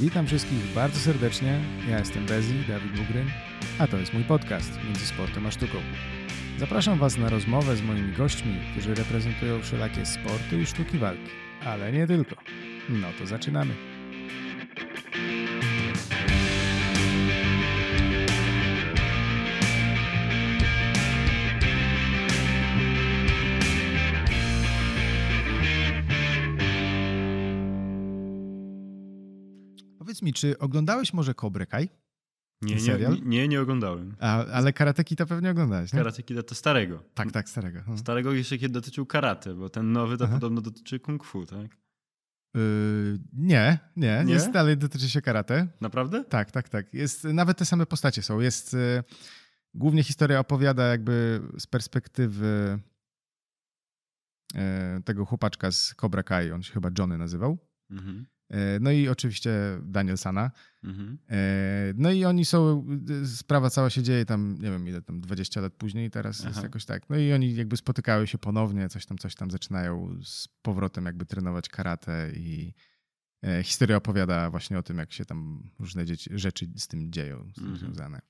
[0.00, 1.60] Witam wszystkich bardzo serdecznie.
[1.90, 3.30] Ja jestem Bezi, Dawid Bugryn,
[3.78, 5.78] a to jest mój podcast Między Sportem a Sztuką.
[6.58, 11.30] Zapraszam Was na rozmowę z moimi gośćmi, którzy reprezentują wszelakie sporty i sztuki walki,
[11.64, 12.36] ale nie tylko.
[12.88, 13.74] No to zaczynamy.
[30.28, 31.88] Mi, czy oglądałeś może Cobra Kai?
[32.62, 34.16] Nie, nie, nie, nie, oglądałem.
[34.20, 35.98] A, ale Karate Kida pewnie oglądałeś, nie?
[35.98, 37.04] Karate Kida to starego.
[37.14, 37.78] Tak, tak, starego.
[37.78, 37.98] Hmm.
[37.98, 40.34] Starego jeszcze kiedy dotyczył karate, bo ten nowy to Aha.
[40.34, 41.76] podobno dotyczy kung fu, tak?
[42.54, 44.32] Yy, nie, nie, Nie?
[44.32, 45.68] jest dalej dotyczy się karate.
[45.80, 46.24] Naprawdę?
[46.24, 46.94] Tak, tak, tak.
[46.94, 48.40] Jest, nawet te same postacie są.
[48.40, 49.02] Jest, y,
[49.74, 52.78] głównie historia opowiada jakby z perspektywy
[54.54, 57.58] y, tego chłopaczka z Cobra Kai, on się chyba Johnny nazywał.
[57.90, 58.26] Mhm.
[58.54, 59.50] Y, no i oczywiście
[59.82, 60.50] Danielsana.
[60.84, 61.18] Mhm.
[61.30, 62.86] Y, no i oni są,
[63.26, 66.62] sprawa cała się dzieje tam, nie wiem ile tam, 20 lat później teraz jest Aha.
[66.62, 67.10] jakoś tak.
[67.10, 71.26] No i oni jakby spotykają się ponownie, coś tam, coś tam zaczynają z powrotem jakby
[71.26, 72.74] trenować karate i
[73.44, 77.50] e, historia opowiada właśnie o tym, jak się tam różne dzieci, rzeczy z tym dzieją,
[77.50, 77.78] z tym Mhm.
[77.78, 78.20] związane.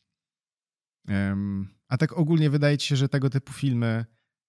[1.89, 4.05] A tak ogólnie wydaje ci się, że tego typu filmy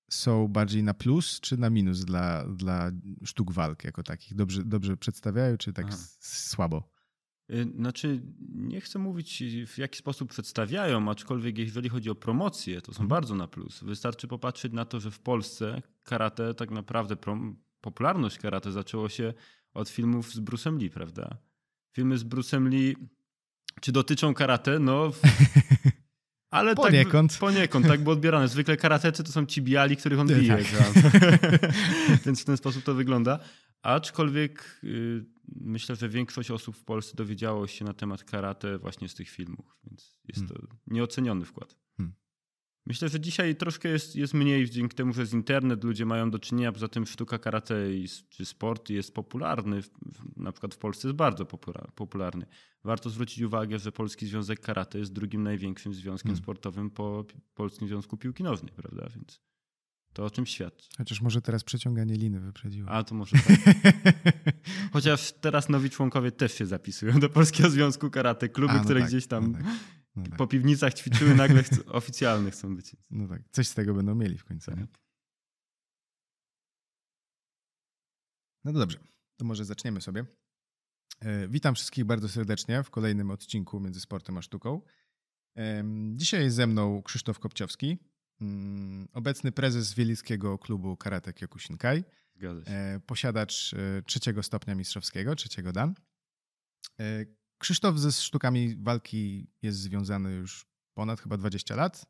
[0.10, 2.92] są bardziej na plus czy na minus dla, dla
[3.26, 4.36] sztuk walk jako takich?
[4.36, 5.98] Dobrze, dobrze przedstawiają, czy tak Aha.
[6.20, 6.90] słabo?
[7.52, 8.22] Y, Znaczy,
[8.56, 13.08] nie chcę mówić w jaki sposób przedstawiają, aczkolwiek jeżeli chodzi o promocję, to są Mhm.
[13.08, 13.84] bardzo na plus.
[13.84, 17.16] Wystarczy popatrzeć na to, że w Polsce karate, tak naprawdę
[17.82, 19.34] popularność karate zaczęło się
[19.74, 21.38] od filmów z Bruce'em Lee, prawda?
[21.94, 22.96] Filmy z Bruce'em Lee,
[23.82, 24.80] czy dotyczą karate?
[24.80, 25.12] No,
[26.52, 27.32] ale Poniekąd.
[27.32, 28.48] Tak, poniekąd, tak było odbierane.
[28.48, 30.38] Zwykle karatecy to są ci biali, których on Tak.
[30.40, 30.58] bije.
[30.58, 31.10] prawda?
[32.26, 33.40] Więc w ten sposób to wygląda.
[33.82, 35.26] Aczkolwiek y,
[35.56, 39.78] myślę, że większość osób w Polsce dowiedziało się na temat karate właśnie z tych filmów,
[39.84, 40.56] więc jest to
[40.88, 41.76] nieoceniony wkład.
[42.90, 46.40] Myślę, że dzisiaj troszkę jest, jest mniej dzięki temu, że jest internet, ludzie mają do
[46.40, 49.82] czynienia, poza tym sztuka karate i, czy sport jest popularny,
[50.38, 52.46] na przykład w Polsce jest bardzo popula- popularny.
[52.84, 56.44] Warto zwrócić uwagę, że Polski Związek Karate jest drugim największym związkiem Hmm.
[56.44, 59.10] sportowym po Polskim Związku Piłki Nożnej, prawda?
[59.16, 59.42] Więc
[60.14, 60.90] to o czym świadczy.
[60.98, 62.90] Chociaż może teraz przeciąganie liny wyprzedziło.
[62.90, 63.76] A to może tak.
[64.94, 68.50] Chociaż teraz nowi członkowie też się zapisują do Polskiego Związku Karate.
[68.50, 69.68] Kluby, A, no które tak, gdzieś tam No tak,
[70.20, 70.38] no tak.
[70.38, 72.96] po piwnicach ćwiczyły, nagle chcą, oficjalne chcą być.
[73.10, 74.72] No tak, coś z tego będą mieli w końcu.
[74.72, 74.88] Nie?
[78.64, 79.00] No to dobrze,
[79.38, 80.26] to może zaczniemy sobie.
[81.20, 84.82] E, Witam wszystkich bardzo serdecznie w kolejnym odcinku Między Sportem a Sztuką.
[86.16, 87.98] Dzisiaj jest ze mną Krzysztof Kopciowski,
[88.42, 92.04] mm, obecny prezes Wielickiego Klubu Karate Kyokushinkai,
[92.66, 95.94] e, posiadacz e, trzeciego stopnia mistrzowskiego, trzeciego dan.
[97.60, 102.06] Krzysztof ze sztukami walki jest związany już ponad chyba 20 lat,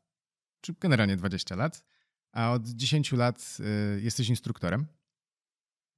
[0.60, 1.84] czy generalnie 20 lat,
[2.32, 4.86] a od 10 lat e, jesteś instruktorem.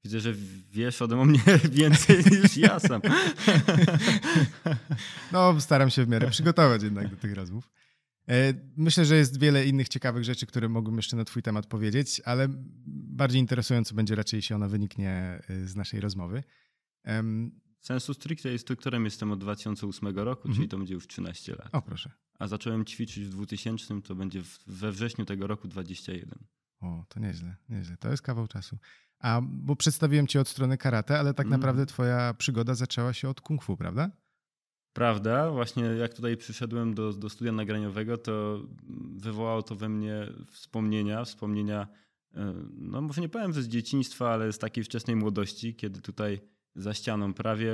[0.05, 0.35] Widzę, że
[0.71, 1.41] wiesz ode mnie
[1.71, 3.01] więcej niż ja sam.
[5.33, 7.71] No, staram się w miarę przygotować jednak do tych rozmów.
[8.29, 12.23] E, Myślę, że jest wiele innych ciekawych rzeczy, które mogłem jeszcze na Twój temat powiedzieć,
[12.25, 12.49] ale
[12.87, 15.11] bardziej interesująco będzie raczej, jeśli ona wyniknie
[15.49, 16.43] e, z naszej rozmowy.
[17.83, 20.55] Sensu stricte instruktorem jestem od 2008 roku, Mhm.
[20.55, 21.69] czyli to będzie już 13 lat.
[21.75, 22.11] O, proszę.
[22.39, 26.39] A zacząłem ćwiczyć w 2000, to będzie w- we wrześniu tego roku 21.
[26.81, 27.97] O, to nieźle, nieźle.
[27.97, 28.79] To jest kawał czasu.
[29.19, 31.59] A, bo przedstawiłem cię od strony karate, ale tak Mm.
[31.61, 34.11] naprawdę twoja przygoda zaczęła się od kung fu, prawda?
[34.93, 38.63] Prawda, właśnie jak tutaj przyszedłem do, do studia nagraniowego, to
[39.17, 41.89] wywołało to we mnie wspomnienia, wspomnienia,
[42.35, 46.41] e, no może nie powiem, że z dzieciństwa, ale z takiej wczesnej młodości, kiedy tutaj
[46.75, 47.73] za ścianą prawie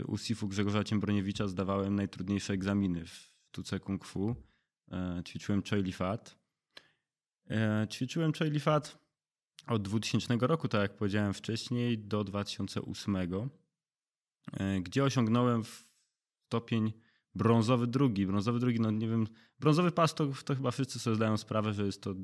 [0.00, 3.10] y, u SIF-u Grzegorza Ciembroniewicza zdawałem najtrudniejsze egzaminy w
[3.48, 4.36] sztuce kung fu.
[4.92, 6.38] E, Ćwiczyłem Choi Fat.
[7.50, 8.98] E, Ćwiczyłem Choi Fat
[9.66, 13.16] od 2000 roku, tak jak powiedziałem wcześniej, do 2008,
[14.52, 15.62] e, gdzie osiągnąłem
[16.46, 16.92] stopień
[17.34, 18.26] brązowy drugi.
[18.26, 19.26] Brązowy drugi, no nie wiem,
[19.58, 22.14] brązowy pas to, to chyba wszyscy sobie zdają sprawę, że jest to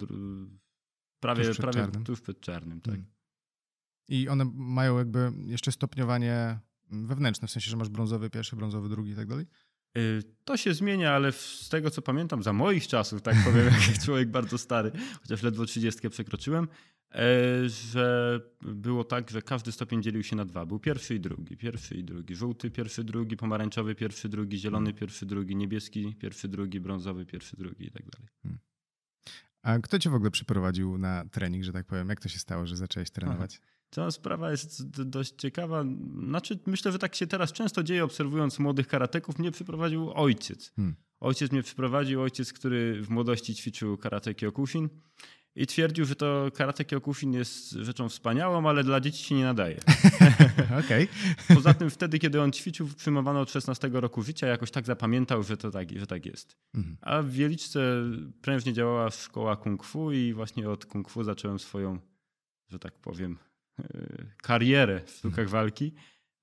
[1.21, 2.05] prawie, Tuż przed prawie czarnym.
[2.05, 2.81] tuż przed czarnym.
[2.81, 2.95] Tak.
[2.95, 3.16] Mm.
[4.09, 6.59] I one mają jakby jeszcze stopniowanie
[6.91, 9.47] wewnętrzne, w sensie, że masz brązowy pierwszy, brązowy drugi i tak dalej?
[9.99, 14.05] Y, To się zmienia, ale z tego co pamiętam, za moich czasów, tak powiem, jak
[14.05, 16.69] człowiek bardzo stary, chociaż ledwo 30 przekroczyłem,
[17.15, 20.67] e, że było tak, że każdy stopień dzielił się na dwa.
[20.67, 22.35] Był pierwszy i drugi, pierwszy i drugi.
[22.35, 27.87] Żółty, pierwszy, drugi, pomarańczowy, pierwszy, drugi, zielony, pierwszy, drugi, niebieski, pierwszy, drugi, brązowy, pierwszy, drugi
[27.87, 28.59] i tak dalej.
[29.63, 32.09] A kto cię w ogóle przyprowadził na trening, że tak powiem?
[32.09, 33.61] Jak to się stało, że zacząłeś trenować?
[33.63, 33.76] Aha.
[33.91, 35.85] Ta sprawa jest dość ciekawa.
[36.29, 39.39] Znaczy, myślę, że tak się teraz często dzieje, obserwując młodych karateków.
[39.39, 40.73] Mnie przyprowadził ojciec.
[40.77, 40.97] Hmm.
[41.21, 44.89] Ojciec mnie przyprowadził, ojciec, który w młodości ćwiczył karate Kyokushin
[45.57, 49.81] i twierdził, że to karate Kyokushin jest rzeczą wspaniałą, ale dla dzieci się nie nadaje.
[50.85, 51.09] okay.
[51.55, 55.57] Poza tym wtedy, kiedy on ćwiczył, przyjmowano od 16 roku życia, jakoś tak zapamiętał, że
[55.57, 56.57] to tak, że tak jest.
[56.75, 56.97] Mhm.
[57.01, 57.81] A w Wieliczce
[58.43, 61.99] prężnie działała szkoła kung fu i właśnie od kung fu zacząłem swoją,
[62.69, 63.39] że tak powiem,
[64.43, 65.49] karierę w sztukach mhm.
[65.49, 65.95] walki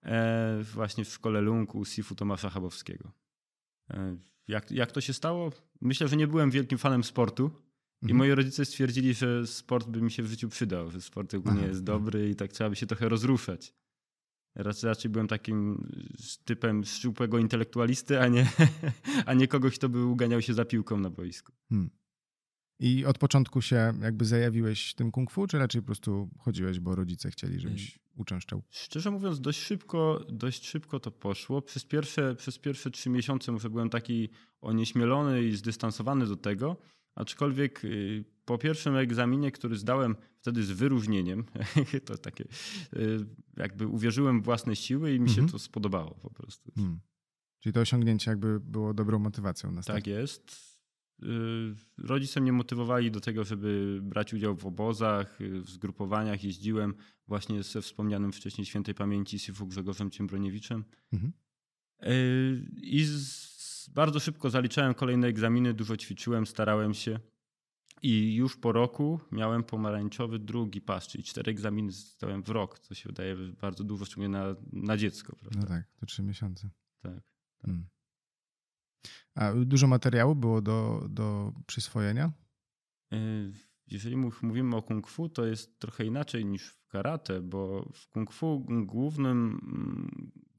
[0.03, 3.11] e, właśnie w szkole Lung u Sifu Tomasza Chabowskiego.
[3.89, 5.51] E, jak, jak to się stało?
[5.81, 7.51] Myślę, że nie byłem wielkim fanem sportu.
[8.01, 8.17] I mhm.
[8.17, 11.67] moi rodzice stwierdzili, że sport by mi się w życiu przydał, że sport ogólnie Aha.
[11.67, 13.73] jest dobry i tak trzeba by się trochę rozruszać.
[14.55, 15.87] Raczej, raczej byłem takim
[16.45, 18.49] typem szczupłego intelektualisty, a nie,
[19.25, 21.53] a nie kogoś, kto by uganiał się za piłką na boisku.
[21.69, 21.89] Hmm.
[22.83, 26.95] I od początku się jakby zajawiłeś tym kung fu, czy raczej po prostu chodziłeś, bo
[26.95, 28.63] rodzice chcieli, żebyś uczęszczał?
[28.69, 31.61] Szczerze mówiąc, dość szybko, dość szybko to poszło.
[31.61, 34.29] Przez pierwsze, przez pierwsze trzy miesiące może byłem taki
[34.61, 36.77] onieśmielony i zdystansowany do tego,
[37.15, 41.45] aczkolwiek y, po pierwszym egzaminie, który zdałem wtedy z wyróżnieniem,
[42.05, 42.43] to takie
[42.93, 43.25] y,
[43.57, 45.51] jakby uwierzyłem w własne siły i mi się mhm.
[45.51, 46.71] to spodobało po prostu.
[46.75, 46.99] Hmm.
[47.59, 49.97] Czyli to osiągnięcie jakby było dobrą motywacją na start.
[49.97, 50.72] Tak jest.
[51.23, 56.43] Y, rodzice mnie motywowali do tego, żeby brać udział w obozach, y, w zgrupowaniach.
[56.43, 56.93] Jeździłem
[57.27, 60.83] właśnie ze wspomnianym wcześniej świętej pamięci Sifu Grzegorzem Ciembroniewicem.
[61.13, 61.33] Mhm.
[62.03, 67.19] Y, I z, bardzo szybko zaliczałem kolejne egzaminy, dużo ćwiczyłem, starałem się.
[68.01, 72.95] I już po roku miałem pomarańczowy drugi pas, czyli cztery egzaminy zdałem w rok, co
[72.95, 75.35] się wydaje bardzo dużo, szczególnie na, na dziecko.
[75.35, 75.59] Prawda?
[75.59, 76.69] No tak, to trzy miesiące.
[77.01, 77.13] Tak.
[77.13, 77.23] tak.
[77.65, 77.87] Hmm.
[79.35, 82.31] A dużo materiału było do, do przyswojenia?
[83.11, 83.17] E,
[83.87, 88.33] jeżeli mówimy o kung fu, to jest trochę inaczej niż w karate, bo w kung
[88.33, 89.59] fu głównym,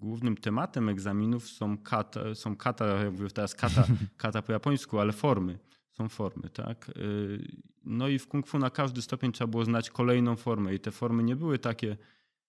[0.01, 3.87] głównym tematem egzaminów są kata, są kata jak mówię teraz kata,
[4.17, 5.59] kata po japońsku, ale formy.
[5.93, 6.91] Są formy, tak?
[6.91, 6.93] E,
[7.85, 10.91] no i w kung fu na każdy stopień trzeba było znać kolejną formę i te
[10.91, 11.97] formy nie były takie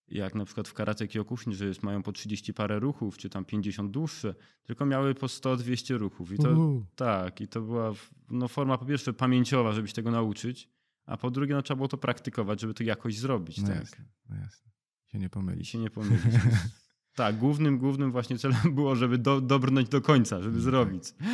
[0.07, 3.45] jak na przykład w karate Kyokushin, że jest, mają po 30 parę ruchów, czy tam
[3.45, 6.31] 50 dłuższe, tylko miały po 100-200 ruchów.
[6.31, 7.93] I to, tak, i to była
[8.29, 10.69] no, forma po pierwsze pamięciowa, żeby się tego nauczyć,
[11.05, 13.57] a po drugie no, trzeba było to praktykować, żeby to jakoś zrobić.
[13.57, 13.79] No tak?
[13.79, 14.71] jasne, no jasne.
[15.05, 15.61] Się nie pomylić.
[15.61, 16.35] I się nie pomylić.
[17.15, 21.11] tak, głównym, głównym właśnie celem było, żeby do, dobrnąć do końca, żeby no zrobić.
[21.11, 21.27] Tak.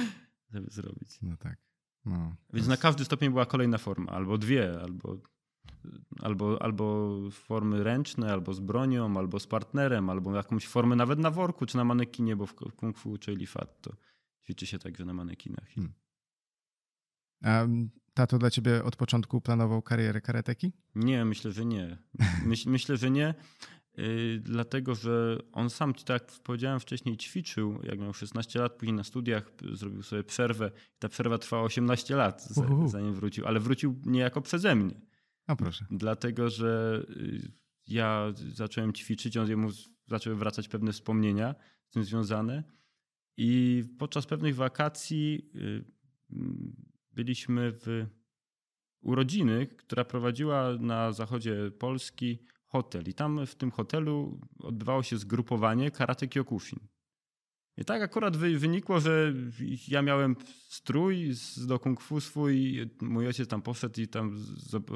[0.51, 1.21] Żeby zrobić.
[1.21, 1.57] No tak.
[2.06, 5.18] No, Więc na każdy stopień była kolejna forma, albo dwie, albo
[6.21, 11.31] albo, albo formy ręczne, albo z bronią, albo z partnerem, albo jakąś formę nawet na
[11.31, 13.91] worku czy na manekinie, bo w kung fu czy lifat to
[14.44, 15.69] ćwiczy się także na manekinach.
[15.75, 15.94] Hmm.
[17.44, 17.68] A
[18.13, 20.73] tato dla ciebie od początku planował karierę karateki?
[20.95, 21.97] Nie, myślę, że nie.
[22.45, 23.33] Myśl, myślę, że nie.
[23.97, 28.95] Yy, dlatego, że on sam, tak jak powiedziałem wcześniej, ćwiczył, jak miał 16 lat, później
[28.95, 30.71] na studiach zrobił sobie przerwę.
[31.00, 32.47] Ta przerwa trwała 18 lat,
[32.85, 35.11] zanim wrócił, ale wrócił niejako przeze mnie.
[35.48, 35.86] No proszę.
[35.92, 37.52] Dlatego, że y,
[37.88, 39.70] ja zacząłem ćwiczyć, on jemu
[40.08, 41.56] zaczęły wracać pewne wspomnienia
[41.86, 42.64] z tym związane.
[43.38, 45.86] I podczas pewnych wakacji y,
[47.12, 48.06] byliśmy w
[49.02, 53.04] urodziny, która prowadziła na zachodzie Polski hotel.
[53.07, 56.80] I tam w tym hotelu odbywało się zgrupowanie karate Kyokushin.
[57.81, 59.33] I tak akurat wynikło, że
[59.88, 60.35] ja miałem
[60.69, 61.31] strój
[61.68, 64.45] do kung fu swój, mój ojciec tam poszedł i tam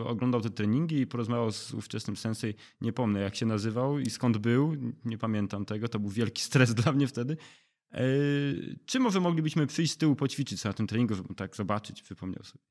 [0.05, 4.37] oglądał te treningi i porozmawiał z ówczesnym sensei, nie pomnę jak się nazywał i skąd
[4.37, 4.75] był,
[5.05, 7.37] nie pamiętam tego, to był wielki stres dla mnie wtedy.
[7.91, 8.01] E,
[8.85, 12.63] czy może moglibyśmy przyjść z tyłu poćwiczyć na tym treningu, żeby tak zobaczyć, przypomniał sobie.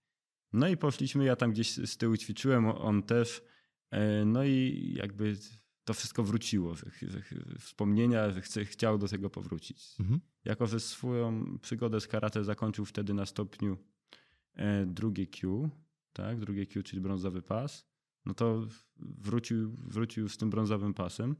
[0.52, 3.42] No i poszliśmy, ja tam gdzieś z tyłu ćwiczyłem, on też.
[3.90, 5.36] E, no i jakby
[5.84, 7.22] to wszystko wróciło, że, że,
[7.58, 9.96] wspomnienia, że chce, chciał do tego powrócić.
[10.00, 10.20] Mhm.
[10.44, 13.78] Jako, że swoją przygodę z karate zakończył wtedy na stopniu
[14.54, 15.70] e, drugie Q,
[16.12, 17.86] tak, drugie Q, czyli brązowy pas,
[18.26, 21.36] no to wrócił, wrócił z tym brązowym pasem.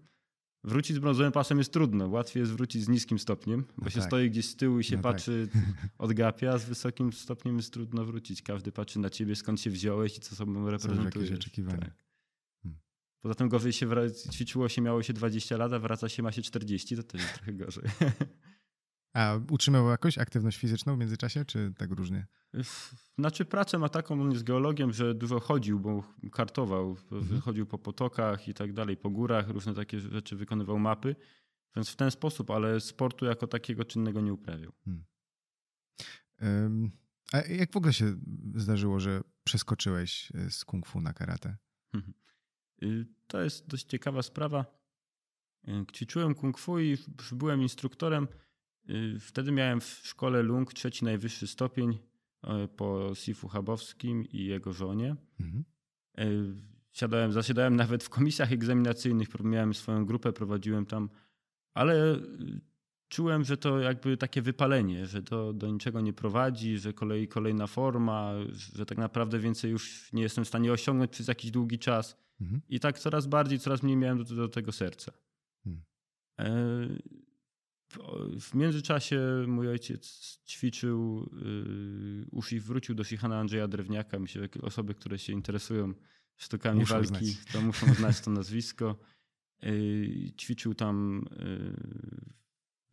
[0.65, 2.09] Wrócić z brązowym pasem jest trudno.
[2.09, 4.09] Łatwiej jest wrócić z niskim stopniem, bo no się tak.
[4.09, 5.13] stoi gdzieś z tyłu i się no tak.
[5.13, 5.63] patrzy tak.
[5.99, 8.43] od gapia, a z wysokim stopniem jest trudno wrócić.
[8.43, 11.15] Każdy patrzy na ciebie, skąd się wziąłeś i co sobą reprezentujesz.
[11.15, 11.79] Są jakieś oczekiwania.
[11.79, 12.05] Tak.
[13.25, 13.89] Poza tym gorzej się
[14.33, 17.35] ćwiczyło się, miało się 20 lat, a wraca się ma się 40, to też jest
[17.35, 17.85] trochę gorzej.
[19.13, 22.27] A utrzymywał jakoś aktywność fizyczną w międzyczasie, czy tak różnie?
[23.19, 26.03] Znaczy pracę ma taką, on jest geologiem, że dużo chodził, bo
[26.33, 27.41] kartował, mhm.
[27.41, 31.17] chodził po potokach i tak dalej, po górach, różne takie rzeczy, wykonywał mapy.
[31.77, 34.73] Więc w ten sposób, ale sportu jako takiego czynnego nie uprawiał.
[34.85, 35.05] Hmm.
[36.43, 36.91] Um,
[37.33, 38.17] a jak w ogóle się
[38.55, 41.57] zdarzyło, że przeskoczyłeś z kung fu na karate?
[42.83, 44.65] Y, to jest dość ciekawa sprawa.
[45.69, 46.99] Y, ćwiczyłem kung fu i
[47.33, 48.29] byłem instruktorem.
[48.91, 51.99] Y, wtedy miałem w szkole Lung trzeci najwyższy stopień
[52.77, 55.17] po Sifu Chabowskim i jego żonie.
[55.41, 55.65] Mhm.
[56.93, 61.11] Siadałem, zasiadałem nawet w komisjach egzaminacyjnych, miałem swoją grupę, prowadziłem tam,
[61.75, 62.21] ale
[63.09, 67.67] czułem, że to jakby takie wypalenie, że to do niczego nie prowadzi, że kolej, kolejna
[67.67, 68.33] forma,
[68.75, 72.24] że tak naprawdę więcej już nie jestem w stanie osiągnąć przez jakiś długi czas.
[72.41, 72.61] Mhm.
[72.69, 75.13] I tak coraz bardziej, coraz mniej miałem do, do tego serca.
[75.67, 75.85] Mhm.
[78.41, 80.09] W międzyczasie mój ojciec
[80.47, 81.31] ćwiczył,
[82.53, 84.19] yy, wrócił do Shichana Andrzeja Drewniaka.
[84.19, 85.95] Myślę, że osoby, które się interesują
[86.37, 87.53] sztukami muszą walki, znać.
[87.53, 88.99] to muszą znać to nazwisko.
[89.63, 91.27] Yy, ćwiczył tam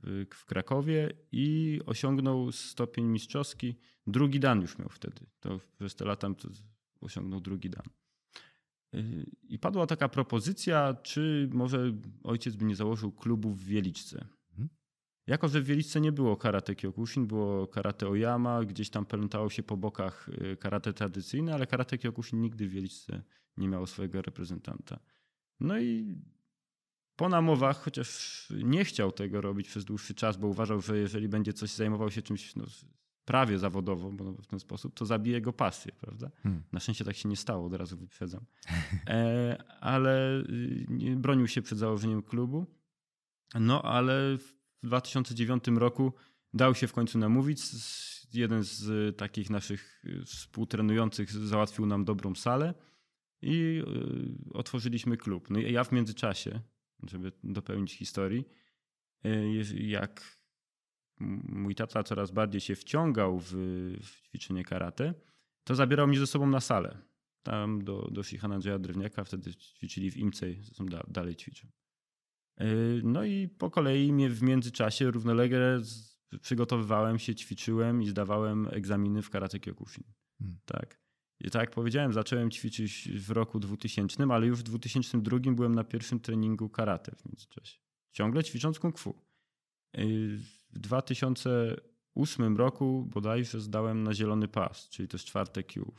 [0.03, 3.75] yy, w Krakowie i osiągnął stopień mistrzowski.
[4.07, 5.25] Drugi dan już miał wtedy.
[5.39, 6.27] To przez te lata
[7.01, 7.85] osiągnął drugi dan.
[9.43, 11.93] I padła taka propozycja, czy może
[12.23, 14.27] ojciec by nie założył klubu w Wieliczce.
[14.51, 14.69] Mhm.
[15.27, 19.63] Jako, że w Wieliczce nie było karate kyokushin, było karate oyama, gdzieś tam pelętało się
[19.63, 23.23] po bokach y, karate tradycyjne, ale karate kyokushin nigdy w Wieliczce
[23.57, 24.99] nie miało swojego reprezentanta.
[25.59, 26.15] No i
[27.15, 31.53] po namowach, chociaż nie chciał tego robić przez dłuższy czas, bo uważał, że jeżeli będzie
[31.53, 32.65] coś zajmował się czymś no,
[33.25, 36.31] prawie zawodowo, bo w ten sposób, to zabije jego pasję, prawda?
[36.43, 36.63] Hmm.
[36.71, 38.45] Na szczęście tak się nie stało, od razu wyprzedzam.
[39.07, 42.65] E, ale y, bronił się przed założeniem klubu.
[43.59, 46.13] No, ale w 2009 roku
[46.53, 47.61] dał się w końcu namówić.
[48.33, 52.73] Jeden z takich naszych y, współtrenujących załatwił nam dobrą salę
[53.41, 53.83] i
[54.51, 55.49] y, otworzyliśmy klub.
[55.49, 56.61] No i ja w międzyczasie,
[57.03, 58.45] żeby dopełnić historii,
[59.75, 60.40] jak
[61.49, 63.53] mój tata coraz bardziej się wciągał w,
[64.03, 65.13] w ćwiczenie karate,
[65.63, 66.97] to zabierał mnie ze sobą na salę.
[67.43, 71.67] Tam do, do Shihana Jaya Drewniaka, wtedy ćwiczyli w Imcej, zresztą da, dalej ćwiczą.
[72.57, 72.65] E,
[73.03, 75.81] no i po kolei mnie w międzyczasie równolegle
[76.41, 80.03] przygotowywałem się, ćwiczyłem i zdawałem egzaminy w karate kyokushin.
[80.39, 80.59] Hmm.
[80.65, 81.01] Tak.
[81.39, 85.83] I tak jak powiedziałem, zacząłem ćwiczyć w roku 2000, ale już w 2002 byłem na
[85.83, 87.77] pierwszym treningu karate w międzyczasie.
[88.11, 89.25] Ciągle ćwicząc kung fu.
[90.73, 95.93] W 2008 roku bodajże zdałem na zielony pas, czyli to jest czwarte Q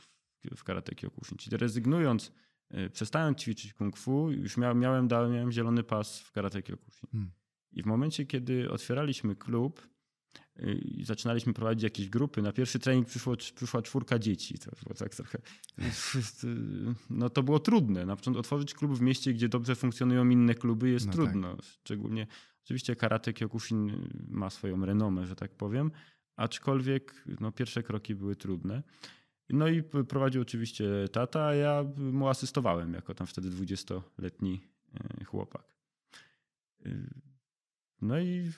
[0.55, 1.37] w karate kyokushin.
[1.37, 2.31] Czyli rezygnując,
[2.69, 7.09] e, przestając ćwiczyć kung fu, już miałem, miałem, miałem zielony pas w karate kyokushin.
[7.11, 7.31] Hmm.
[7.71, 9.87] I w momencie, kiedy otwieraliśmy klub
[10.55, 14.57] e, i zaczynaliśmy prowadzić jakieś grupy, na pierwszy trening przyszło, przyszła czwórka dzieci.
[14.59, 15.41] To było tak trochę.
[17.09, 18.05] No to było trudne.
[18.05, 21.55] Na początku otworzyć klub w mieście, gdzie dobrze funkcjonują inne kluby, jest no trudno.
[21.55, 21.65] Tak.
[21.65, 22.27] Szczególnie
[22.63, 25.91] Oczywiście karate Kyokushin ma swoją renomę, że tak powiem,
[26.35, 28.83] aczkolwiek no, pierwsze kroki były trudne.
[29.49, 34.67] No i prowadził oczywiście tata, a ja mu asystowałem jako tam wtedy 20-letni
[35.19, 35.63] e, chłopak.
[36.85, 36.89] E,
[38.01, 38.51] no i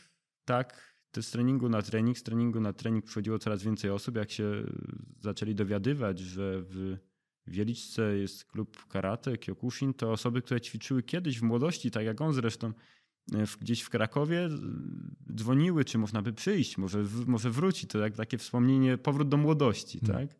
[0.45, 4.15] tak, to z treningu na trening, z treningu na trening przychodziło coraz więcej osób.
[4.15, 4.63] Jak się
[5.19, 6.97] zaczęli dowiadywać, że w
[7.47, 12.33] Wieliczce jest klub karate, Kyokushin, to osoby, które ćwiczyły kiedyś w młodości, tak jak on
[12.33, 12.73] zresztą,
[13.61, 14.49] gdzieś w Krakowie
[15.35, 17.87] dzwoniły, czy można by przyjść, może, może wróci.
[17.87, 20.27] To jak takie wspomnienie, powrót do młodości, hmm.
[20.27, 20.37] tak?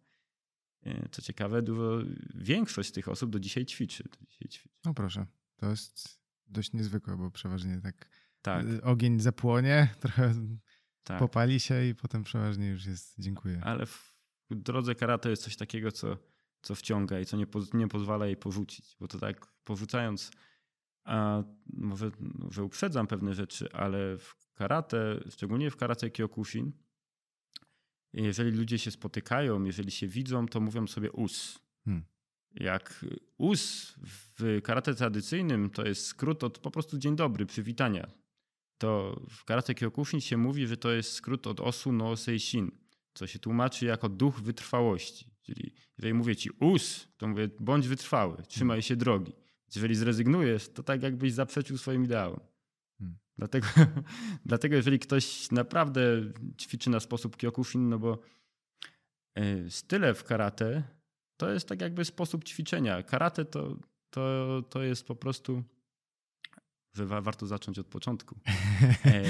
[0.86, 2.00] E, co ciekawe, dużo,
[2.36, 4.04] większość tych osób do dzisiaj ćwiczy.
[4.04, 4.76] Do dzisiaj ćwiczy.
[4.86, 5.26] No proszę,
[5.56, 8.10] to jest dość niezwykłe, bo przeważnie tak,
[8.42, 8.66] tak.
[8.66, 10.34] E, ogień zapłonie, trochę
[11.04, 11.20] tak.
[11.20, 13.62] popali się i potem przeważnie już jest dziękuję.
[13.64, 14.16] Ale w
[14.50, 16.18] drodze karate jest coś takiego, co,
[16.62, 20.32] co wciąga i co nie, po, nie pozwala jej porzucić, bo to tak porzucając
[21.06, 21.44] a
[21.74, 22.12] może,
[22.52, 26.72] że uprzedzam pewne rzeczy, ale w karate, szczególnie w karate Kyokushin,
[28.14, 31.60] jeżeli ludzie się spotykają, jeżeli się widzą, to mówią sobie us.
[31.86, 32.06] Hmm.
[32.56, 33.06] Jak
[33.38, 38.12] us w karate tradycyjnym to jest skrót od po prostu dzień dobry, przywitania.
[38.78, 42.72] To w karate Kyokushin się mówi, że to jest skrót od osu no seishin,
[43.14, 45.32] co się tłumaczy jako duch wytrwałości.
[45.42, 49.34] Czyli jeżeli mówię ci us, to mówię bądź wytrwały, trzymaj się drogi.
[49.76, 52.40] Jeżeli zrezygnujesz, to tak jakbyś zaprzeczył swoim ideałom.
[53.00, 53.18] Hmm.
[53.38, 53.68] Dlatego,
[54.46, 56.02] dlatego jeżeli ktoś naprawdę
[56.62, 58.20] ćwiczy na sposób kyokushin, no bo
[59.36, 60.84] e, style w karate
[61.38, 63.04] to jest tak jakby sposób ćwiczenia.
[63.04, 63.78] Karate to,
[64.10, 65.64] to, to jest po prostu,
[66.94, 68.40] że warto zacząć od początku.
[69.06, 69.24] E,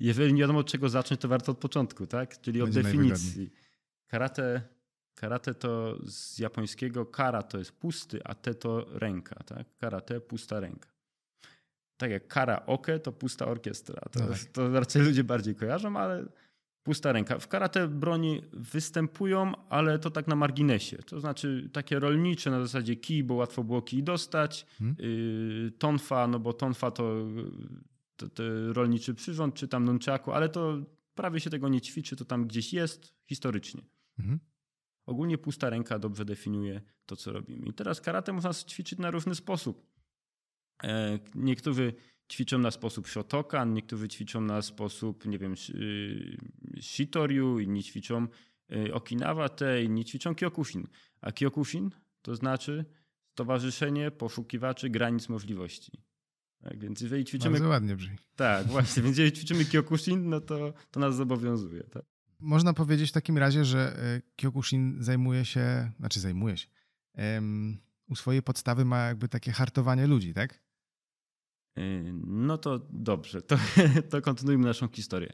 [0.00, 2.40] jeżeli nie wiadomo od czego zacząć, to warto od początku, tak?
[2.40, 3.50] Czyli od Będzie definicji.
[4.06, 4.75] Karate
[5.16, 9.34] Karate to z japońskiego kara to jest pusty, a te to ręka.
[9.34, 9.76] Tak?
[9.78, 10.88] Karate, pusta ręka.
[11.96, 14.00] Tak jak kara oke to pusta orkiestra.
[14.10, 14.44] To, no tak.
[14.44, 16.24] to raczej ludzie bardziej kojarzą, ale
[16.82, 17.38] pusta ręka.
[17.38, 20.96] W karate broni występują, ale to tak na marginesie.
[20.96, 24.66] To znaczy takie rolnicze na zasadzie kij, bo łatwo było kij dostać.
[24.78, 24.96] Hmm.
[25.00, 27.26] Y, tonfa, no bo tonfa to,
[28.16, 28.42] to, to
[28.72, 30.78] rolniczy przyrząd, czy tam nunchaku, ale to
[31.14, 33.82] prawie się tego nie ćwiczy, to tam gdzieś jest historycznie.
[34.16, 34.38] Hmm.
[35.06, 37.66] Ogólnie pusta ręka dobrze definiuje to, co robimy.
[37.66, 39.86] I teraz karate można ćwiczyć na różny sposób.
[40.84, 41.92] E, niektórzy
[42.32, 46.36] ćwiczą na sposób shotokan, niektórzy ćwiczą na sposób, nie wiem, y,
[46.80, 48.26] shitoryu, inni ćwiczą
[48.72, 50.86] y, okinawa te, inni ćwiczą kyokushin.
[51.20, 51.90] A kyokushin
[52.22, 52.84] to znaczy
[53.32, 55.92] Stowarzyszenie Poszukiwaczy Granic Możliwości.
[56.62, 57.52] Tak, więc jeżeli ćwiczymy...
[57.52, 58.16] Bardzo ładnie brzmi.
[58.36, 59.02] Tak, właśnie.
[59.02, 61.84] Więc jeżeli ćwiczymy kyokushin, no to, to nas zobowiązuje.
[61.84, 62.04] Tak?
[62.40, 66.68] Można powiedzieć w takim razie, że e, kyokushin zajmuje się, znaczy zajmuje się,
[67.14, 67.78] um,
[68.08, 70.62] u swojej podstawy ma jakby takie hartowanie ludzi, tak?
[71.76, 73.56] Yy, no to dobrze, to,
[74.10, 75.32] to kontynuujmy naszą historię.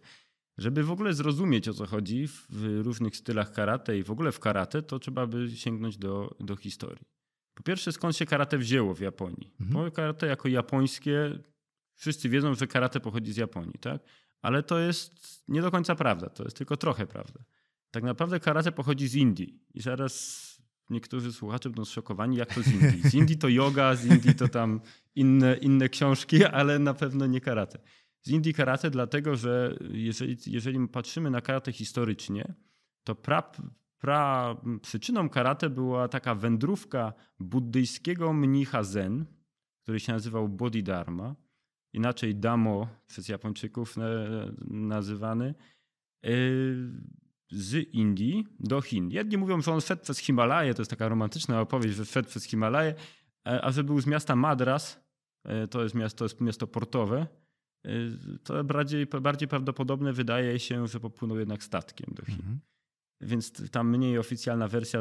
[0.59, 4.41] Żeby w ogóle zrozumieć o co chodzi w różnych stylach karate i w ogóle w
[4.41, 7.05] karate, to trzeba by sięgnąć do, do historii.
[7.55, 9.51] Po pierwsze, skąd się karate wzięło w Japonii?
[9.61, 9.73] Mhm.
[9.73, 11.39] Bo karate jako japońskie,
[11.95, 14.03] wszyscy wiedzą, że karate pochodzi z Japonii, tak?
[14.43, 17.45] Ale to jest nie do końca prawda, to jest tylko trochę prawda.
[17.91, 19.61] Tak naprawdę karate pochodzi z Indii.
[19.75, 20.43] I zaraz
[20.91, 23.11] niektórzy słuchacze będą zszokowani, jak to z Indii.
[23.11, 24.81] Z Indii to yoga, z Indii to tam
[25.15, 27.79] inne, inne książki, ale na pewno nie karate.
[28.23, 32.55] Z Indii karate dlatego, że jeżeli, jeżeli patrzymy na karate historycznie,
[33.05, 33.53] to pra,
[33.99, 39.27] pra, przyczyną karate była taka wędrówka buddyjskiego mnicha Zen,
[39.83, 41.35] który się nazywał Bodhidharma,
[41.93, 43.97] inaczej Damo przez Japończyków
[44.71, 45.55] nazywany
[47.53, 49.11] z Indii do Chin.
[49.11, 52.45] Jedni mówią, że on szedł przez Himalaje, to jest taka romantyczna opowieść, że szedł przez
[52.45, 52.95] Himalaje,
[53.47, 55.01] e, a że był z miasta Madras,
[55.45, 57.27] e, to jest miasto, to jest miasto portowe,
[57.85, 57.91] e,
[58.45, 62.35] to bardziej, bardziej prawdopodobne wydaje się, że popłynął jednak statkiem do Chin.
[62.35, 62.61] Mhm.
[63.21, 65.01] Więc tam mniej oficjalna wersja,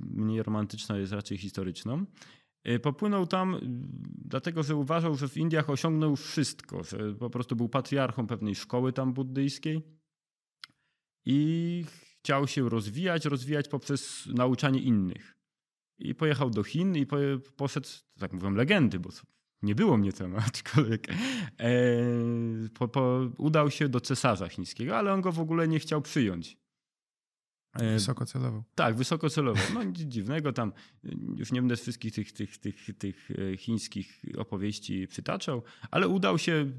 [0.00, 2.04] mniej romantyczna jest raczej historyczną.
[2.82, 3.60] Popłynął tam
[4.24, 8.92] dlatego, że uważał, że w Indiach osiągnął wszystko, że po prostu był patriarchą pewnej szkoły
[8.92, 9.82] tam buddyjskiej
[11.24, 11.84] i
[12.18, 15.34] chciał się rozwijać, rozwijać poprzez nauczanie innych.
[15.98, 17.06] I pojechał do Chin i
[17.56, 19.10] poszedł, tak mówią legendy, bo
[19.62, 21.08] nie było mnie tam, aczkolwiek
[21.60, 21.74] e,
[22.74, 26.63] po, po, udał się do cesarza chińskiego, ale on go w ogóle nie chciał przyjąć.
[27.74, 28.64] E, wysoko celował.
[28.74, 29.64] Tak, wysoko celował.
[29.74, 30.72] No nic dziwnego tam,
[31.36, 36.72] już nie będę wszystkich tych, tych, tych, tych e, chińskich opowieści przytaczał, ale udał się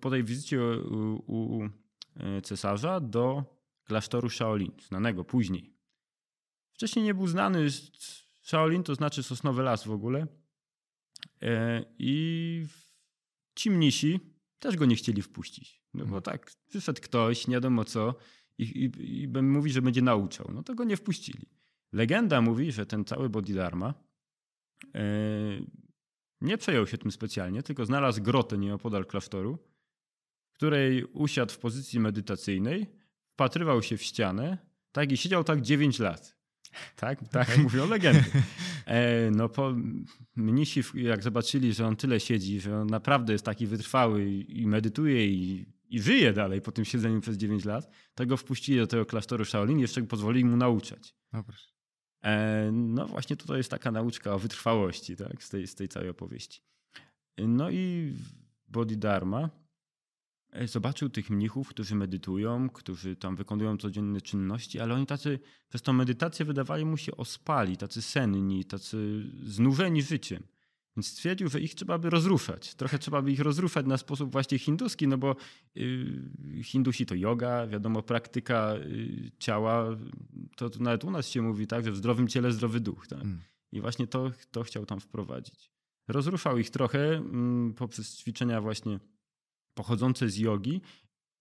[0.00, 1.68] po tej wizycie u, u
[2.16, 3.44] e, cesarza do
[3.84, 5.74] klasztoru Shaolin, znanego później.
[6.72, 7.68] Wcześniej nie był znany.
[8.42, 10.26] Shaolin to znaczy sosnowy las w ogóle.
[11.98, 12.66] I
[13.54, 14.20] ci mnisi
[14.58, 15.82] też go nie chcieli wpuścić.
[15.94, 16.22] No bo mhm.
[16.22, 18.14] tak, przyszedł ktoś, nie wiadomo co,
[18.62, 20.50] i, i, i mówi, że będzie nauczał.
[20.54, 21.46] No to go nie wpuścili.
[21.92, 23.94] Legenda mówi, że ten cały Bodhidharma
[24.94, 25.02] e,
[26.40, 29.58] nie przejął się tym specjalnie, tylko znalazł grotę nieopodal klasztoru,
[30.52, 32.86] w której usiadł w pozycji medytacyjnej
[33.32, 34.58] wpatrywał się w ścianę,
[34.92, 36.40] tak i siedział tak 9 lat.
[36.96, 37.62] Tak, tak okay.
[37.62, 38.30] mówią legendy.
[38.86, 39.74] E, no po
[40.36, 45.26] mnisi, jak zobaczyli, że on tyle siedzi, że on naprawdę jest taki wytrwały i, medytuje
[45.26, 49.06] i, i żyje dalej po tym siedzeniu przez 9 lat, to go wpuścili do tego
[49.06, 51.14] klasztoru Shaolin i jeszcze pozwolili mu nauczać.
[51.32, 51.44] No,
[52.22, 56.08] e, no właśnie tutaj jest taka nauczka o wytrwałości tak, z, tej, z tej całej
[56.08, 56.62] opowieści.
[57.38, 58.14] No i
[58.68, 59.50] Bodhidharma
[60.52, 65.82] E, zobaczył tych mnichów, którzy medytują, którzy tam wykonują codzienne czynności, ale oni tacy przez
[65.82, 70.42] tą medytację wydawali mu się ospali, tacy senni, tacy znużeni życiem.
[70.96, 72.74] Więc stwierdził, że ich trzeba by rozruszać.
[72.74, 75.36] Trochę trzeba by ich rozruszać na sposób właśnie hinduski, no bo
[75.74, 79.96] yy, Hindusi to yoga, wiadomo, praktyka yy, ciała,
[80.56, 83.06] to, to, nawet u nas się mówi tak, że w zdrowym ciele zdrowy duch.
[83.06, 83.22] Tak?
[83.22, 83.40] Mm.
[83.72, 85.70] I właśnie to, to chciał tam wprowadzić.
[86.08, 89.00] Rozruszał ich trochę mm, poprzez ćwiczenia właśnie
[89.74, 90.80] pochodzące z jogi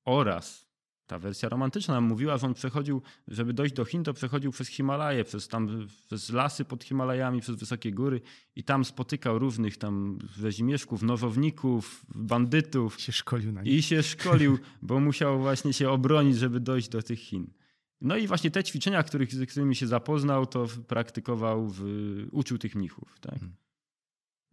[0.06, 0.69] oraz
[1.10, 5.24] ta wersja romantyczna mówiła, że on przechodził, żeby dojść do Chin, to przechodził przez Himalaje,
[5.24, 8.22] przez, tam, przez lasy pod Himalajami, przez wysokie góry
[8.56, 13.02] i tam spotykał różnych tam rzezimieszków, nowowników, bandytów.
[13.02, 13.74] Się szkolił na nich.
[13.74, 17.54] I się szkolił, bo musiał właśnie się obronić, żeby dojść do tych Chin.
[18.02, 21.82] No i właśnie te ćwiczenia, których, z którymi się zapoznał, to praktykował, w,
[22.32, 23.19] uczył tych mnichów.
[23.22, 23.39] Tak?
[23.39, 23.56] Hmm.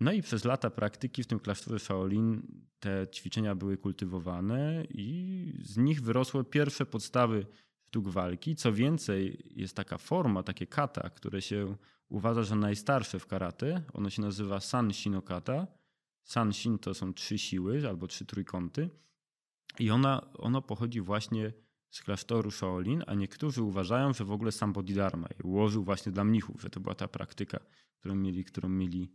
[0.01, 2.43] No i przez lata praktyki w tym klasztorze Shaolin
[2.79, 7.47] te ćwiczenia były kultywowane i z nich wyrosły pierwsze podstawy
[7.97, 8.57] sztuk walki.
[8.57, 11.77] Co więcej, jest taka forma, takie kata, które się
[12.09, 13.83] uważa za najstarsze w karate.
[13.93, 15.67] Ono się nazywa San Shinokata.
[16.23, 18.91] San Shin to są trzy siły albo trzy trójkąty.
[19.79, 21.53] I ona, ono pochodzi właśnie
[21.91, 26.25] z klasztoru Shaolin, a niektórzy uważają, że w ogóle sam Bodhidharma je ułożył właśnie dla
[26.25, 27.59] mnichów, że to była ta praktyka,
[27.99, 29.13] którą mieli, którą mieli.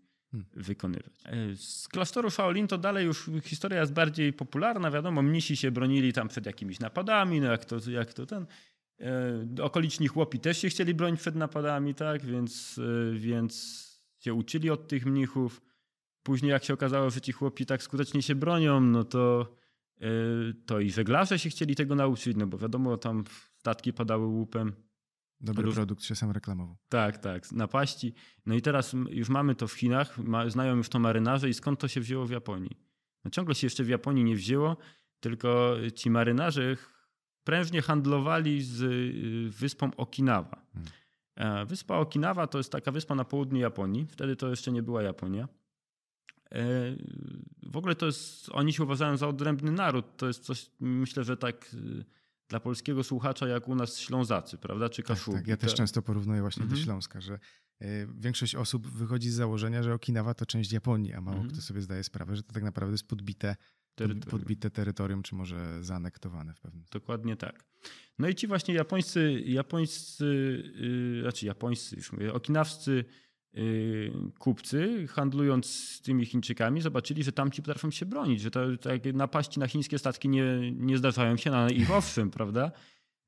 [0.53, 1.13] Wykonywać.
[1.25, 6.13] E, z klasztoru Shaolin to dalej już historia jest bardziej popularna, wiadomo, mnisi się bronili
[6.13, 8.45] tam przed jakimiś napadami, no jak to, jak to ten...
[8.99, 13.81] E, okoliczni chłopi też się chcieli bronić przed napadami, tak, więc, e, więc
[14.19, 15.61] się uczyli od tych mnichów.
[16.23, 19.55] Później jak się okazało, że ci chłopi tak skutecznie się bronią, no to
[20.65, 23.23] to i żeglarze się chcieli tego nauczyć, no bo wiadomo, tam
[23.57, 24.73] statki padały łupem.
[25.41, 25.75] Dobry Róż...
[25.75, 26.77] produkt się sam reklamował.
[26.89, 28.13] Tak, tak, napaści.
[28.45, 31.79] No i teraz już mamy to w Chinach, ma, znają już to marynarze i skąd
[31.79, 32.77] to się wzięło w Japonii?
[33.25, 34.77] No ciągle się jeszcze w Japonii nie wzięło,
[35.19, 36.77] tylko ci marynarze
[37.43, 40.65] prężnie handlowali z y, wyspą Okinawa.
[40.73, 40.91] Hmm.
[41.35, 44.07] E, wyspa Okinawa to jest taka wyspa na południu Japonii.
[44.09, 45.47] Wtedy to jeszcze nie była Japonia.
[46.51, 46.61] E,
[47.63, 50.05] w ogóle to jest, oni się uważają za odrębny naród.
[50.17, 52.05] To jest coś, myślę, że tak y,
[52.51, 55.35] dla polskiego słuchacza jak u nas Ślązacy, prawda, czy Kaszubi.
[55.35, 55.47] Tak, tak.
[55.47, 56.79] ja też często porównuję właśnie mhm.
[56.79, 57.39] do Śląska, że
[57.79, 61.53] e, większość osób wychodzi z założenia, że Okinawa to część Japonii, a mało mhm.
[61.53, 63.55] kto sobie zdaje sprawę, że to tak naprawdę jest podbite
[63.95, 64.31] terytorium.
[64.31, 66.99] podbite terytorium, czy może zaanektowane w pewnym sensie.
[66.99, 67.63] Dokładnie tak.
[68.19, 70.25] No i ci właśnie japońscy, japońscy,
[71.15, 73.05] yy, znaczy japońscy, już mówię, okinawscy
[74.39, 78.59] kupcy, handlując z tymi Chińczykami, zobaczyli, że tamci potrafią się bronić, że to
[79.13, 82.71] napaści na chińskie statki nie, nie zdarzają się na ich owszem, prawda?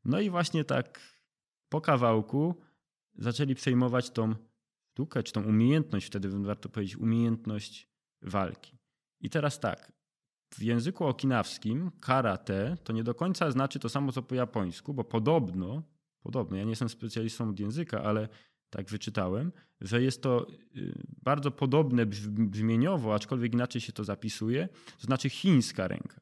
[0.06, 1.00] No i właśnie tak
[1.70, 2.56] po kawałku
[3.16, 4.36] zaczęli przejmować tą
[4.94, 7.90] sztukę, czy tą umiejętność, wtedy warto powiedzieć, umiejętność
[8.22, 8.78] walki.
[9.20, 9.92] I teraz tak,
[10.54, 15.04] w języku okinawskim karate to nie do końca znaczy to samo co po japońsku, bo
[15.04, 15.84] podobno,
[16.22, 18.30] podobno, ja nie jestem specjalistą od języka, ale
[18.74, 25.06] tak wyczytałem, że jest to y, bardzo podobne brzmieniowo, aczkolwiek inaczej się to zapisuje, to
[25.06, 26.22] znaczy chińska ręka.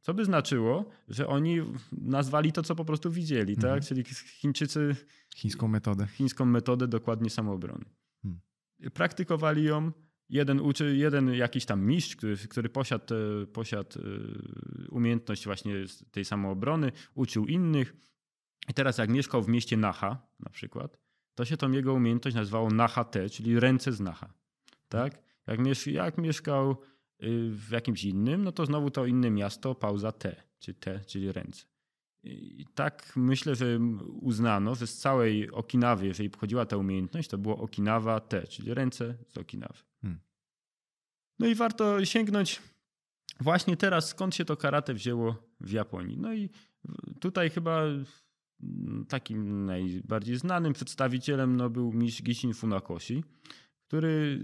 [0.00, 1.60] Co by znaczyło, że oni
[1.92, 3.64] nazwali to, co po prostu widzieli, tak?
[3.64, 3.80] mhm.
[3.80, 3.88] tak?
[3.88, 4.96] Czyli Chińczycy.
[5.34, 6.06] Chińską metodę.
[6.06, 7.84] Chińską metodę dokładnie samoobrony.
[8.22, 8.40] Hmm.
[8.94, 9.92] Praktykowali ją.
[10.28, 13.14] Jeden, uczy, jeden jakiś tam mistrz, który, który posiadł,
[13.52, 15.74] posiadł y, umiejętność właśnie
[16.10, 17.94] tej samoobrony, uczył innych.
[18.68, 20.98] I teraz, jak mieszkał w mieście Naha, na przykład,
[21.34, 24.34] to się tą jego umiejętność nazywało Naha-T, czyli ręce z Naha.
[24.88, 25.22] Tak?
[25.46, 26.76] Jak, miesz jak mieszkał y,
[27.50, 31.64] w jakimś innym, no to znowu to inne miasto, pauza T, czy T, czyli ręce.
[32.24, 33.78] I tak myślę, że
[34.20, 39.14] uznano, że z całej Okinawy, jeżeli pochodziła ta umiejętność, to było Okinawa T, czyli ręce
[39.28, 39.78] z Okinawy.
[40.02, 40.20] Hmm.
[41.38, 42.62] No i warto sięgnąć
[43.40, 46.18] właśnie teraz, skąd się to karate wzięło w Japonii.
[46.18, 46.50] No i
[47.20, 47.82] tutaj chyba
[49.08, 53.24] takim najbardziej znanym przedstawicielem no, był mistrz Gishin Funakoshi,
[53.88, 54.40] który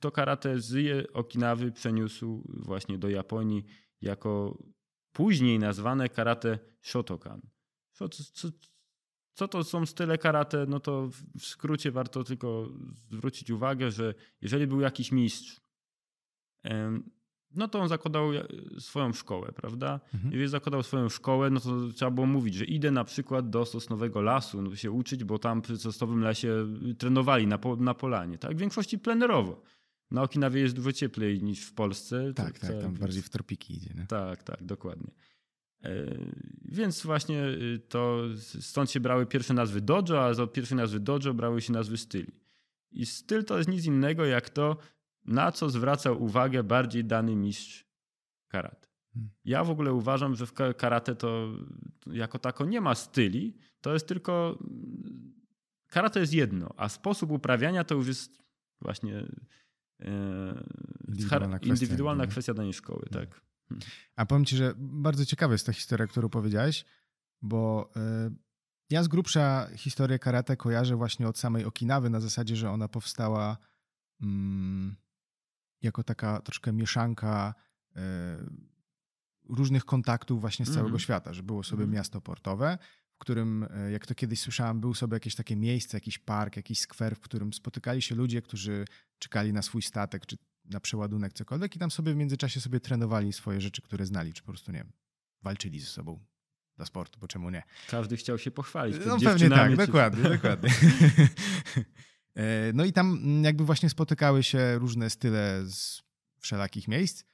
[0.00, 3.64] to karate z Okinawy przeniósł właśnie do Japonii
[4.00, 4.58] jako
[5.12, 7.40] później nazwane karate Shotokan.
[7.92, 8.48] Co, co,
[9.34, 10.66] co to są style karate?
[10.68, 12.68] No to w skrócie warto tylko
[13.10, 15.60] zwrócić uwagę, że jeżeli był jakiś mistrz,
[17.54, 18.44] no to on zakładał e,
[18.78, 20.00] swoją szkołę, prawda?
[20.14, 20.32] Mhm.
[20.32, 24.22] Jeżeli zakładał swoją szkołę, no to trzeba było mówić, że idę na przykład do Sosnowego
[24.22, 26.66] Lasu no, się uczyć, bo tam przy Sosnowym Lesie
[26.98, 28.56] trenowali na, po, na polanie, tak?
[28.56, 29.62] W większości plenerowo.
[30.10, 32.34] Na Okinawie jest dużo cieplej niż w Polsce.
[32.34, 33.94] Tak, tak, tak tam bardziej w tropiki idzie.
[33.94, 34.06] Nie?
[34.06, 35.10] Tak, tak, dokładnie.
[35.84, 35.90] E,
[36.64, 38.22] więc właśnie y, to
[38.60, 42.32] stąd się brały pierwsze nazwy dojo, a za pierwsze nazwy dojo brały się nazwy styli.
[42.92, 44.76] I styl to jest nic innego jak to,
[45.26, 47.86] na co zwracał uwagę bardziej dany mistrz
[48.48, 48.88] karate.
[49.14, 49.30] Hmm.
[49.44, 51.48] Ja w ogóle uważam, że w karate to
[52.06, 54.58] jako tako nie ma styli, to jest tylko.
[55.88, 58.42] Karate jest jedno, a sposób uprawiania to już jest
[58.80, 59.26] właśnie
[60.00, 60.64] e,
[61.08, 63.06] indywidualna, kwestia, indywidualna kwestia danej szkoły.
[63.12, 63.28] Hmm.
[63.28, 63.40] Tak.
[63.68, 63.86] Hmm.
[64.16, 66.84] A powiem ci, że bardzo ciekawa jest ta historia, którą powiedziałeś,
[67.42, 68.30] bo e,
[68.90, 73.56] ja z grubsza historię karate kojarzę właśnie od samej Okinawy na zasadzie, że ona powstała.
[74.22, 74.96] Mm,
[75.86, 77.54] jako taka troszkę mieszanka
[77.96, 78.00] e,
[79.48, 81.00] różnych kontaktów właśnie z całego mm.
[81.00, 81.94] świata, że było sobie mm.
[81.94, 82.78] miasto portowe,
[83.12, 86.80] w którym, e, jak to kiedyś słyszałem, był sobie jakieś takie miejsce, jakiś park, jakiś
[86.80, 88.84] skwer, w którym spotykali się ludzie, którzy
[89.18, 93.32] czekali na swój statek, czy na przeładunek, cokolwiek i tam sobie w międzyczasie sobie trenowali
[93.32, 94.92] swoje rzeczy, które znali, czy po prostu, nie wiem,
[95.42, 96.24] walczyli ze sobą
[96.76, 97.62] dla sportu, bo czemu nie?
[97.88, 98.96] Każdy chciał się pochwalić.
[99.06, 99.76] No pewnie tak, czy...
[99.76, 100.70] dokładnie, dokładnie.
[102.36, 106.02] E, no i tam mm, jakby właśnie spotykały się różne style z
[106.38, 107.24] wszelakich miejsc.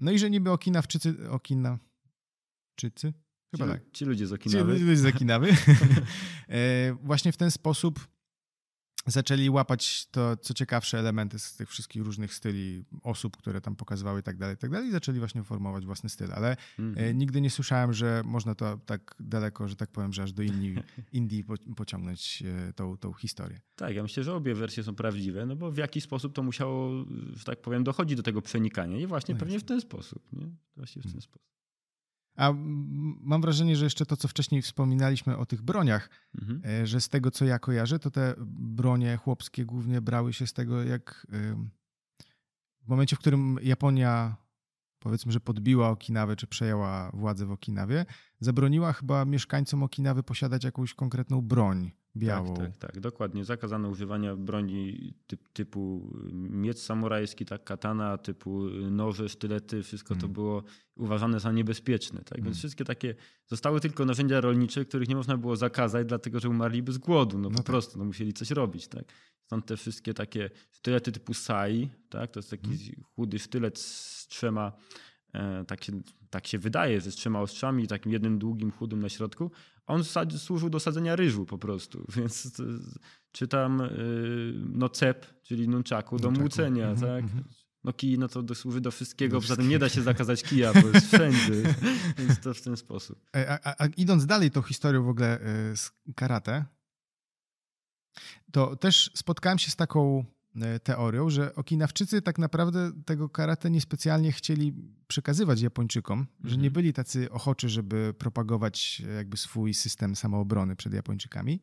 [0.00, 3.12] No i że niby Okinawczycy, Okinawczycy?
[3.50, 3.82] Chyba ci, tak.
[3.92, 4.78] Ci ludzie z Okinawy.
[4.78, 5.48] Ci ludzie z Okinawy.
[6.48, 8.08] E, właśnie w ten sposób
[9.06, 14.20] zaczęli łapać to, co ciekawsze elementy z tych wszystkich różnych styli osób, które tam pokazywały
[14.20, 17.18] i tak dalej, i tak dalej i zaczęli właśnie formować własny styl, ale mm.
[17.18, 20.74] nigdy nie słyszałem, że można to tak daleko, że tak powiem, że aż do Indii,
[21.12, 21.44] Indii
[21.76, 23.60] pociągnąć e, tą, tą historię.
[23.76, 27.04] Tak, ja myślę, że obie wersje są prawdziwe, no bo w jakiś sposób to musiało,
[27.34, 30.46] że tak powiem, dochodzić do tego przenikania i właśnie no pewnie w ten sposób, nie?
[30.76, 31.22] Właśnie w ten mm.
[31.22, 31.52] sposób.
[32.36, 32.52] A
[33.20, 36.62] mam wrażenie, że jeszcze to, co wcześniej wspominaliśmy o tych broniach, mhm.
[36.64, 40.52] E, że z tego, co ja kojarzę, to te bronie chłopskie głównie brały się z
[40.52, 41.26] tego, jak
[42.82, 44.36] w momencie, w którym Japonia
[45.02, 48.06] powiedzmy, że podbiła Okinawę, czy przejęła władzę w Okinawie,
[48.40, 52.54] zabroniła chyba mieszkańcom Okinawy posiadać jakąś konkretną broń białą.
[52.54, 53.44] Tak, tak, tak, dokładnie.
[53.44, 60.32] Zakazano używania broni typ, typu miecz samurajski, tak, katana, typu noże, sztylety, wszystko to hmm.
[60.32, 60.62] było
[60.96, 62.18] uważane za niebezpieczne.
[62.18, 62.38] Tak?
[62.38, 62.58] Więc hmm.
[62.58, 63.14] wszystkie takie
[63.46, 67.38] zostały tylko narzędzia rolnicze, których nie można było zakazać, dlatego że umarliby z głodu.
[67.38, 67.66] No, no po tak.
[67.66, 68.88] prostu no, musieli coś robić.
[68.88, 69.04] Tak?
[69.44, 72.30] Stąd te wszystkie takie sztylety typu sai, tak?
[72.30, 73.04] to jest taki hmm.
[73.16, 74.72] chudy sztylet z trzema
[75.66, 75.92] tak się,
[76.30, 79.50] tak się wydaje, ze trzema ostrzami i takim jednym długim, chudym na środku.
[79.86, 80.02] On
[80.38, 82.62] służył do sadzenia ryżu po prostu, więc
[83.32, 87.24] czy tam y, no cep, czyli nunchaku, do młócenia, mm -hmm, tak?
[87.24, 87.62] Mm -hmm.
[87.84, 90.88] No kij, no to służy do wszystkiego, poza tym nie da się zakazać kija, bo
[90.88, 91.52] jest wszędzie,
[92.18, 93.18] więc to w ten sposób.
[93.36, 95.38] E, a, a, a idąc dalej tą historią w ogóle
[95.76, 96.64] z karate,
[98.52, 100.24] to też spotkałem się z taką
[100.82, 104.74] teorią, że Okinawczycy tak naprawdę tego karate niespecjalnie chcieli
[105.06, 106.48] przekazywać Japończykom, mm -hmm.
[106.48, 106.72] że nie mhm.
[106.72, 111.60] byli tacy ochoczy, żeby propagować jakby swój system samoobrony przed Japończykami.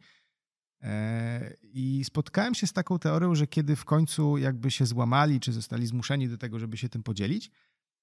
[0.81, 5.53] E, I spotkałem się z taką teorią, że kiedy w końcu jakby się złamali, czy
[5.53, 7.51] zostali zmuszeni do tego, żeby się tym podzielić,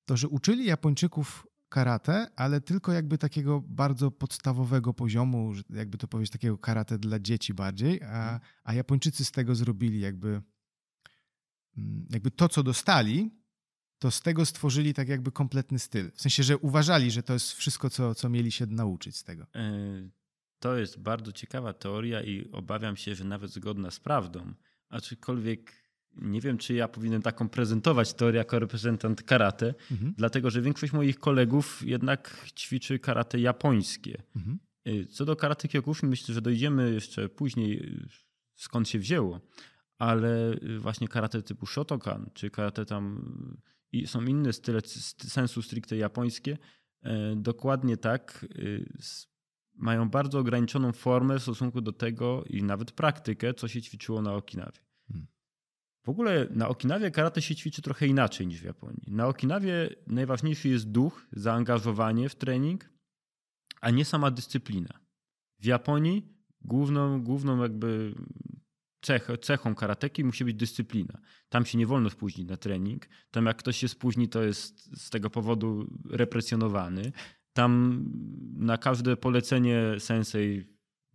[0.04, 6.32] to że uczyli Japończyków karate, ale tylko jakby takiego bardzo podstawowego poziomu, jakby to powiedzieć,
[6.32, 8.40] takiego karate dla dzieci bardziej, a, mhm.
[8.64, 10.42] a Japończycy z tego zrobili jakby,
[12.10, 13.30] jakby to, co dostali,
[13.98, 16.10] to z tego stworzyli tak jakby kompletny styl.
[16.14, 19.46] W sensie, że uważali, że to jest wszystko, co, co mieli się nauczyć z tego.
[19.54, 20.08] E,
[20.58, 24.54] to jest bardzo ciekawa teoria i obawiam się, że nawet zgodna z prawdą.
[24.88, 25.72] Aczkolwiek
[26.16, 30.14] nie wiem, czy ja powinienem taką prezentować teorię jako reprezentant karate, mhm.
[30.16, 34.22] dlatego że większość moich kolegów jednak ćwiczy karate japońskie.
[34.36, 34.58] Mhm.
[34.88, 38.08] Y, co do karate kyokushin, myślę, że dojdziemy jeszcze później, y,
[38.54, 39.40] skąd się wzięło,
[39.98, 43.32] ale y, właśnie karate typu Shotokan, czy karate tam
[43.92, 44.80] i są inne style
[45.18, 46.58] sensu stricte japońskie,
[47.36, 48.46] dokładnie tak
[49.74, 54.34] mają bardzo ograniczoną formę w stosunku do tego i nawet praktykę, co się ćwiczyło na
[54.34, 54.80] Okinawie.
[55.08, 55.26] Hmm.
[56.04, 59.02] W ogóle na Okinawie karate się ćwiczy trochę inaczej niż w Japonii.
[59.06, 62.90] Na Okinawie najważniejszy jest duch, zaangażowanie w trening,
[63.80, 65.00] a nie sama dyscyplina.
[65.58, 68.14] W Japonii główną, główną jakby
[69.06, 71.18] cech, cechą karateki musi być dyscyplina.
[71.48, 73.08] Tam się nie wolno spóźnić na trening.
[73.30, 77.12] Tam jak ktoś się spóźni, to jest z tego powodu represjonowany.
[77.52, 78.04] Tam
[78.56, 80.64] na każde polecenie sensei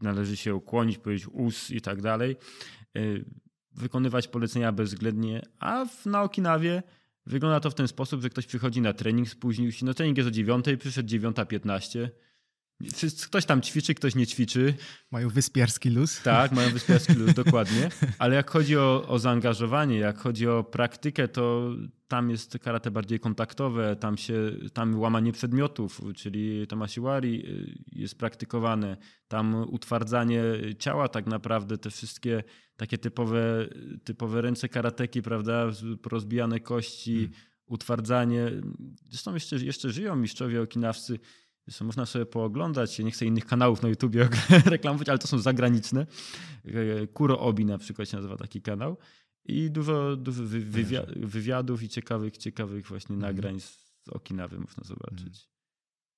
[0.02, 2.36] należy się ukłonić, powiedzieć us i tak dalej.
[2.98, 3.26] Y,
[3.72, 6.84] wykonywać polecenia bezwzględnie, a w, na Okinawie
[7.26, 9.86] wygląda to w ten sposób, że ktoś przychodzi na trening, spóźnił się.
[9.86, 12.10] No trening jest o 9, przyszedł 9.15
[13.26, 14.74] Ktoś tam ćwiczy, ktoś nie ćwiczy.
[15.12, 16.22] Mają wyspiarski luz.
[16.22, 17.90] Tak, mają wyspiarski luz, dokładnie.
[18.20, 21.74] Ale jak chodzi o, o zaangażowanie, jak chodzi o praktykę, to
[22.08, 28.98] tam jest karate bardziej kontaktowe, tam się, tam łamanie przedmiotów, czyli tamasiwari y, jest praktykowane,
[29.28, 30.44] tam utwardzanie
[30.80, 32.44] ciała tak naprawdę, te wszystkie
[32.76, 33.68] takie typowe,
[34.04, 35.68] typowe ręce karateki, prawda,
[36.12, 37.32] rozbijane kości, hmm.
[37.66, 38.52] utwardzanie.
[39.10, 41.20] Zresztą jeszcze, jeszcze żyją mistrzowie okinawscy,
[41.68, 44.30] Zresztą można sobie pooglądać, nie chcę innych kanałów na YouTubie
[44.66, 46.06] reklamować, ale to są zagraniczne.
[46.66, 48.98] E, Kuro Obi na przykład się nazywa taki kanał.
[49.46, 50.44] I dużo, dużo
[51.16, 53.36] wywiadów i ciekawych, ciekawych właśnie mhm.
[53.36, 55.28] nagrań z Okinawy można zobaczyć.
[55.28, 55.52] Mhm.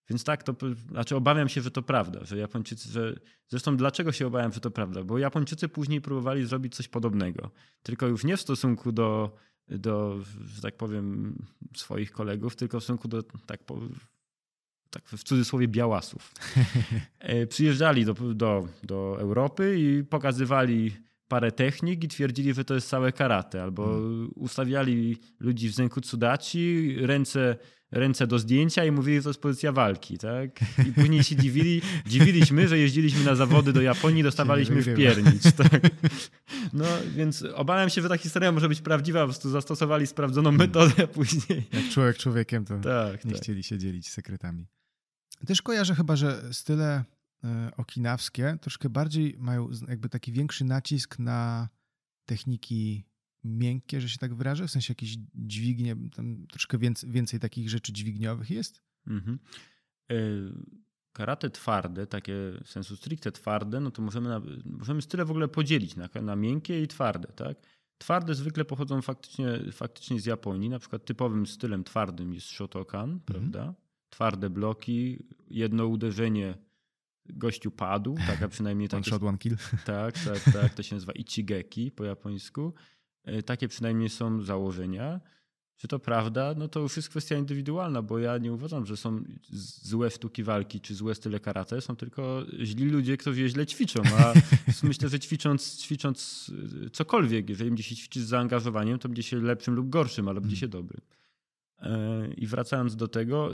[0.10, 0.56] Więc tak, to
[0.90, 4.72] znaczy obawiam się, że to prawda, że Japończycy, że zresztą dlaczego się obawiam, że to
[4.72, 5.04] prawda?
[5.04, 7.52] Bo Japończycy później próbowali zrobić coś podobnego,
[7.84, 9.36] tylko już nie w stosunku do,
[9.68, 11.36] do że tak powiem,
[11.76, 13.64] swoich kolegów, tylko w stosunku do tak
[14.94, 16.32] tak w cudzysłowie białasów.
[17.20, 20.92] E, przyjeżdżali do, do, do Europy i pokazywali
[21.28, 23.64] parę technik i twierdzili, że to jest całe karate.
[23.64, 24.32] Albo hmm.
[24.36, 27.56] ustawiali ludzi w zenku cudaci, ręce,
[27.92, 30.18] ręce do zdjęcia i mówili, że to jest pozycja walki.
[30.18, 30.50] Tak?
[30.88, 31.82] I później się dziwili,
[32.14, 35.44] dziwiliśmy, że jeździliśmy na zawody do Japonii dostawaliśmy w piernicz.
[35.58, 35.82] Tak?
[36.74, 40.68] No więc obawiam się, że ta historia może być prawdziwa, po prostu zastosowali sprawdzoną hmm.
[40.68, 41.64] metodę, a później...
[41.74, 43.42] Jak człowiek człowiekiem, to tak, nie tak.
[43.42, 44.66] chcieli się dzielić sekretami.
[45.46, 47.04] Też kojarzę chyba, że style
[47.44, 51.70] e, okinawskie troszkę bardziej mają jakby taki większy nacisk na
[52.26, 53.06] techniki
[53.44, 54.68] miękkie, że się tak wyrażę?
[54.68, 58.84] W sensie jakieś dźwignie, tam troszkę więcej, więcej takich rzeczy dźwigniowych jest?
[59.08, 59.40] Mhm.
[60.12, 60.16] E,
[61.14, 65.48] karate twarde, takie w sensu stricte twarde, no to możemy, na, możemy style w ogóle
[65.48, 67.58] podzielić na, na miękkie i twarde, tak?
[67.98, 70.70] Twarde zwykle pochodzą faktycznie, faktycznie z Japonii.
[70.70, 73.22] Na przykład typowym stylem twardym jest Shotokan, mhm.
[73.26, 73.74] prawda?
[74.14, 76.58] Twarde bloki, jedno uderzenie
[77.26, 78.98] gościu padł, taka przynajmniej tak.
[78.98, 79.58] One shot, one kill.
[79.86, 80.74] Tak, tak, tak.
[80.74, 82.74] To się nazywa ichigeki po japońsku.
[83.24, 85.20] E, takie przynajmniej są założenia.
[85.78, 86.54] Czy to prawda?
[86.58, 89.24] No to już jest kwestia indywidualna, bo ja nie uważam, że są
[89.84, 91.82] złe sztuki walki czy złe style karate.
[91.82, 94.02] Są tylko źli ludzie, którzy źle ćwiczą.
[94.18, 94.34] A
[94.84, 96.52] myślę, że ćwicząc, ćwicząc
[96.92, 100.58] cokolwiek, jeżeli będzie się ćwiczyć z zaangażowaniem, to będzie się lepszym lub gorszym, ale będzie
[100.58, 101.02] się dobrym.
[101.84, 103.50] E, I wracając do tego,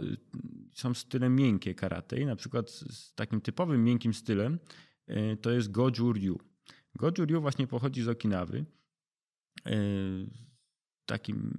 [0.73, 2.19] są style miękkie karate.
[2.19, 4.59] I na przykład z takim typowym miękkim stylem
[5.07, 6.39] e, to jest Goju Ryu.
[6.95, 8.65] Goju Ryu właśnie pochodzi z Okinawy.
[9.65, 9.75] E,
[11.05, 11.57] takim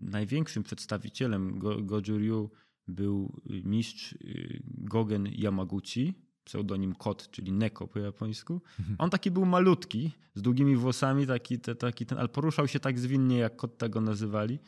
[0.00, 2.50] największym przedstawicielem Goju Ryu
[2.88, 4.18] był mistrz
[4.64, 8.60] Gogen Yamaguchi, pseudonim Kot, czyli Neko po japońsku.
[8.78, 8.96] Mhm.
[8.98, 13.38] On taki był malutki, z długimi włosami, taki, taki ten, ale poruszał się tak zwinnie,
[13.38, 14.58] jak Kot tego nazywali.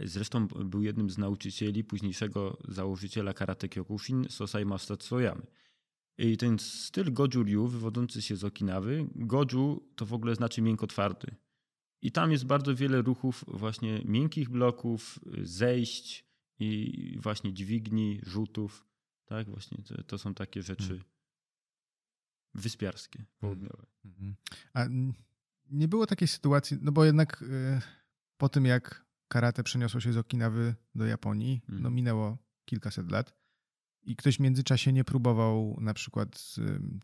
[0.00, 5.42] Zresztą był jednym z nauczycieli późniejszego założyciela karate Kyokushin Sosai Masatsuyamy.
[6.18, 10.86] I ten styl Goju Ryu, wywodzący się z Okinawy, Goju to w ogóle znaczy miękko
[10.86, 11.34] twardy.
[12.02, 16.26] I tam jest bardzo wiele ruchów właśnie miękkich bloków, zejść
[16.58, 18.86] i właśnie dźwigni, rzutów.
[19.24, 21.04] Tak, właśnie to, to są takie rzeczy hmm.
[22.54, 23.86] wyspiarskie, południowe.
[24.02, 24.36] Hmm.
[24.74, 24.86] A
[25.70, 27.80] nie było takiej sytuacji, no bo jednak y,
[28.36, 31.60] po tym jak karate przeniosło się z Okinawy do Japonii.
[31.68, 31.94] No mhm.
[31.94, 33.34] minęło kilkaset lat.
[34.02, 36.54] I ktoś w międzyczasie nie próbował na przykład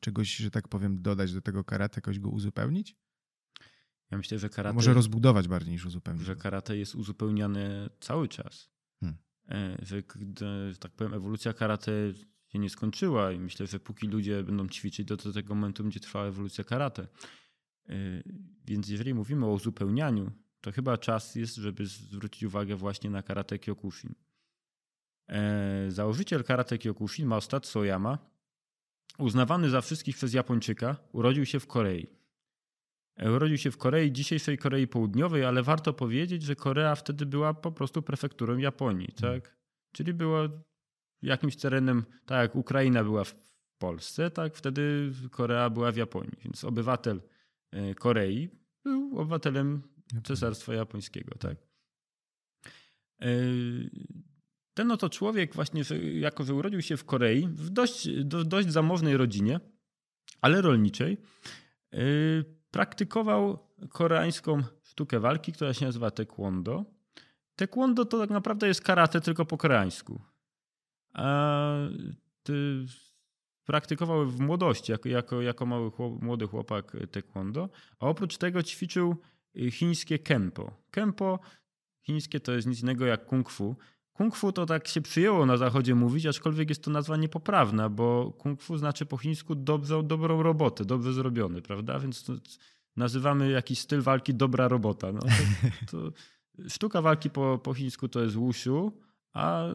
[0.00, 2.96] czegoś, że tak powiem, dodać do tego karate, jakoś go uzupełnić?
[4.10, 4.74] Ja myślę, że karate.
[4.74, 6.24] Może rozbudować bardziej niż uzupełnić.
[6.24, 8.70] Że karate jest uzupełniane cały czas.
[9.00, 9.18] Hmm.
[9.48, 10.02] E, że,
[10.70, 11.92] że tak powiem, ewolucja karate
[12.46, 16.00] się nie skończyła i myślę, że póki ludzie będą ćwiczyć, to do tego momentu będzie
[16.00, 17.08] trwała ewolucja karate.
[17.88, 18.22] E,
[18.64, 20.32] więc jeżeli mówimy o uzupełnianiu,
[20.64, 24.14] to chyba czas jest, żeby zwrócić uwagę właśnie na karate Kyokushin.
[25.28, 28.18] E, założyciel karate Kyokushin, Maostat Soyama,
[29.18, 32.06] uznawany za wszystkich przez Japończyka, urodził się w Korei.
[33.16, 37.54] E, urodził się w Korei, dzisiejszej Korei Południowej, ale warto powiedzieć, że Korea wtedy była
[37.54, 39.40] po prostu prefekturą Japonii, hmm.
[39.40, 39.56] tak?
[39.92, 40.48] Czyli była
[41.22, 43.34] jakimś terenem, tak jak Ukraina była w
[43.78, 46.38] Polsce, tak wtedy Korea była w Japonii.
[46.44, 47.22] Więc obywatel
[47.70, 48.50] e, Korei
[48.84, 51.56] był obywatelem Cesarstwa Japońskiego, tak.
[53.20, 53.26] E,
[54.74, 55.82] ten oto człowiek właśnie,
[56.14, 59.60] jako że urodził się w Korei, w dość, dość zamożnej rodzinie,
[60.40, 61.18] ale rolniczej,
[61.92, 61.98] e,
[62.70, 63.58] praktykował
[63.90, 66.84] koreańską sztukę walki, która się nazywa taekwondo.
[67.56, 70.20] Taekwondo to tak naprawdę jest karate tylko po koreańsku.
[71.12, 71.74] A
[73.64, 77.68] praktykował w młodości, jako, jako, jako mały chłop, młody chłopak taekwondo,
[78.00, 79.16] a oprócz tego ćwiczył
[79.70, 80.72] chińskie kempo.
[80.90, 81.38] Kempo
[82.02, 83.76] chińskie to jest nic innego jak kung fu.
[84.12, 88.32] Kung fu to tak się przyjęło na zachodzie mówić, aczkolwiek jest to nazwa niepoprawna, bo
[88.38, 91.98] kung fu znaczy po chińsku dobrze, dobrą robotę, dobrze zrobiony, prawda?
[91.98, 92.30] Więc
[92.96, 95.12] nazywamy jakiś styl walki dobra robota.
[95.12, 95.28] No, to,
[95.90, 96.12] to
[96.68, 98.92] sztuka walki po, po chińsku to jest wushu,
[99.32, 99.66] a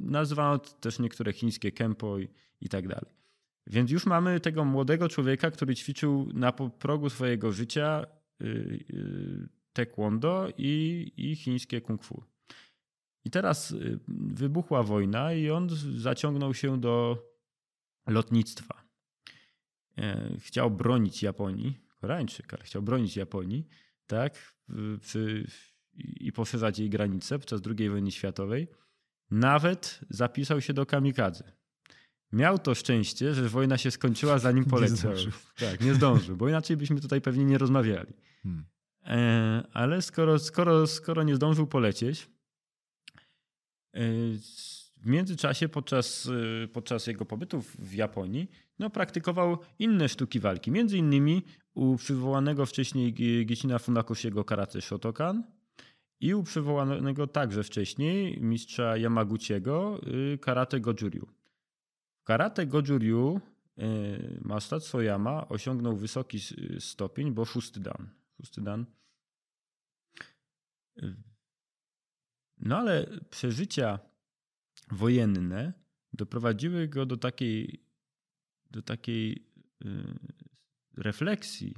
[0.00, 2.28] nazywano też niektóre chińskie kempo i,
[2.60, 3.18] i tak dalej.
[3.66, 8.17] Więc już mamy tego młodego człowieka, który ćwiczył na progu swojego życia Y, y,
[9.72, 12.24] taekwondo i, i chińskie kung fu.
[13.24, 17.24] I teraz y, wybuchła wojna i on zaciągnął się do
[18.06, 18.84] lotnictwa.
[19.98, 23.68] E, chciał bronić Japonii, Koreańczyk, ale chciał bronić Japonii,
[24.06, 24.54] tak,
[25.98, 28.68] i poszerzać jej granice podczas II wojny światowej.
[29.30, 31.52] Nawet zapisał się do kamikadze.
[32.32, 35.12] Miał to szczęście, że wojna się skończyła zanim poleciał.
[35.12, 38.12] Nie tak, nie zdążył, bo inaczej byśmy tutaj pewnie nie rozmawiali.
[38.42, 38.64] Hmm.
[39.06, 42.30] E, ale skoro, skoro, skoro nie zdążył polecieć,
[43.94, 44.00] e,
[44.96, 46.30] w międzyczasie podczas,
[46.64, 50.70] e, podczas jego pobytu w Japonii no, praktykował inne sztuki walki.
[50.70, 51.42] Między innymi
[51.74, 53.14] u przywołanego wcześniej
[53.46, 55.44] Gicina Funakoshiego karate Shotokan
[56.20, 60.00] i u przywołanego także wcześniej mistrza Yamaguchiego
[60.40, 61.37] karate Gojuryu.
[62.28, 63.40] Karate Goju-ryu
[63.78, 66.38] y, Mastat Soyama osiągnął wysoki
[66.78, 68.10] stopień, bo szósty dan.
[68.36, 68.86] Szósty dan.
[71.02, 71.16] Y,
[72.58, 73.98] no ale przeżycia
[74.90, 75.72] wojenne
[76.12, 77.84] doprowadziły go do takiej,
[78.70, 79.46] do takiej
[79.84, 80.18] y,
[80.96, 81.74] refleksji,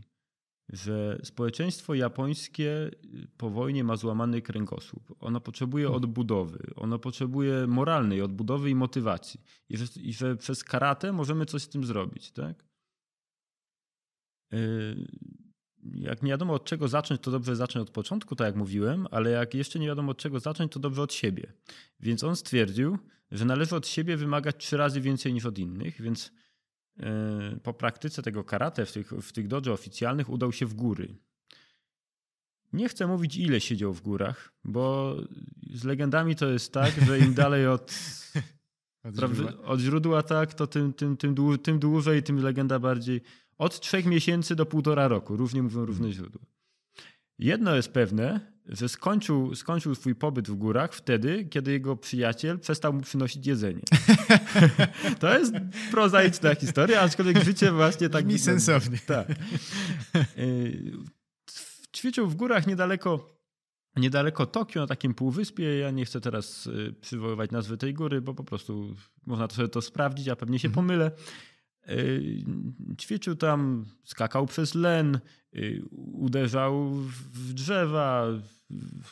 [0.73, 2.91] że społeczeństwo japońskie
[3.37, 5.15] po wojnie ma złamany kręgosłup.
[5.21, 5.97] Ono potrzebuje hmm.
[5.97, 9.41] odbudowy, ono potrzebuje moralnej odbudowy i motywacji.
[9.69, 12.33] I że, i że przez karate możemy coś z tym zrobić.
[12.33, 12.65] Tak?
[14.55, 15.07] Y,
[15.95, 19.31] jak nie wiadomo od czego zacząć, to dobrze zacząć od początku, tak jak mówiłem, ale
[19.31, 21.53] jak jeszcze nie wiadomo od czego zacząć, to dobrze od siebie.
[22.01, 22.99] Więc on stwierdził,
[23.31, 26.33] że należy od siebie wymagać trzy razy więcej niż od innych, więc y,
[27.63, 31.17] po praktyce tego karate w tych, w tych dojo oficjalnych udał się w góry.
[32.73, 35.17] Nie chcę mówić, ile siedział w górach, bo
[35.75, 37.95] z legendami to jest tak, że im dalej od,
[39.05, 39.63] od, źródła?
[39.63, 43.21] od źródła, tak, to tym, tym, tym, tym dłużej, tym legenda bardziej
[43.59, 45.37] od trzech miesięcy do półtora roku.
[45.37, 46.13] Różnie mówią różne hmm.
[46.13, 46.43] źródła.
[47.39, 52.93] Jedno jest pewne, że skończył, skończył swój pobyt w górach wtedy, kiedy jego przyjaciel przestał
[52.93, 53.83] mu przynosić jedzenie.
[55.21, 55.55] to jest
[55.91, 58.27] prozaiczna historia, aczkolwiek życie właśnie tak...
[58.27, 58.99] Mi sensownie.
[59.07, 59.29] Tak.
[60.39, 60.93] Y,
[61.97, 63.37] ćwiczył w górach niedaleko,
[63.97, 65.79] niedaleko Tokio, na takim półwyspie.
[65.79, 68.97] Ja nie chcę teraz y, przywoływać nazwy tej góry, bo po prostu
[69.27, 70.87] można to sobie to sprawdzić, a pewnie się mhm.
[70.87, 71.11] pomylę.
[71.89, 72.45] Y,
[72.99, 75.21] ćwiczył tam, skakał przez len,
[75.57, 76.91] y, uderzał
[77.33, 78.27] w drzewa,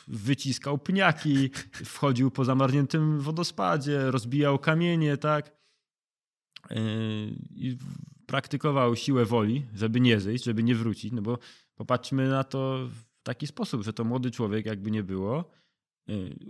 [0.07, 1.49] wyciskał pniaki,
[1.93, 5.51] wchodził po zamarzniętym wodospadzie, rozbijał kamienie, tak?
[6.71, 6.75] Y,
[7.55, 7.77] I
[8.25, 11.37] praktykował siłę woli, żeby nie zejść, żeby nie wrócić, no bo
[11.75, 15.51] popatrzmy na to w taki sposób, że to młody człowiek, jakby nie było,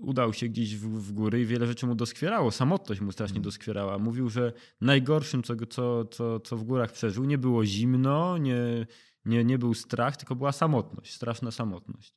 [0.02, 2.52] udał się gdzieś w, w, góry i wiele rzeczy mu doskwierało.
[2.52, 3.44] Samotność mu strasznie mm.
[3.44, 3.98] doskwierała.
[3.98, 8.88] Mówił, że najgorszym, co, co, co, co w górach przeżył, nie było zimno, nie,
[9.26, 12.16] nie, nie był strach, tylko była samotność, straszna samotność.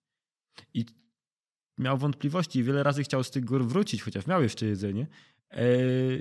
[0.74, 0.84] I
[1.78, 5.06] miał wątpliwości i wiele razy chciał z tych gór wrócić, chociaż miał jeszcze jedzenie.
[5.50, 5.66] E,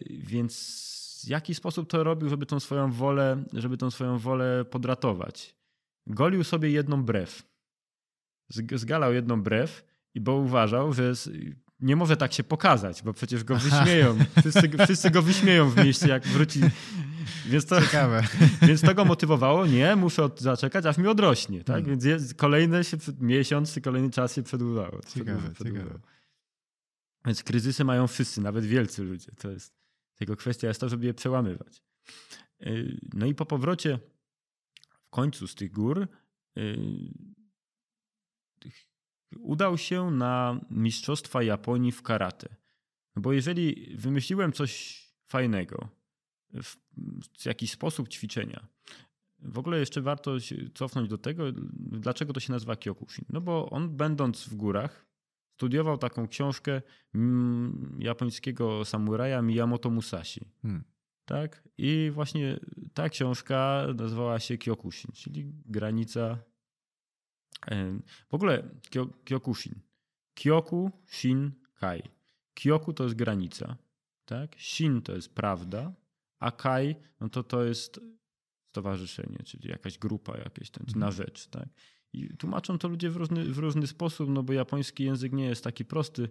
[0.09, 0.81] więc
[1.25, 5.55] w jaki sposób to robił, żeby tą swoją wolę, żeby tą swoją wolę podratować?
[6.07, 7.43] Golił sobie jedną brew.
[8.75, 11.13] Zgalał jedną brew bo uważał, że
[11.79, 14.17] nie może tak się pokazać, bo przecież go wyśmieją.
[14.39, 16.59] Wszyscy, wszyscy go wyśmieją w mieście, jak wróci.
[17.45, 18.23] Więc to, Ciekawe.
[18.67, 19.65] Więc to go motywowało.
[19.65, 21.63] Nie, muszę od, zaczekać, aż mi odrośnie.
[21.63, 21.75] Tak?
[21.75, 21.89] Hmm.
[21.89, 25.01] Więc jest, kolejny się, miesiąc czy kolejny czas się przedłużało.
[25.13, 25.99] Ciekawe, ciekawe.
[27.25, 29.31] Więc kryzysy mają wszyscy, nawet wielcy ludzie.
[29.37, 29.73] To jest
[30.15, 31.83] tylko kwestia jest to, żeby je przełamywać.
[32.61, 33.99] Y, no i po powrocie
[34.89, 36.07] w końcu z tych gór
[36.57, 36.77] y,
[39.39, 42.55] udał się na Mistrzostwa Japonii w karate.
[43.15, 45.87] No bo jeżeli wymyśliłem coś fajnego,
[46.63, 46.75] w,
[47.45, 48.67] jakiś sposób ćwiczenia,
[49.39, 50.31] w ogóle jeszcze warto
[50.73, 51.43] cofnąć do tego,
[51.75, 53.25] dlaczego to się nazywa Kyokushin.
[53.29, 55.05] No bo on będąc w górach,
[55.53, 56.81] studiował taką książkę
[57.15, 60.41] mm, japońskiego samuraja Miyamoto Musashi.
[60.61, 60.83] Hmm.
[61.25, 61.63] Tak?
[61.77, 62.59] I właśnie
[62.93, 66.37] ta książka nazywała się Kyokushin, czyli granica
[68.29, 68.69] w ogóle
[69.25, 69.75] Kyokushin.
[70.33, 72.01] Kyoku, Shin, Kai.
[72.53, 73.77] Kyoku to jest granica,
[74.25, 74.55] tak?
[74.57, 75.93] Shin to jest prawda,
[76.39, 77.99] a Kai no to to jest
[78.69, 81.11] stowarzyszenie, czyli jakaś grupa, jakieś ten, na mhm.
[81.11, 81.69] rzecz, tak?
[82.13, 85.63] I tłumaczą to ludzie w różny, w różny sposób, no bo japoński język nie jest
[85.63, 86.29] taki prosty,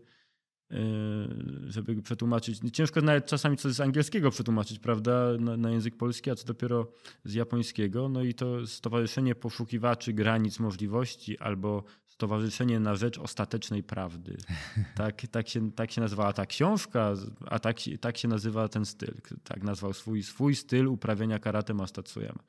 [0.70, 2.60] Yy, żeby przetłumaczyć.
[2.72, 6.92] Ciężko nawet czasami coś z angielskiego przetłumaczyć, prawda, na, na, język polski, a co dopiero
[7.24, 8.08] z japońskiego.
[8.08, 14.36] No i to Stowarzyszenie Poszukiwaczy Granic Możliwości albo Stowarzyszenie na Rzecz Ostatecznej Prawdy.
[14.94, 17.14] Tak, tak, się, tak się nazywała ta książka,
[17.46, 19.14] a tak, tak się nazywa ten styl.
[19.44, 22.42] Tak nazwał swój, swój styl uprawiania karate Mastatsuyama.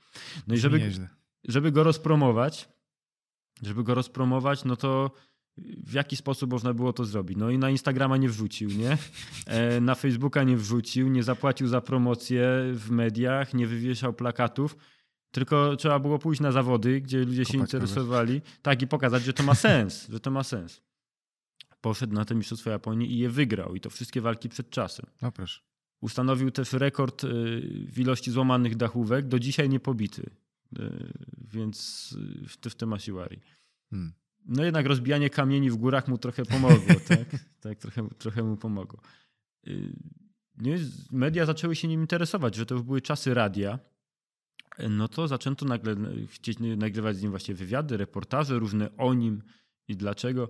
[0.47, 0.91] No i żeby,
[1.43, 2.69] żeby go rozpromować,
[3.61, 5.11] żeby go rozpromować, no to
[5.57, 7.37] w jaki sposób można było to zrobić.
[7.37, 8.97] No i na Instagrama nie wrzucił, nie?
[9.45, 14.77] E, na Facebooka nie wrzucił, nie zapłacił za promocję w mediach, nie wywieszał plakatów.
[15.31, 18.41] Tylko trzeba było pójść na zawody, gdzie ludzie się interesowali.
[18.61, 20.81] Tak, i pokazać, że to ma sens, że to ma sens.
[21.81, 23.75] Poszedł na te Mistrzostwa Japonii i je wygrał.
[23.75, 25.05] I to wszystkie walki przed czasem.
[25.21, 25.61] No proszę.
[26.01, 27.27] Ustanowił też rekord e,
[27.87, 30.29] w ilości złamanych dachówek, do dzisiaj nie pobity.
[30.79, 30.91] E,
[31.53, 32.09] więc
[32.47, 33.39] w, tym Asiwari.
[33.89, 34.20] Hmm
[34.51, 37.27] no jednak rozbijanie kamieni w górach mu trochę pomogło, tak?
[37.61, 38.99] tak trochę, trochę mu pomogło.
[39.67, 39.93] Y,
[40.57, 40.71] no
[41.11, 43.79] media zaczęły się nim interesować, że to już były czasy radia.
[44.89, 45.95] No to zaczęto nagle
[46.27, 49.41] chcieć nagrywać z nim właśnie wywiady, reportaże różne o nim
[49.87, 50.49] i dlaczego.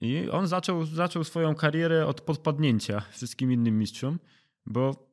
[0.00, 4.18] I on zaczął, zaczął swoją karierę od podpadnięcia wszystkim innym mistrzom,
[4.66, 5.10] bo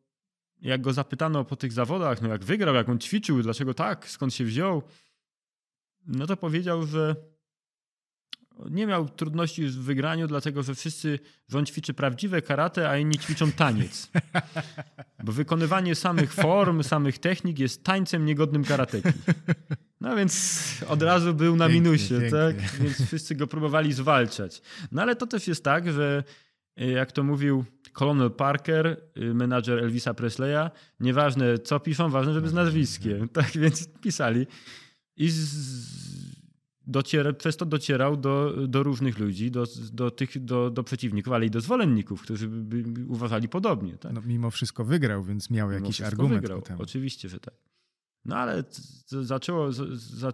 [0.61, 4.33] jak go zapytano po tych zawodach, no jak wygrał, jak on ćwiczył, dlaczego tak, skąd
[4.33, 4.83] się wziął,
[6.07, 7.32] no to powiedział, że
[8.69, 13.19] nie miał trudności w wygraniu, dlatego że wszyscy, że on ćwiczy prawdziwe karate, a inni
[13.19, 14.11] ćwiczą taniec.
[15.23, 19.09] Bo wykonywanie samych form, samych technik jest tańcem niegodnym karateki.
[20.01, 22.29] No więc od razu był na pięknie, minusie, pięknie.
[22.31, 22.55] tak?
[22.81, 24.61] Więc wszyscy go próbowali zwalczać.
[24.91, 26.23] No ale to też jest tak, że
[26.81, 28.87] y, jak to mówił Colonel Parker,
[29.17, 33.29] y, menadżer Elvisa Presleya, nieważne co piszą, ważne, żeby z nazwiskiem.
[33.29, 34.47] Tak więc pisali.
[35.17, 35.39] I z,
[37.37, 41.49] przez to docierał do, do różnych ludzi, do, do, tych, do, do przeciwników, ale i
[41.49, 43.97] do zwolenników, którzy by, by uważali podobnie.
[43.97, 44.13] Tak?
[44.13, 46.41] No, mimo wszystko wygrał, więc miał mimo jakiś argument.
[46.41, 46.63] Wygrał.
[46.77, 47.53] Oczywiście, że tak.
[48.25, 48.63] No ale
[49.07, 49.71] zaczęło,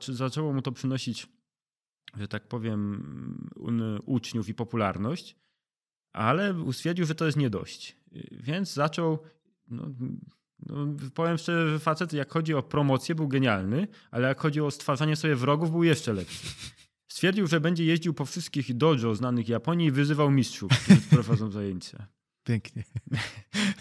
[0.07, 1.27] zaczęło mu to przynosić,
[2.17, 3.49] że tak powiem,
[4.05, 5.35] uczniów i popularność,
[6.13, 7.97] ale stwierdził, że to jest nie dość.
[8.31, 9.19] Więc zaczął
[9.67, 9.91] no,
[10.65, 14.71] no, powiem szczerze, że facet jak chodzi o promocję był genialny, ale jak chodzi o
[14.71, 16.47] stwarzanie sobie wrogów był jeszcze lepszy.
[17.07, 22.07] Stwierdził, że będzie jeździł po wszystkich dojo znanych Japonii i wyzywał mistrzów, którzy prowadzą zajęcia.
[22.49, 22.83] Pięknie.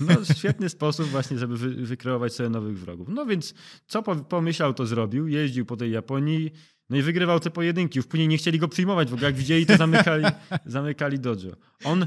[0.01, 3.09] No, świetny sposób właśnie, żeby wy, wykreować sobie nowych wrogów.
[3.11, 3.55] No więc
[3.87, 5.29] co pomyślał, to zrobił.
[5.29, 6.51] Jeździł po tej Japonii,
[6.91, 7.99] no i wygrywał te pojedynki.
[7.99, 10.25] Już później nie chcieli go przyjmować, ogóle jak widzieli, to zamykali,
[10.67, 11.57] zamykali dojo.
[11.85, 12.07] On,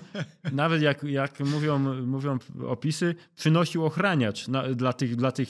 [0.51, 2.37] nawet jak, jak mówią, mówią
[2.67, 5.49] opisy, przynosił ochraniacz na, dla tych, dla tych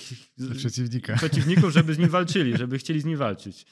[0.57, 1.16] Przeciwnika.
[1.16, 3.66] przeciwników, żeby z nim walczyli, żeby chcieli z nim walczyć.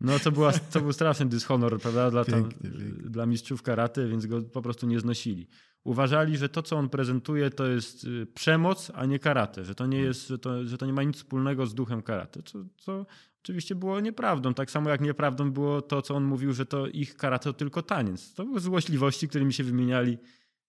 [0.00, 3.10] No to, była, to był straszny dyshonor, prawda, dla, tam, pięknie, pięknie.
[3.10, 5.48] dla mistrzów karaty, więc go po prostu nie znosili.
[5.84, 9.86] Uważali, że to, co on prezentuje, to jest y, przemoc, a nie karate, że to
[9.86, 13.06] nie, jest, że to, że to nie ma nic wspólnego z duchem karate, co, co
[13.42, 14.54] oczywiście było nieprawdą.
[14.54, 17.82] Tak samo jak nieprawdą było to, co on mówił, że to ich karate to tylko
[17.82, 18.34] taniec.
[18.34, 20.18] To były złośliwości, którymi się wymieniali,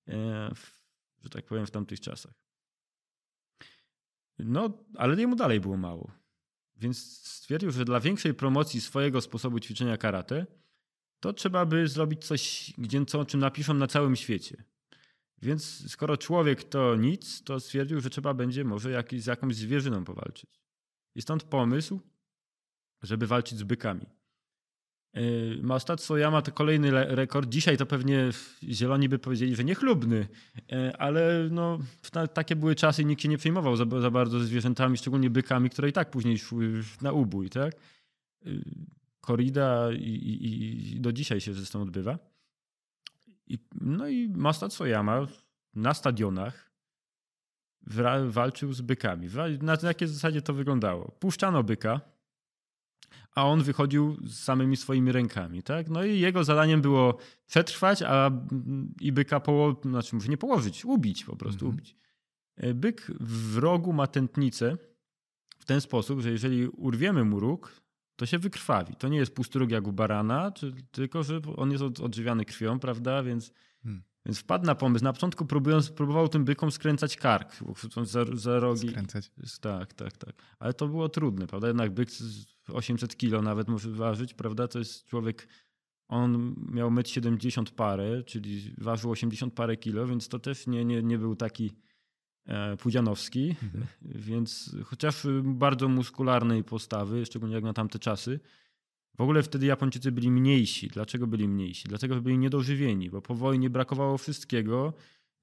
[0.07, 0.80] e, w,
[1.24, 2.34] że tak powiem, w tamtych czasach.
[4.39, 6.11] No, ale jemu dalej było mało.
[6.76, 10.45] Więc stwierdził, że dla większej promocji swojego sposobu ćwiczenia karate,
[11.20, 14.64] to trzeba by zrobić coś, gdzie, co, o czym napiszą na całym świecie.
[15.44, 20.04] Więc skoro człowiek to nic, to stwierdził, że trzeba będzie może jakiś, z jakąś zwierzyną
[20.04, 20.60] powalczyć.
[21.16, 22.00] I stąd pomysł,
[23.02, 24.06] żeby walczyć z bykami.
[25.14, 27.50] Yy, Mastat Soyama to kolejny rekord.
[27.50, 28.30] Dzisiaj to pewnie
[28.64, 30.28] zieloni by powiedzieli, że niechlubny,
[30.72, 31.80] yy, ale no,
[32.34, 35.89] takie były czasy i nikt się nie przejmował za, za bardzo zwierzętami, szczególnie bykami, które
[35.89, 37.50] i tak później szły na ubój.
[37.50, 37.74] Tak?
[38.46, 38.64] Yy,
[39.22, 42.33] korida i, i, i do dzisiaj się zresztą odbywa.
[43.48, 45.28] I, no i Mastat Soyama
[45.76, 46.74] na stadionach
[48.28, 49.28] walczył z bykami.
[49.62, 51.12] Na jakiej zasadzie to wyglądało?
[51.20, 52.02] Puszczano byka,
[53.36, 55.64] a on wychodził z samymi swoimi rękami.
[55.64, 55.89] Tak?
[55.89, 58.32] No i jego zadaniem było przetrwać, a
[59.02, 61.74] i byka położyć, znaczy może nie położyć, ubić po prostu, mhm.
[61.74, 61.96] ubić.
[62.58, 64.78] E, byk w rogu ma tętnicę
[65.60, 67.83] w ten sposób, że jeżeli urwiemy mu róg,
[68.16, 68.95] to się wykrwawi.
[68.95, 72.80] To nie jest pusty róg jak u barana, czy, tylko że on jest odżywiany krwią,
[72.80, 73.24] prawda?
[73.24, 73.53] Więc,
[73.84, 74.03] hmm.
[74.26, 75.03] więc wpadł na pomysł.
[75.03, 77.59] Na początku próbując, próbował tym bykom skręcać kark,
[78.03, 78.89] za, za rogi.
[78.89, 79.32] Skręcać.
[79.61, 80.36] Tak, tak, tak.
[80.59, 81.68] Ale to było trudne, prawda?
[81.68, 82.09] Jednak byk
[82.68, 84.68] 800 kilo nawet może ważyć, prawda?
[84.68, 85.47] To jest człowiek,
[86.07, 91.03] on miał 1,70 m parę, czyli ważył 80 parę kilo, więc to też nie, nie,
[91.03, 91.72] nie był taki
[92.80, 93.86] Pudzianowski, mhm.
[94.28, 98.39] więc chociaż bardzo muskularnej postawy, szczególnie jak na tamte czasy,
[99.18, 100.88] w ogóle wtedy Japończycy byli mniejsi.
[100.88, 101.88] Dlaczego byli mniejsi?
[101.88, 104.94] Dlatego, że byli niedożywieni, bo po wojnie brakowało wszystkiego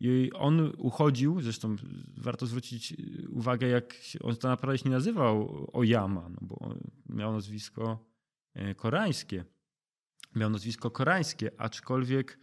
[0.00, 1.76] i on uchodził, zresztą
[2.16, 2.94] warto zwrócić
[3.28, 6.74] uwagę, jak on to naprawdę się nie nazywał Oyama, no bo
[7.08, 8.06] miał nazwisko
[8.54, 9.44] e, koreańskie.
[10.36, 12.38] Miał nazwisko koreańskie, aczkolwiek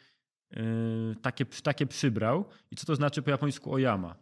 [0.51, 0.63] e,
[1.21, 2.45] takie, takie przybrał.
[2.71, 4.15] I co to znaczy po japońsku Oyama?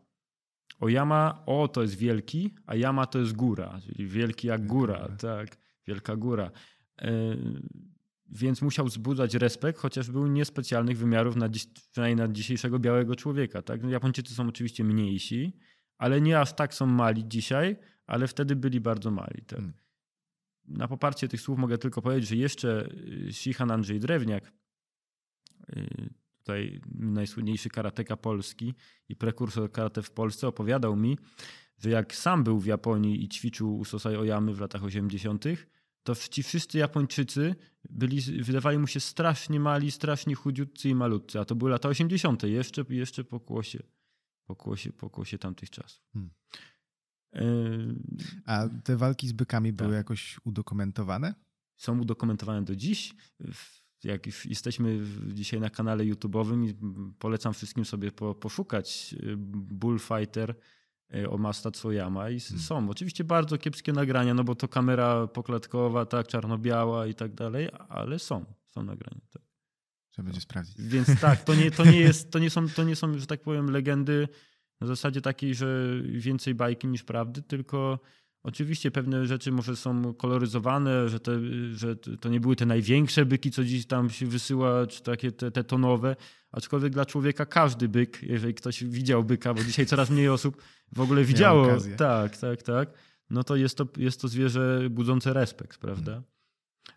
[0.80, 5.58] Oyama, o to jest wielki, a Yama to jest góra, czyli wielki jak góra, tak,
[5.88, 6.52] wielka góra.
[7.02, 7.12] E,
[8.30, 13.62] więc musiał wzbudzać respekt, chociaż był niespecjalnych wymiarów, na dziś, przynajmniej na dzisiejszego białego człowieka.
[13.62, 13.84] Tak?
[13.84, 15.58] No, Japończycy są oczywiście mniejsi,
[15.98, 17.76] ale nie aż tak są mali dzisiaj,
[18.08, 19.42] ale wtedy byli bardzo mali.
[19.48, 19.60] Tak?
[19.60, 19.74] Hmm.
[20.68, 22.90] Na poparcie tych słów mogę tylko powiedzieć, że jeszcze
[23.28, 24.54] y, Shihan Andrzej Drewniak,
[25.70, 26.14] y,
[26.46, 28.74] tutaj najsłynniejszy karateka polski
[29.10, 31.18] i prekursor karate w Polsce, opowiadał mi,
[31.78, 35.46] że jak sam był w Japonii i ćwiczył u Sosai Oyamy w latach 80.,
[36.04, 37.56] to ci wszyscy Japończycy
[37.90, 42.44] byli, wydawali mu się strasznie mali, strasznie chudziutcy i malutcy, a to były lata 80.
[42.44, 43.84] jeszcze, jeszcze po kłosie,
[44.46, 46.04] po kłosie, po kłosie tamtych czasów.
[46.14, 46.30] Hmm.
[48.46, 49.98] A te walki z bykami były tak.
[49.98, 51.36] jakoś udokumentowane?
[51.76, 53.14] Są udokumentowane do dziś.
[54.06, 56.74] Jak jesteśmy dzisiaj na kanale YouTube'owym,
[57.20, 60.56] polecam wszystkim sobie poszukać y, Bullfighter
[61.14, 62.62] E, o Masta Tsoyama i hmm.
[62.62, 67.70] są oczywiście bardzo kiepskie nagrania, no bo to kamera poklatkowa, tak, czarno-biała i tak dalej,
[67.90, 69.22] ale są, są nagrania.
[69.34, 69.42] Tak.
[70.10, 70.76] Trzeba będzie sprawdzić.
[70.80, 73.42] Więc tak, to nie, to nie, jest, to nie, są, to nie są, że tak
[73.42, 74.28] powiem, legendy
[74.82, 78.00] na zasadzie takiej, że więcej bajki niż prawdy, tylko
[78.46, 81.40] Oczywiście pewne rzeczy może są koloryzowane, że, te,
[81.74, 85.52] że to nie były te największe byki, co dziś tam się wysyła, czy takie te,
[85.52, 86.16] te tonowe,
[86.52, 90.62] aczkolwiek dla człowieka każdy byk, jeżeli ktoś widział byka, bo dzisiaj coraz mniej osób
[90.96, 91.68] w ogóle widziało,
[91.98, 92.90] tak, tak, tak,
[93.30, 96.12] no to jest to, jest to zwierzę budzące respekt, prawda?
[96.12, 96.26] Hmm.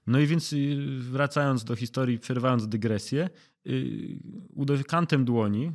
[0.07, 3.31] No i więc y, wracając do historii, przerywając dygresję,
[3.65, 5.73] yy, kantem dłoni,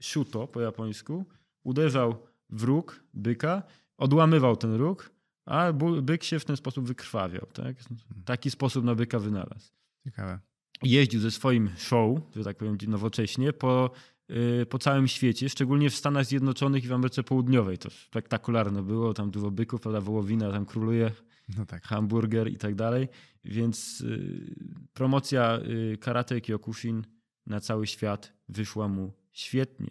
[0.00, 1.24] shuto po japońsku,
[1.62, 3.62] uderzał w róg byka,
[3.98, 5.10] odłamywał ten róg,
[5.46, 5.72] a
[6.02, 7.46] byk się w ten sposób wykrwawiał.
[7.52, 7.76] Tak?
[8.24, 9.72] Taki sposób na byka wynalazł.
[10.04, 10.38] Ciekawe.
[10.82, 13.90] Jeździł ze swoim show, że tak powiem nowocześnie, po,
[14.28, 17.78] yy, po całym świecie, szczególnie w Stanach Zjednoczonych i w Ameryce Południowej.
[17.78, 21.12] To spektakularne było, tam dużo byków, prawda, wołowina tam króluje,
[21.56, 21.82] no tak.
[21.82, 23.08] hamburger i tak dalej.
[23.44, 24.54] Więc yy,
[24.92, 27.04] promocja yy, karate Kyokushin
[27.46, 29.88] na cały świat wyszła mu świetnie.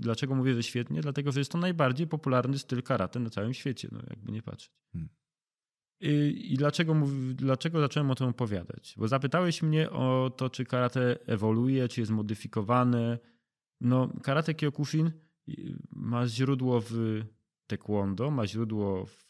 [0.00, 1.00] Dlaczego mówię, że świetnie?
[1.00, 4.72] Dlatego, że jest to najbardziej popularny styl karate na całym świecie, no jakby nie patrzeć.
[4.92, 5.08] Hmm.
[6.00, 6.94] I, I, dlaczego,
[7.34, 8.94] dlaczego zacząłem o tym opowiadać?
[8.98, 13.18] Bo zapytałeś mnie o to, czy karate ewoluuje, czy jest modyfikowane.
[13.80, 15.10] No, karate Kyokushin
[15.90, 17.22] ma źródło w
[17.66, 19.26] taekwondo, ma źródło w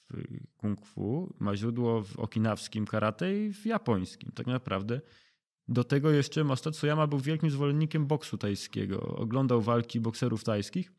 [0.57, 4.32] kung fu, ma źródło w okinawskim karate i w japońskim.
[4.32, 5.01] Tak naprawdę
[5.69, 9.01] do tego jeszcze Masato Tsuyama był wielkim zwolennikiem boksu tajskiego.
[9.01, 10.93] Oglądał walki bokserów tajskich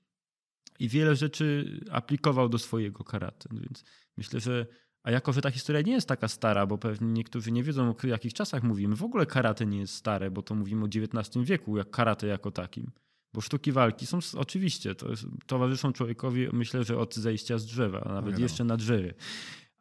[0.80, 3.50] i wiele rzeczy aplikował do swojego karate.
[3.52, 3.84] Więc
[4.18, 4.66] myślę, że
[5.04, 8.08] a jako, że ta historia nie jest taka stara, bo pewnie niektórzy nie wiedzą, o
[8.08, 8.96] jakich czasach mówimy.
[8.96, 12.52] W ogóle karate nie jest stare, bo to mówimy o XIX wieku, jak karate jako
[12.52, 12.92] takim.
[13.34, 18.02] Bo sztuki walki są oczywiście, to jest, towarzyszą człowiekowi, myślę, że od zejścia z drzewa,
[18.02, 19.14] a nawet no jeszcze na drzewie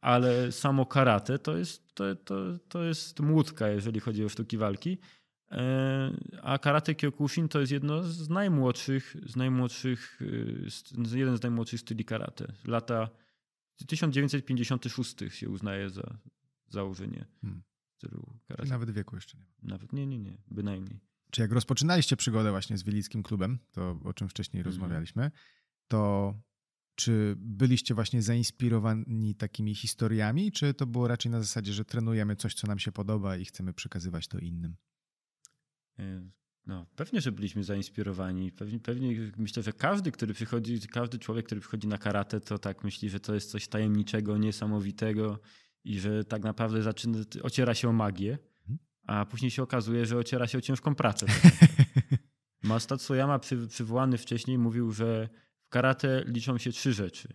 [0.06, 4.98] ale samo karate to jest, to, to, to jest młódka, jeżeli chodzi o sztuki walki.
[5.50, 6.10] E,
[6.42, 10.20] a karate Kyokushin to jest jedno z najmłodszych, z najmłodszych,
[11.12, 12.52] e, jeden z najmłodszych styli karate.
[12.64, 13.10] Lata
[13.86, 16.18] 1956 się uznaje za
[16.68, 17.62] założenie hmm.
[17.96, 18.68] stylu karate.
[18.68, 19.54] Nawet wieku jeszcze nie ma.
[19.62, 21.00] Nawet nie, nie, nie, bynajmniej.
[21.30, 24.72] Czy jak rozpoczynaliście przygodę właśnie z Wielickim Klubem, to o czym wcześniej hmm.
[24.72, 25.30] rozmawialiśmy,
[25.88, 26.34] to
[26.96, 32.54] czy byliście właśnie zainspirowani takimi historiami, czy to było raczej na zasadzie, że trenujemy coś,
[32.54, 34.76] co nam się podoba i chcemy przekazywać to innym?
[35.98, 36.30] E,
[36.66, 38.52] no, pewnie, że byliśmy zainspirowani.
[38.52, 42.84] Pewnie, pewnie myślę, że każdy, który przychodzi, każdy człowiek, który przychodzi na karate, to tak
[42.84, 45.40] myśli, że to jest coś tajemniczego, niesamowitego
[45.84, 48.78] i że tak naprawdę zaczyna, ociera się o magię, mhm.
[49.06, 51.26] a później się okazuje, że ociera się o ciężką pracę.
[52.62, 55.28] Masato Soyama, przy, przywołany wcześniej, mówił, że
[55.66, 57.28] w karate liczą się trzy rzeczy.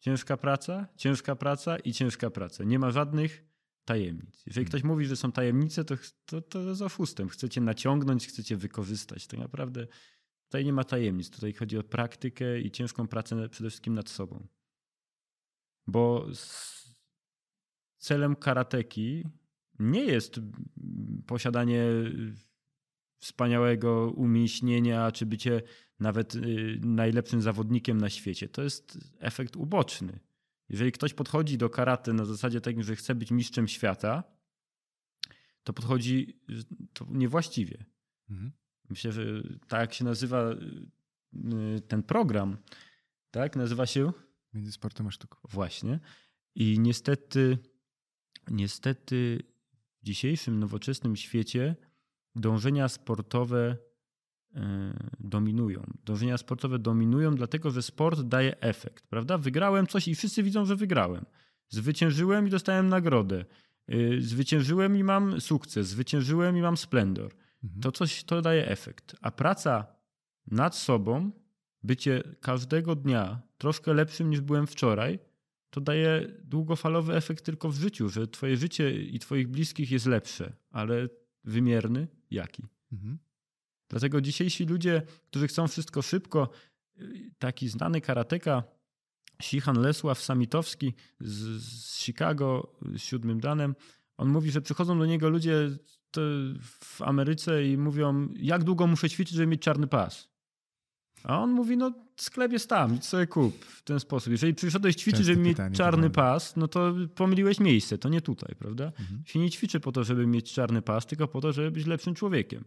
[0.00, 2.64] Ciężka praca, ciężka praca i ciężka praca.
[2.64, 3.44] Nie ma żadnych
[3.84, 4.42] tajemnic.
[4.46, 7.28] Jeżeli ktoś mówi, że są tajemnice, to, to, to jest oszustem.
[7.28, 9.26] Chcecie naciągnąć, chcecie wykorzystać.
[9.26, 9.86] Tak naprawdę
[10.44, 11.30] tutaj nie ma tajemnic.
[11.30, 14.46] Tutaj chodzi o praktykę i ciężką pracę przede wszystkim nad sobą.
[15.86, 16.26] Bo
[17.98, 19.24] celem karateki
[19.78, 20.40] nie jest
[21.26, 21.84] posiadanie
[23.18, 25.62] wspaniałego umięśnienia, czy bycie
[26.00, 28.48] nawet y, najlepszym zawodnikiem na świecie.
[28.48, 30.20] To jest efekt uboczny.
[30.68, 34.24] Jeżeli ktoś podchodzi do karate na zasadzie takim, że chce być mistrzem świata,
[35.64, 36.40] to podchodzi
[36.92, 37.84] to niewłaściwie.
[38.30, 38.52] Mhm.
[38.90, 39.22] Myślę, że
[39.68, 42.56] tak się nazywa y, ten program,
[43.30, 44.12] tak, nazywa się
[44.54, 45.38] Między sportem a sztuką.
[45.48, 46.00] Właśnie.
[46.54, 47.58] I niestety,
[48.50, 49.42] niestety
[50.00, 51.76] w dzisiejszym nowoczesnym świecie
[52.36, 53.76] dążenia sportowe
[55.20, 55.86] dominują.
[56.04, 59.38] Dążenia sportowe dominują, dlatego że sport daje efekt, prawda?
[59.38, 61.24] Wygrałem coś i wszyscy widzą, że wygrałem.
[61.68, 63.44] Zwyciężyłem i dostałem nagrodę.
[63.88, 65.88] E, zwyciężyłem i mam sukces.
[65.88, 67.34] Zwyciężyłem i mam splendor.
[67.64, 67.82] Mhm.
[67.82, 69.16] To coś to daje efekt.
[69.20, 69.86] A praca
[70.46, 71.30] nad sobą,
[71.82, 75.18] bycie każdego dnia troszkę lepszym niż byłem wczoraj,
[75.70, 80.52] to daje długofalowy efekt tylko w życiu, że twoje życie i twoich bliskich jest lepsze,
[80.70, 81.08] ale
[81.44, 82.66] wymierny, jaki.
[82.92, 83.18] Mhm.
[83.90, 86.50] Dlatego dzisiejsi ludzie, którzy chcą wszystko szybko,
[87.38, 88.62] taki znany karateka
[89.42, 93.74] Sihan Lesław Samitowski z, z Chicago, z siódmym danem,
[94.16, 95.70] on mówi, że przychodzą do niego ludzie
[96.62, 100.30] w Ameryce i mówią, jak długo muszę ćwiczyć, żeby mieć czarny pas.
[101.22, 104.30] A on mówi, no sklep jest tam, idź sobie kup w ten sposób.
[104.30, 108.84] Jeżeli przyszedłeś ćwiczyć, żeby mieć czarny pas, no to pomyliłeś miejsce, to nie tutaj, prawda?
[108.84, 109.22] Mhm.
[109.26, 112.14] Się nie ćwiczy po to, żeby mieć czarny pas, tylko po to, żeby być lepszym
[112.14, 112.64] człowiekiem.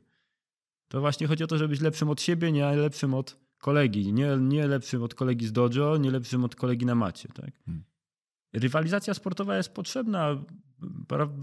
[0.93, 4.13] To właśnie chodzi o to, żeby być lepszym od siebie, nie lepszym od kolegi.
[4.13, 7.51] Nie, nie lepszym od kolegi z dojo, nie lepszym od kolegi na macie, tak?
[7.59, 7.83] Mhm.
[8.53, 10.43] Rywalizacja sportowa jest potrzebna,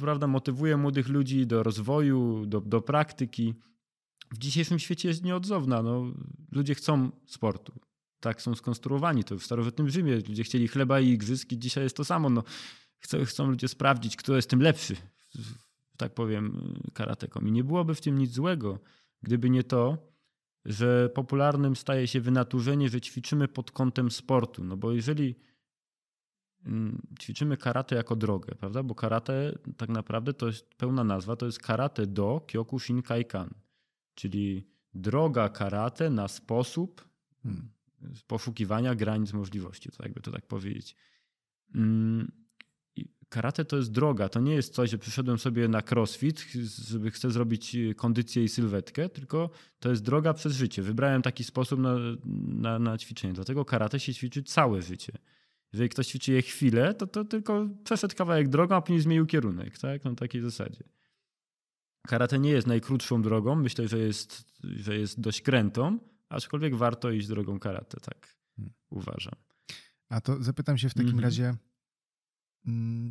[0.01, 3.55] prawda, motywuje młodych ludzi do rozwoju, do, do praktyki
[4.31, 5.83] w dzisiejszym świecie jest nieodzowna.
[5.83, 6.15] No,
[6.53, 7.73] ludzie chcą sportu.
[8.21, 9.25] tak są skonstruowani.
[9.25, 12.31] To w starożytnym Rzymie ludzie chcieli chleba i igrzysk i dzisiaj jest to samo.
[12.31, 12.45] No,
[12.99, 14.97] chcą, chcą ludzie sprawdzić, kto jest tym lepszy,
[15.97, 17.49] tak powiem, karatekom.
[17.49, 18.79] I nie byłoby w tym nic złego,
[19.23, 20.11] gdyby nie to,
[20.65, 24.65] że popularnym staje się wynaturzenie, że ćwiczymy pod kątem sportu.
[24.65, 25.35] No bo jeżeli
[26.67, 28.83] mm, ćwiczymy karate jako drogę, prawda?
[28.83, 33.51] Bo karate tak naprawdę to jest pełna nazwa, to jest karate do Kyokushin Kaikan,
[34.15, 37.09] czyli droga karate na sposób
[37.43, 37.71] hmm.
[38.27, 40.97] poszukiwania granic możliwości, to jakby to tak powiedzieć.
[43.31, 44.29] Mm, karate to jest droga.
[44.29, 46.47] To nie jest coś, że przyszedłem sobie na crossfit,
[46.89, 50.83] żeby chcę zrobić y, kondycję i sylwetkę, tylko to jest droga przez życie.
[50.83, 51.97] Wybrałem taki sposób na,
[52.47, 53.35] na, na ćwiczenie.
[53.35, 55.13] Dlatego karate się ćwiczy całe życie.
[55.73, 59.79] Jeżeli ktoś ćwiczy je chwilę, to, to tylko przeszedł kawałek drogą, a później zmienił kierunek.
[59.79, 60.05] Tak?
[60.05, 60.85] Na takiej zasadzie.
[62.07, 63.55] Karate nie jest najkrótszą drogą.
[63.55, 68.75] Myślę, że jest, że jest dość krętą, aczkolwiek warto iść drogą karate, tak hmm.
[68.91, 69.35] uważam.
[70.09, 71.25] A to zapytam się w takim mhm.
[71.25, 71.70] razie, Mm,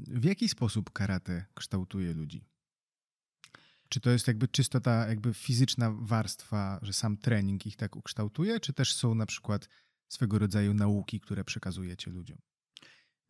[0.07, 2.45] w jaki sposób karate kształtuje ludzi?
[3.89, 8.59] Czy to jest jakby czysto ta jakby fizyczna warstwa, że sam trening ich tak ukształtuje,
[8.59, 9.69] czy też są na przykład
[10.07, 12.37] swego rodzaju nauki, które przekazujecie ludziom?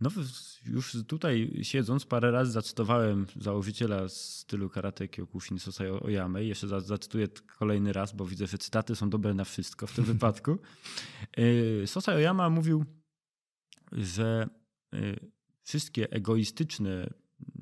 [0.01, 0.09] No
[0.65, 6.43] już tutaj siedząc parę razy zacytowałem założyciela stylu karate Kyokushin Sosai Oyame.
[6.43, 10.59] Jeszcze zacytuję kolejny raz, bo widzę, że cytaty są dobre na wszystko w tym wypadku.
[11.39, 12.85] Y, Sosai Oyama mówił,
[13.91, 14.49] że
[14.93, 15.31] y,
[15.69, 17.13] wszystkie egoistyczne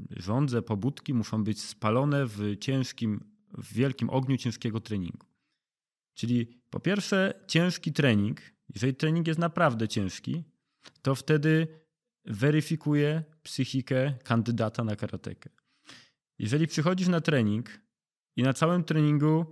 [0.09, 5.27] żądze, pobudki muszą być spalone w ciężkim, w wielkim ogniu ciężkiego treningu.
[6.13, 8.41] Czyli po pierwsze, ciężki trening,
[8.73, 10.43] jeżeli trening jest naprawdę ciężki,
[11.01, 11.67] to wtedy
[12.25, 15.49] weryfikuje psychikę kandydata na karatekę.
[16.39, 17.69] Jeżeli przychodzisz na trening
[18.35, 19.45] i na całym treningu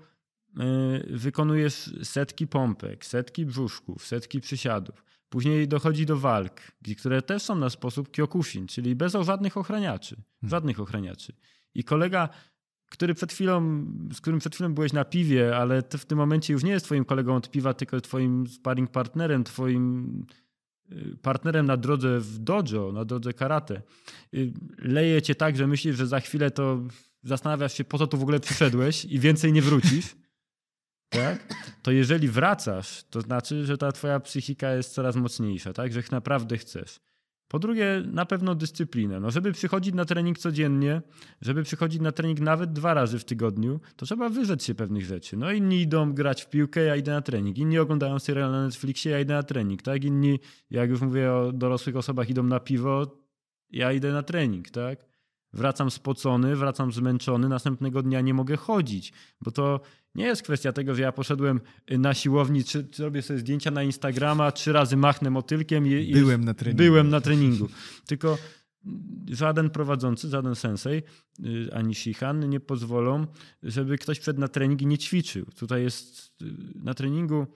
[0.50, 5.04] y, wykonujesz setki pompek, setki brzuszków, setki przysiadów,
[5.36, 6.62] Później dochodzi do walk,
[6.98, 10.16] które też są na sposób kyokushin, czyli bez żadnych ochraniaczy.
[10.16, 10.50] Hmm.
[10.50, 11.34] Żadnych ochraniaczy.
[11.74, 12.30] I kolega,
[12.90, 16.64] który przed chwilą, z którym przed chwilą byłeś na piwie, ale w tym momencie już
[16.64, 20.26] nie jest twoim kolegą od piwa, tylko twoim sparring partnerem, twoim
[20.92, 23.82] y, partnerem na drodze w dojo, na drodze karate.
[24.34, 26.84] Y, leje cię tak, że myślisz, że za chwilę to
[27.24, 30.16] zastanawiasz się, po co tu w ogóle przyszedłeś i więcej nie wrócisz
[31.10, 31.56] tak?
[31.82, 35.94] to jeżeli wracasz, to znaczy, że ta twoja psychika jest coraz mocniejsza, tak?
[35.94, 37.00] że naprawdę chcesz.
[37.48, 39.20] Po drugie, na pewno dyscyplinę.
[39.20, 41.02] No, żeby przychodzić na trening codziennie,
[41.42, 45.38] żeby przychodzić na trening nawet dwa razy w tygodniu, to trzeba wyrzec się pewnych rzeczy.
[45.38, 47.58] No inni idą grać w piłkę, ja idę na trening.
[47.58, 49.82] Inni oglądają serial na Netflixie, ja idę na trening.
[49.82, 50.04] Tak?
[50.04, 50.40] Inni,
[50.70, 53.18] jak już mówię o dorosłych osobach, idą na piwo,
[53.72, 54.70] ja idę na trening.
[54.70, 55.06] Tak?
[55.56, 59.82] Wracam spocony, wracam zmęczony, następnego dnia nie mogę chodzić, bo to
[60.16, 63.72] nie jest kwestia tego, że ja poszedłem y, na siłowni, czy, czy robię sobie zdjęcia
[63.72, 66.84] na Instagrama, trzy razy machnę motylkiem i, byłem na treningu.
[66.84, 67.68] Byłem na treningu.
[68.08, 68.38] Tylko
[69.30, 71.02] żaden prowadzący, żaden sensei
[71.46, 73.28] y, ani shihan nie pozwolą,
[73.64, 75.46] żeby ktoś przed na trening i nie ćwiczył.
[75.46, 76.46] Tutaj jest y,
[76.76, 77.48] na treningu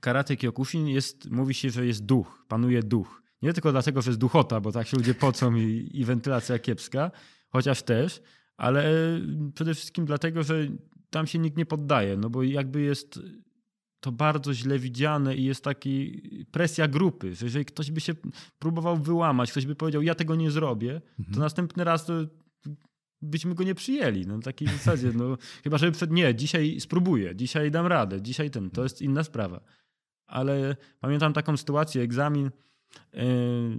[0.00, 3.22] karate kyokushin jest, mówi się, że jest duch, panuje duch.
[3.42, 7.10] Nie tylko dlatego, że jest duchota, bo tak się ludzie pocą i, i wentylacja kiepska,
[7.48, 8.22] chociaż też,
[8.56, 8.92] ale
[9.54, 10.66] przede wszystkim dlatego, że
[11.10, 13.20] tam się nikt nie poddaje, no bo jakby jest
[14.00, 18.12] to bardzo źle widziane i jest taki presja grupy, że jeżeli ktoś by się
[18.58, 21.34] próbował wyłamać, ktoś by powiedział, ja tego nie zrobię, mhm.
[21.34, 22.12] to następny raz to
[23.22, 24.26] byśmy go nie przyjęli.
[24.26, 28.70] No, takiej zasadzie, no, chyba że przed, nie, dzisiaj spróbuję, dzisiaj dam radę, dzisiaj ten,
[28.70, 29.60] to jest inna sprawa.
[30.26, 32.50] Ale pamiętam taką sytuację, egzamin,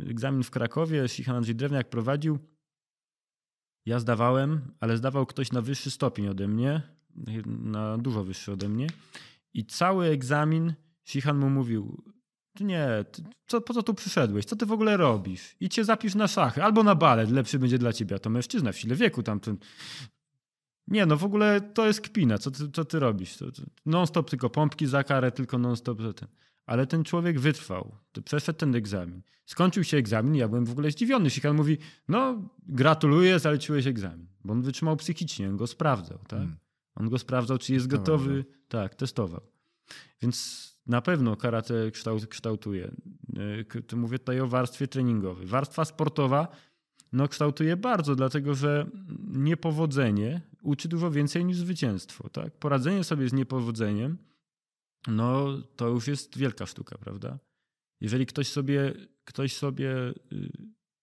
[0.09, 2.39] egzamin w Krakowie, Sichan Andrzej Drewniak prowadził,
[3.85, 6.81] ja zdawałem, ale zdawał ktoś na wyższy stopień ode mnie,
[7.45, 8.87] na dużo wyższy ode mnie.
[9.53, 12.03] I cały egzamin Sihan mu mówił,
[12.53, 14.45] ty nie, ty, co, po co tu przyszedłeś?
[14.45, 15.55] Co ty w ogóle robisz?
[15.59, 18.15] I cię zapisz na szachy albo na balet, lepszy będzie dla ciebie.
[18.15, 19.57] A to mężczyzna w sile wieku tamten.
[20.87, 22.37] Nie, no w ogóle to jest kpina.
[22.37, 23.37] Co ty, co ty robisz?
[23.85, 26.29] Non-stop tylko pompki za karę, tylko non-stop ten.
[26.67, 27.95] Ale ten człowiek wytrwał.
[28.25, 29.21] Przeszedł ten egzamin.
[29.45, 31.29] Skończył się egzamin ja byłem w ogóle zdziwiony.
[31.29, 34.27] Sikan mówi, no gratuluję, zaleciłeś egzamin.
[34.45, 36.17] Bo on wytrzymał psychicznie, on go sprawdzał.
[36.17, 36.39] Tak?
[36.39, 36.57] Hmm.
[36.95, 38.45] On go sprawdzał, czy jest testował, gotowy.
[38.47, 38.55] No.
[38.67, 39.41] Tak, testował.
[40.21, 42.91] Więc na pewno karate kształt, kształtuje.
[43.93, 45.47] E, mówię tutaj o warstwie treningowej.
[45.47, 46.47] Warstwa sportowa
[47.13, 48.89] no, kształtuje bardzo, dlatego że
[49.27, 52.29] niepowodzenie uczy dużo więcej niż zwycięstwo.
[52.29, 52.57] Tak?
[52.57, 54.17] Poradzenie sobie z niepowodzeniem,
[55.07, 57.39] no to już jest wielka sztuka, prawda?
[58.01, 58.93] Jeżeli ktoś sobie,
[59.23, 59.91] ktoś sobie,
[60.31, 60.49] y,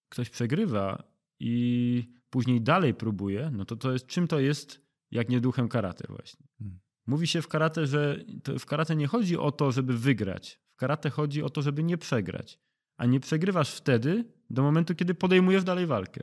[0.09, 1.05] ktoś przegrywa
[1.41, 6.05] i później dalej próbuje, no to to jest, czym to jest jak nie duchem karate
[6.09, 6.47] właśnie.
[6.59, 6.81] Hmm.
[7.07, 8.25] Mówi się w karate, że
[8.59, 10.61] w karate nie chodzi o to, żeby wygrać.
[10.75, 12.61] W karate chodzi o to, żeby nie przegrać.
[12.97, 16.21] A nie przegrywasz wtedy, do momentu, kiedy podejmujesz dalej walkę.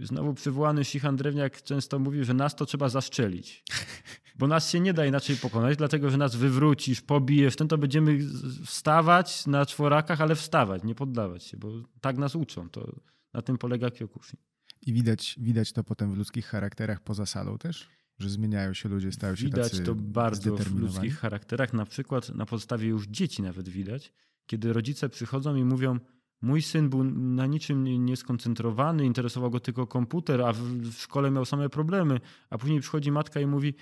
[0.00, 3.64] Znowu przywołany Sichan Drewniak często mówi, że nas to trzeba zaszczelić.
[4.38, 8.18] Bo nas się nie da inaczej pokonać, dlatego że nas wywrócisz, pobijesz, ten to będziemy
[8.64, 11.68] wstawać na czworakach, ale wstawać, nie poddawać się, bo
[12.00, 12.68] tak nas uczą.
[12.68, 12.92] To
[13.34, 14.40] na tym polega Kyokushin.
[14.86, 17.88] I widać, widać to potem w ludzkich charakterach poza salą też?
[18.18, 21.72] Że zmieniają się ludzie, stają się Widać tacy to bardzo w ludzkich charakterach.
[21.72, 24.12] Na przykład na podstawie już dzieci nawet widać,
[24.46, 25.98] kiedy rodzice przychodzą i mówią
[26.42, 31.68] Mój syn był na niczym nieskoncentrowany, interesował go tylko komputer, a w szkole miał same
[31.68, 32.20] problemy.
[32.50, 33.74] A później przychodzi matka i mówi: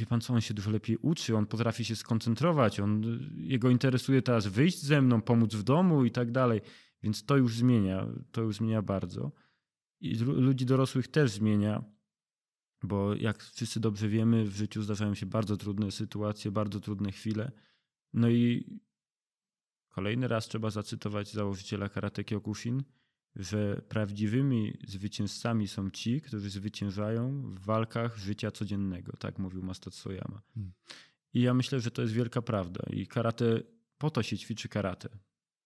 [0.00, 3.02] Wie pan co, on się dużo lepiej uczy, on potrafi się skoncentrować, on,
[3.36, 6.60] jego interesuje teraz wyjść ze mną, pomóc w domu i tak dalej.
[7.02, 9.32] Więc to już zmienia, to już zmienia bardzo.
[10.00, 11.84] I ludzi dorosłych też zmienia,
[12.82, 17.52] bo jak wszyscy dobrze wiemy, w życiu zdarzają się bardzo trudne sytuacje, bardzo trudne chwile.
[18.12, 18.64] No i
[19.90, 22.82] Kolejny raz trzeba zacytować założyciela Karate Kyokushin,
[23.36, 30.42] że prawdziwymi zwycięzcami są ci, którzy zwyciężają w walkach życia codziennego, tak mówił Mastatsoyama.
[30.54, 30.72] Hmm.
[31.34, 32.80] I ja myślę, że to jest wielka prawda.
[32.90, 33.62] I karate,
[33.98, 35.08] po to się ćwiczy karate,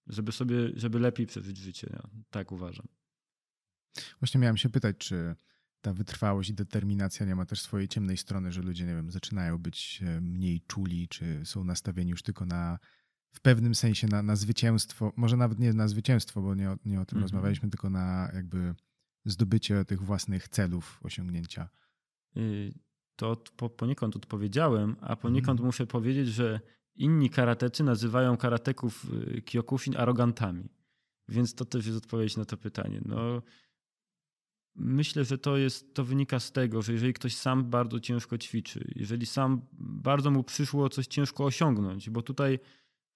[0.07, 1.89] żeby sobie, żeby lepiej przeżyć życie.
[1.93, 2.87] Ja tak uważam.
[4.21, 5.35] Właśnie miałem się pytać, czy
[5.81, 9.59] ta wytrwałość i determinacja nie ma też swojej ciemnej strony, że ludzie, nie wiem, zaczynają
[9.59, 12.79] być e, mniej czuli, czy są nastawieni już tylko na
[13.35, 17.01] w pewnym sensie na, na zwycięstwo, może nawet nie na zwycięstwo, bo nie o, nie
[17.01, 17.23] o tym -hmm.
[17.23, 18.75] rozmawialiśmy, tylko na jakby
[19.25, 21.69] zdobycie tych własnych celów, osiągnięcia.
[22.37, 22.75] Y,
[23.17, 25.67] to po, poniekąd odpowiedziałem, a poniekąd mm.
[25.67, 26.61] muszę powiedzieć, że
[26.95, 29.07] inni karatecy nazywają karateków
[29.37, 30.69] y, Kyokushin arogantami.
[31.29, 33.01] Więc to też jest odpowiedź na to pytanie.
[33.05, 33.43] No,
[34.75, 38.93] myślę, że to, jest, to wynika z tego, że jeżeli ktoś sam bardzo ciężko ćwiczy,
[38.97, 42.59] jeżeli sam bardzo mu przyszło coś ciężko osiągnąć, bo tutaj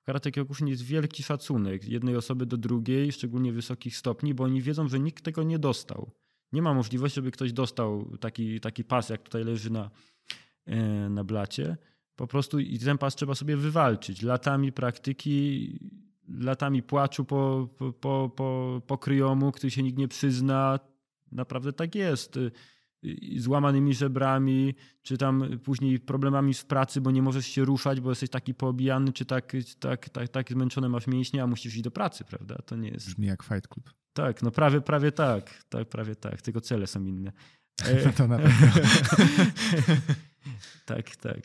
[0.08, 4.88] karate kyokushin jest wielki szacunek jednej osoby do drugiej, szczególnie wysokich stopni, bo oni wiedzą,
[4.88, 6.10] że nikt tego nie dostał.
[6.52, 9.90] Nie ma możliwości, żeby ktoś dostał taki, taki pas, jak tutaj leży na,
[10.66, 11.76] e, na blacie.
[12.16, 14.22] Po prostu i ten pas trzeba sobie wywalczyć.
[14.22, 15.78] Latami praktyki,
[16.28, 17.68] latami płaczu po,
[18.00, 20.80] po, po, po kryjomu, który się nikt nie przyzna.
[21.32, 22.38] Naprawdę tak jest
[23.36, 28.30] złamanymi żebrami, czy tam później problemami w pracy, bo nie możesz się ruszać, bo jesteś
[28.30, 32.24] taki poobijany, czy tak, tak, tak, tak zmęczony masz mięśnie, a musisz iść do pracy,
[32.24, 32.56] prawda?
[32.66, 33.06] To nie jest...
[33.06, 33.90] Brzmi jak Fight Club.
[34.12, 35.64] Tak, no prawie, prawie tak.
[35.68, 36.42] Tak, prawie tak.
[36.42, 37.32] Tylko cele są inne.
[38.04, 38.82] No to na pewno.
[40.84, 41.40] tak, tak.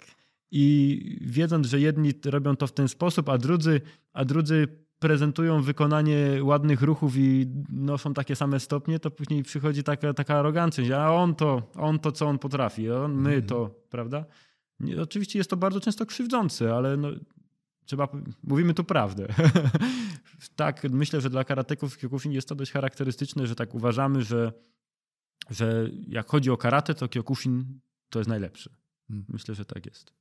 [0.51, 3.82] I wiedząc, że jedni robią to w ten sposób, a drudzy,
[4.14, 4.68] a drudzy
[5.04, 11.04] prezentują wykonanie ładnych ruchów i noszą takie same stopnie, to później przychodzi taka, taka arogancja,
[11.04, 13.47] a on to, on to, co on potrafi, on, my mhm.
[13.47, 14.26] to, prawda?
[14.80, 17.08] Nie, oczywiście jest to bardzo często krzywdzące, ale no,
[17.86, 18.08] trzeba,
[18.43, 19.28] mówimy tu prawdę.
[20.56, 24.54] tak, myślę, że dla karateków Kyokushin jest to dość charakterystyczne, że tak uważamy, że,
[25.49, 27.80] że jak chodzi o karate, to Kyokushin
[28.10, 28.70] to jest najlepszy.
[29.08, 29.26] Hmm.
[29.30, 30.14] Myślę, że tak jest.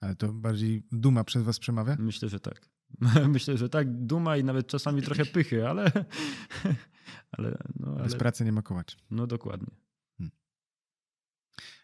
[0.00, 1.96] Ale to bardziej duma przez was przemawia?
[1.98, 2.73] Myślę, że tak.
[3.28, 5.92] Myślę, że tak, duma i nawet czasami trochę pychy, ale.
[7.38, 8.02] ale, no, ale...
[8.02, 8.96] Bez pracy nie ma kołacz.
[9.10, 9.74] No dokładnie.
[10.18, 10.32] Hmm.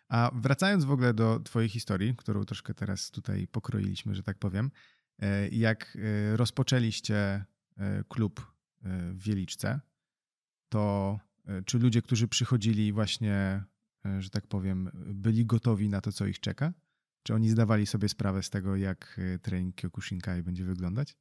[0.09, 4.71] A wracając w ogóle do Twojej historii, którą troszkę teraz tutaj pokroiliśmy, że tak powiem,
[5.19, 8.53] e, jak e, rozpoczęliście e, klub
[9.13, 9.81] w Wieliczce,
[10.69, 11.19] to
[11.65, 13.65] czy ludzie, którzy przychodzili właśnie,
[14.19, 16.73] że tak powiem, byli gotowi na to, co ich czeka?
[17.23, 21.17] Czy oni zdawali sobie sprawę z tego, jak e, trening Kyokushinkai będzie wyglądać?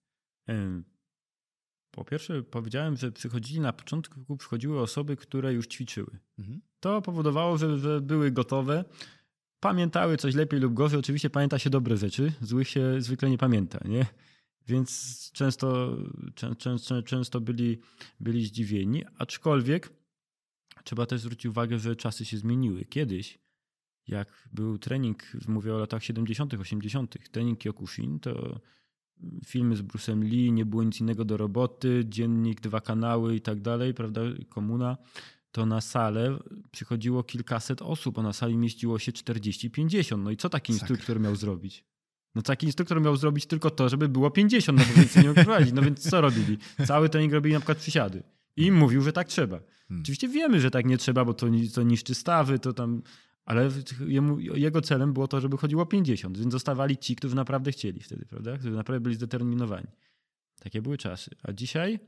[1.91, 6.19] Po pierwsze, powiedziałem, że przychodzili na początku, przychodziły osoby, które już ćwiczyły.
[6.39, 6.61] Mhm.
[6.79, 8.85] To powodowało, że, że były gotowe,
[9.59, 10.99] pamiętały coś lepiej lub gorzej.
[10.99, 14.05] Oczywiście pamięta się dobre rzeczy, złych się zwykle nie pamięta, nie?
[14.67, 15.97] Więc często,
[16.35, 17.79] często, często byli,
[18.19, 19.89] byli zdziwieni, aczkolwiek
[20.83, 22.85] trzeba też zwrócić uwagę, że czasy się zmieniły.
[22.85, 23.39] Kiedyś
[24.09, 28.59] jak był trening, mówię o latach 70., 80., trening Kyokushin, to
[29.45, 33.61] filmy z Bruce'em Lee, nie było nic innego do roboty, dziennik, dwa kanały i tak
[33.61, 34.97] dalej, prawda, komuna,
[35.51, 36.39] to na salę
[36.71, 40.23] przychodziło kilkaset osób, a na sali mieściło się 40-50.
[40.23, 41.85] No i co taki instruktor miał zrobić?
[42.35, 45.73] No taki instruktor miał zrobić tylko to, żeby było 50, no bo więcej nie prowadzić.
[45.73, 46.57] No więc co robili?
[46.87, 48.23] Cały trening robili na przykład przysiady.
[48.55, 49.59] I im mówił, że tak trzeba.
[49.87, 50.01] Hmm.
[50.01, 53.01] Oczywiście wiemy, że tak nie trzeba, bo to, to niszczy stawy, to tam
[53.49, 53.69] ale
[54.07, 58.25] jemu, jego celem było to, żeby chodziło 50, więc zostawali ci, którzy naprawdę chcieli wtedy,
[58.25, 58.57] prawda?
[58.57, 59.87] Którzy naprawdę byli zdeterminowani.
[60.59, 61.31] Takie były czasy.
[61.43, 61.99] A dzisiaj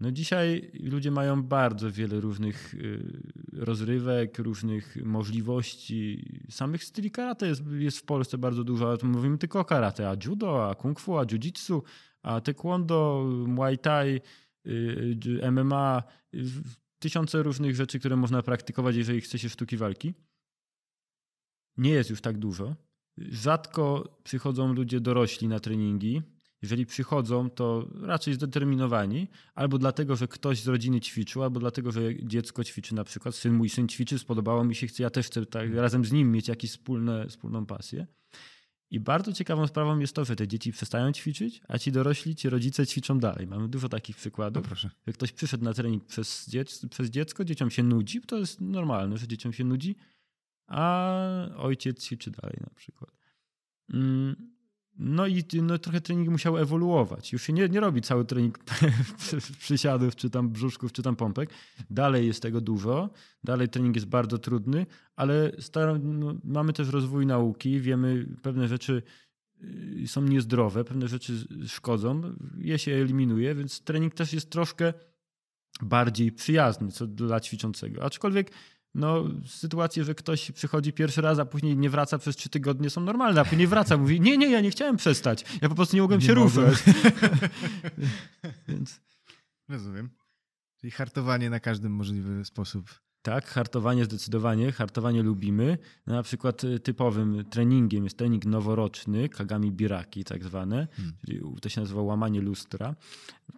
[0.00, 3.22] No dzisiaj ludzie mają bardzo wiele różnych y,
[3.52, 6.24] rozrywek, różnych możliwości.
[6.50, 10.08] Samych styli karate jest, jest w Polsce bardzo dużo, ale tu mówimy tylko o karate,
[10.10, 11.82] a judo, a kung fu, a jiu-jitsu,
[12.22, 14.20] a taekwondo, muay thai,
[14.66, 16.02] y, MMA,
[16.98, 20.14] tysiące różnych rzeczy, które można praktykować, jeżeli chce się sztuki walki.
[21.76, 22.76] Nie jest już tak dużo.
[23.18, 26.22] Rzadko przychodzą ludzie dorośli na treningi.
[26.62, 32.00] Jeżeli przychodzą, to raczej zdeterminowani, albo dlatego, że ktoś z rodziny ćwiczył, albo dlatego, że
[32.22, 33.34] dziecko ćwiczy na przykład.
[33.34, 36.32] Syn mój syn ćwiczy, spodobało mi się, chcę, ja też chcę tak, razem z nim
[36.32, 36.70] mieć jakąś
[37.28, 38.06] wspólną pasję.
[38.90, 42.48] I bardzo ciekawą sprawą jest to, że te dzieci przestają ćwiczyć, a ci dorośli, ci
[42.48, 43.46] rodzice ćwiczą dalej.
[43.46, 44.70] Mamy dużo takich przykładów.
[44.70, 46.50] No że ktoś przyszedł na trening przez
[47.10, 49.96] dziecko, dzieciom się nudzi, to jest normalne, że dzieciom się nudzi,
[50.72, 51.16] a
[51.56, 53.10] ojciec ćwiczy dalej na przykład.
[53.92, 54.52] Mm,
[54.98, 57.32] no i no, trochę trening musiał ewoluować.
[57.32, 58.58] Już się nie, nie robi cały trening
[59.58, 61.50] przysiadów, czy tam brzuszków, czy tam pompek.
[61.90, 63.10] Dalej jest tego dużo,
[63.44, 65.52] dalej trening jest bardzo trudny, ale
[66.02, 69.02] no, mamy też rozwój nauki, wiemy pewne rzeczy
[70.02, 71.32] y, są niezdrowe, pewne rzeczy
[71.66, 72.22] szkodzą,
[72.58, 74.92] je się eliminuje, więc trening też jest troszkę
[75.82, 78.04] bardziej przyjazny co dla ćwiczącego.
[78.04, 78.50] Aczkolwiek
[78.94, 83.00] no, sytuacje, że ktoś przychodzi pierwszy raz, a później nie wraca przez trzy tygodnie są
[83.00, 86.02] normalne, a później wraca, mówi, nie, nie, ja nie chciałem przestać, ja po prostu nie
[86.02, 86.74] mogłem nie się ruszać.
[88.68, 89.00] Więc...
[89.68, 90.10] Rozumiem.
[90.80, 92.90] Czyli hartowanie na każdy możliwy sposób.
[93.22, 95.78] Tak, hartowanie zdecydowanie, hartowanie lubimy.
[96.06, 101.14] No, na przykład y, typowym treningiem jest trening noworoczny, kagami biraki tak zwane, hmm.
[101.26, 102.94] czyli to się nazywa łamanie lustra.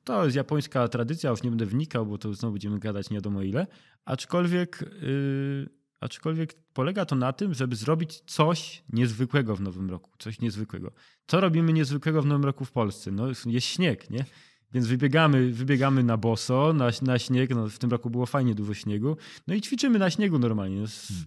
[0.05, 3.43] To jest japońska tradycja, już nie będę wnikał, bo to znowu będziemy gadać nie wiadomo
[3.43, 3.67] ile,
[4.05, 5.69] aczkolwiek, yy,
[6.01, 10.93] aczkolwiek polega to na tym, żeby zrobić coś niezwykłego w nowym roku, coś niezwykłego.
[11.27, 13.11] Co robimy niezwykłego w nowym roku w Polsce?
[13.11, 14.25] No, jest śnieg, nie?
[14.75, 17.51] Więc wybiegamy, wybiegamy na boso, na, na śnieg.
[17.51, 19.17] No, w tym roku było fajnie dużo śniegu.
[19.47, 20.81] No i ćwiczymy na śniegu normalnie.
[20.81, 21.27] No, hmm.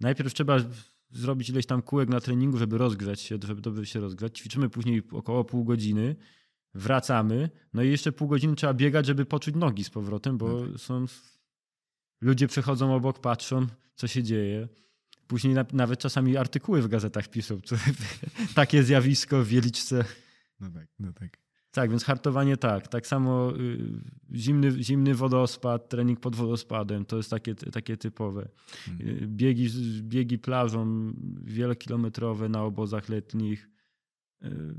[0.00, 0.56] Najpierw trzeba
[1.10, 4.38] zrobić ileś tam kółek na treningu, żeby rozgrzać się, żeby dobrze się rozgrzać.
[4.38, 6.16] Ćwiczymy później około pół godziny,
[6.74, 7.50] wracamy.
[7.74, 10.78] No i jeszcze pół godziny trzeba biegać, żeby poczuć nogi z powrotem, bo okay.
[10.78, 11.06] są...
[12.20, 14.68] Ludzie przechodzą obok, patrzą, co się dzieje.
[15.26, 17.60] Później na, nawet czasami artykuły w gazetach piszą.
[17.60, 17.76] Co,
[18.54, 20.04] takie zjawisko w Wieliczce.
[20.60, 21.47] No tak, no tak.
[21.70, 22.88] Tak, więc hartowanie tak.
[22.88, 23.78] Tak samo y,
[24.34, 28.48] zimny, zimny wodospad, trening pod wodospadem, to jest takie, takie typowe.
[28.88, 29.08] Mhm.
[29.08, 29.68] Y, biegi,
[30.02, 31.12] biegi plażą
[31.42, 33.68] wielokilometrowe na obozach letnich.
[34.44, 34.74] Y,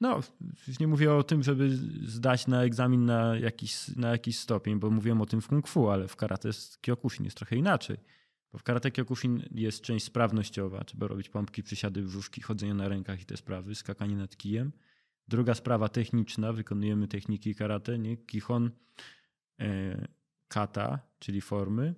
[0.00, 0.20] no,
[0.68, 4.90] już nie mówię o tym, żeby zdać na egzamin na jakiś, na jakiś stopień, bo
[4.90, 6.50] mówiłem o tym w kung fu, ale w karate
[6.80, 7.96] kyokushin jest trochę inaczej.
[8.52, 10.84] Bo w karate kyokushin jest część sprawnościowa.
[10.84, 14.72] Trzeba robić pompki, przysiady, brzuszki, chodzenie na rękach i te sprawy, skakanie nad kijem.
[15.28, 18.16] Druga sprawa techniczna, wykonujemy techniki karate, nie?
[18.16, 18.70] Kihon,
[19.60, 20.08] e,
[20.48, 21.94] kata, czyli formy.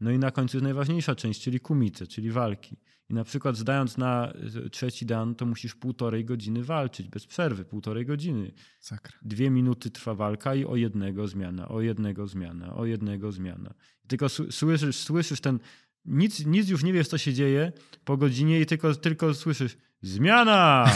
[0.00, 2.76] No i na końcu jest najważniejsza część, czyli kumice, czyli walki.
[3.08, 4.32] I na przykład zdając na
[4.66, 8.52] e, trzeci dan, to musisz półtorej godziny walczyć, bez przerwy, półtorej godziny.
[8.80, 9.18] Sakra.
[9.22, 13.74] Dwie minuty trwa walka i o jednego zmiana, o jednego zmiana, o jednego zmiana.
[14.04, 15.58] I tylko słyszysz, słyszysz ten,
[16.04, 17.72] nic, nic już nie wiesz, co się dzieje
[18.04, 20.90] po godzinie i tylko, tylko słyszysz Zmiana!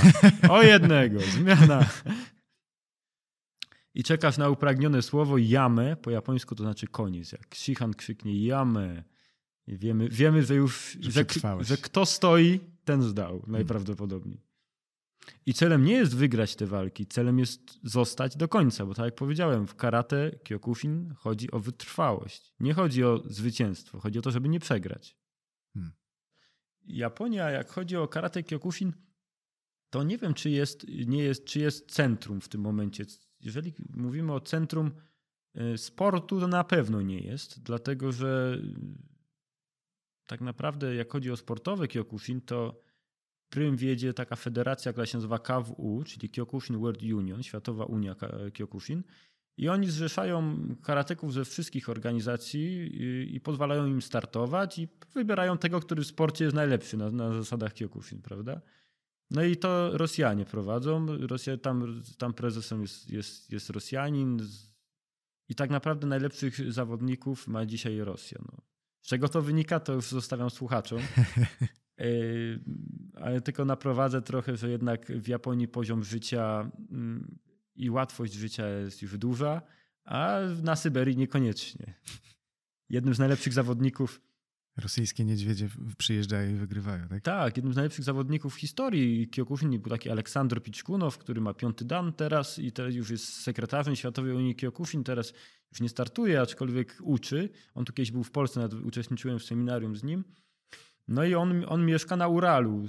[0.50, 1.86] O jednego, zmiana.
[3.94, 7.32] I czekasz na upragnione słowo jamę, po japońsku to znaczy koniec.
[7.32, 9.02] Jak Shihan krzyknie jamę,
[9.68, 11.24] wiemy, wiemy, że już, że,
[11.60, 13.52] że, kto stoi, ten zdał hmm.
[13.52, 14.40] najprawdopodobniej.
[15.46, 19.14] I celem nie jest wygrać te walki, celem jest zostać do końca, bo tak jak
[19.14, 22.54] powiedziałem, w karate Kyokushin chodzi o wytrwałość.
[22.60, 25.16] Nie chodzi o zwycięstwo, chodzi o to, żeby nie przegrać.
[26.88, 28.92] Japonia, jak chodzi o karate Kyokushin,
[29.90, 33.04] to nie wiem, czy jest, nie jest, czy jest centrum w tym momencie.
[33.40, 34.90] Jeżeli mówimy o centrum
[35.54, 38.58] e, sportu, to na pewno nie jest, dlatego że
[40.26, 42.80] tak naprawdę jak chodzi o sportowe Kyokushin, to
[43.50, 48.14] prym wiedzie taka federacja, która się nazywa KWU, czyli Kyokushin World Union, Światowa Unia
[48.54, 49.02] Kyokushin.
[49.58, 52.90] I oni zrzeszają karateków ze wszystkich organizacji
[53.34, 57.74] i, pozwalają im startować i wybierają tego, który w sporcie jest najlepszy na, na zasadach
[57.74, 58.60] Kyokushin, prawda?
[59.30, 61.06] No i to Rosjanie prowadzą.
[61.26, 64.38] Rosja, tam, tam prezesem jest, jest, jest Rosjanin
[65.48, 68.38] i tak naprawdę najlepszych zawodników ma dzisiaj Rosja.
[68.52, 68.58] No.
[69.02, 70.98] Z czego to wynika, to już zostawiam słuchaczom.
[71.98, 72.04] E,
[73.24, 77.38] ale tylko naprowadzę trochę, że jednak w Japonii poziom życia mm,
[77.78, 79.62] i łatwość życia jest już duża,
[80.04, 81.94] a na Syberii niekoniecznie.
[82.90, 84.20] Jednym z najlepszych zawodników
[84.78, 85.68] Rosyjskie niedźwiedzie
[85.98, 87.22] przyjeżdżają i wygrywają, tak?
[87.22, 91.84] Tak, jednym z najlepszych zawodników w historii Kyokushin był taki Aleksandr Piczkunow, który ma piąty
[91.84, 95.32] dan teraz i teraz już jest sekretarzem Światowej Unii Kyokushin, teraz
[95.72, 97.48] już nie startuje, aczkolwiek uczy.
[97.74, 100.24] On tu kiedyś był w Polsce, nawet uczestniczyłem w seminarium z nim.
[101.08, 102.86] No i on, on mieszka na Uralu.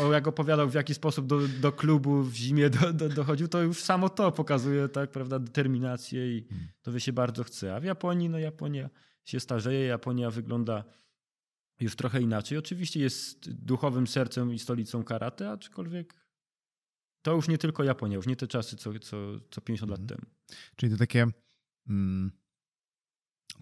[0.00, 3.62] O, jak opowiadał, w jaki sposób do, do klubu w zimie do, do, dochodził, to
[3.62, 6.68] już samo to pokazuje, tak, prawda, determinację i hmm.
[6.82, 7.74] to by się bardzo chce.
[7.74, 8.90] A w Japonii, no Japonia
[9.24, 10.84] się starzeje, Japonia wygląda
[11.80, 12.58] już trochę inaczej.
[12.58, 16.14] Oczywiście jest duchowym sercem i stolicą karate, aczkolwiek
[17.22, 19.16] to już nie tylko Japonia, już nie te czasy, co, co,
[19.50, 20.20] co 50 lat mhm.
[20.20, 20.32] temu.
[20.76, 21.26] Czyli to takie
[21.88, 22.32] mm,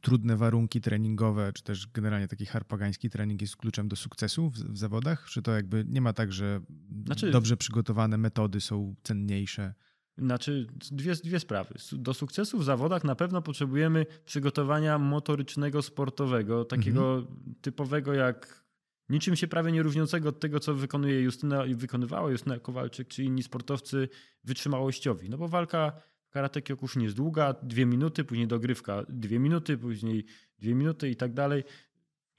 [0.01, 4.79] trudne warunki treningowe, czy też generalnie taki harpagański trening jest kluczem do sukcesu w, w
[4.79, 5.27] zawodach?
[5.29, 6.61] Czy to jakby nie ma tak, że
[7.07, 9.75] znaczy, dobrze przygotowane metody są cenniejsze?
[10.19, 11.75] Znaczy, dwie, dwie sprawy.
[11.93, 17.55] Do sukcesu w zawodach na pewno potrzebujemy przygotowania motorycznego, sportowego, takiego mhm.
[17.61, 18.67] typowego jak
[19.09, 23.25] niczym się prawie nie różniącego od tego, co wykonuje Justyna i wykonywała Justyna Kowalczyk, czy
[23.25, 24.09] inni sportowcy
[24.45, 25.31] wytrzymałościowi.
[25.31, 25.93] No bo walka
[26.37, 30.25] karate kyokushin jest długa, dwie minuty, później dogrywka dwie minuty, później
[30.59, 31.65] dwie minuty i tak dalej.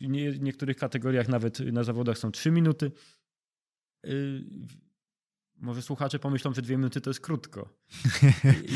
[0.01, 2.91] W niektórych kategoriach nawet na zawodach są trzy minuty.
[4.05, 4.43] Y,
[5.55, 7.69] może słuchacze pomyślą, że dwie minuty to jest krótko.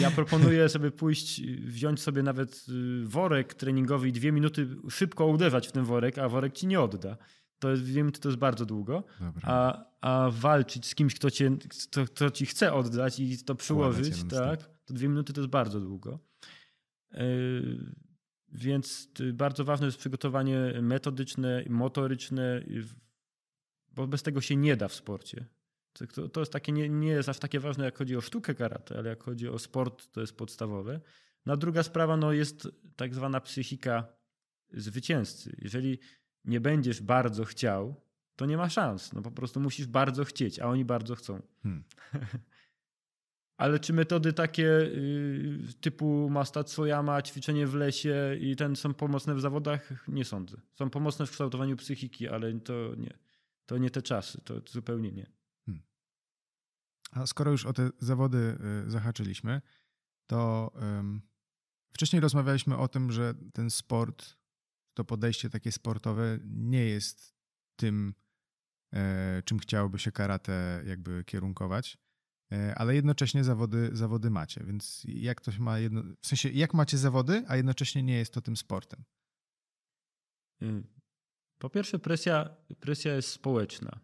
[0.02, 5.68] Ja proponuję sobie pójść, wziąć sobie nawet y, worek treningowy i dwie minuty szybko uderzać
[5.68, 7.18] w ten worek, a worek ci nie odda.
[7.60, 9.04] To jest, dwie minuty to jest bardzo długo.
[9.44, 14.24] A, a walczyć z kimś, kto, cię, kto, kto ci chce oddać i to przyłożyć,
[14.30, 16.20] tak, to dwie minuty to jest bardzo długo.
[17.12, 17.96] Yy,
[18.52, 22.64] więc bardzo ważne jest przygotowanie metodyczne, motoryczne,
[23.92, 25.46] bo bez tego się nie da w sporcie.
[26.14, 28.98] To, to jest takie, nie, nie jest aż takie ważne, jak chodzi o sztukę karate,
[28.98, 31.02] ale jak chodzi o sport, to jest podstawowe.
[31.46, 34.08] No a druga sprawa no, jest tak zwana psychika
[34.74, 35.56] zwycięzcy.
[35.58, 36.00] Jeżeli
[36.46, 37.96] nie będziesz bardzo chciał,
[38.36, 39.14] to nie ma szans.
[39.14, 41.42] No po prostu musisz bardzo chcieć, a oni bardzo chcą.
[41.64, 41.84] Hmm.
[43.62, 49.36] Ale czy metody takie y, typu Masta Tsoyama, ćwiczenie w lesie i ten są pomocne
[49.36, 50.08] w zawodach?
[50.08, 50.58] Nie sądzę.
[50.74, 53.14] Są pomocne w kształtowaniu psychiki, ale to nie.
[53.66, 55.32] To nie te czasy, to zupełnie nie.
[55.66, 55.84] Hmm.
[57.12, 58.58] A skoro już o te zawody
[58.88, 59.62] y, zahaczyliśmy,
[60.28, 60.72] to
[61.94, 64.38] wcześniej rozmawialiśmy o tym, że ten sport,
[64.94, 67.36] to podejście takie sportowe nie jest
[67.76, 68.14] tym,
[68.94, 71.98] e, czym chciałoby się karate jakby kierunkować.
[72.52, 74.64] E, ale jednocześnie zawody, zawody macie.
[74.64, 78.34] Więc jak to się ma, jedno, w sensie jak macie zawody, a jednocześnie nie jest
[78.34, 79.04] to tym sportem?
[80.62, 80.88] Mm.
[81.58, 82.50] Po pierwsze, presja,
[82.80, 84.00] presja jest społeczna.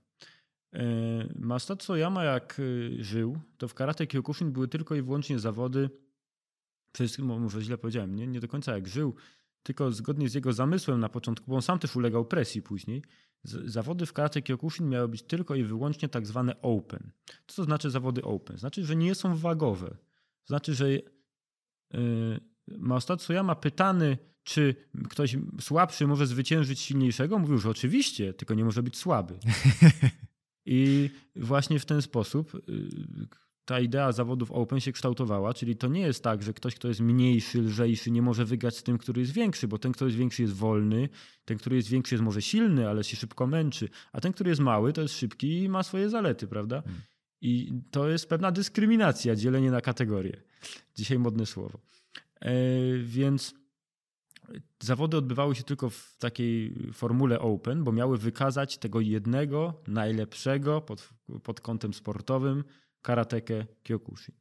[0.73, 0.83] E,
[1.35, 5.89] Masato Yama jak e, żył, to w karate Kyokushin były tylko i wyłącznie zawody,
[6.93, 9.15] wszystkim, może źle powiedziałem, nie, nie do końca jak żył,
[9.67, 13.03] tylko zgodnie z jego zamysłem na początku, bo on sam też ulegał presji później,
[13.43, 17.11] zawody w karate Kyokushin miały być tylko i wyłącznie tak zwane open.
[17.47, 18.57] Co to znaczy zawody open?
[18.57, 19.97] Znaczy, że nie są wagowe.
[20.45, 21.01] Znaczy, że yy,
[22.67, 24.75] Maostatsuyama pytany, czy
[25.09, 29.39] ktoś słabszy może zwyciężyć silniejszego, mówił, że oczywiście, tylko nie może być słaby.
[30.65, 32.59] I właśnie w ten sposób y,
[33.67, 36.99] ta idea zawodów open się kształtowała, czyli to nie jest tak, że ktoś, kto jest
[36.99, 40.41] mniejszy, lżejszy, nie może wygrać z tym, który jest większy, bo ten, kto jest większy,
[40.41, 41.09] jest wolny,
[41.45, 44.61] ten, który jest większy, jest może silny, ale się szybko męczy, a ten, który jest
[44.61, 46.81] mały, to jest szybki i ma swoje zalety, prawda?
[46.81, 47.01] Hmm.
[47.41, 50.43] I to jest pewna dyskryminacja, dzielenie na kategorie.
[50.95, 51.79] Dzisiaj modne słowo.
[52.41, 52.53] E,
[53.03, 53.55] więc
[54.79, 61.09] zawody odbywały się tylko w takiej formule open, bo miały wykazać tego jednego, najlepszego pod,
[61.43, 62.63] pod kątem sportowym,
[63.07, 64.35] karatekę Kyokushin.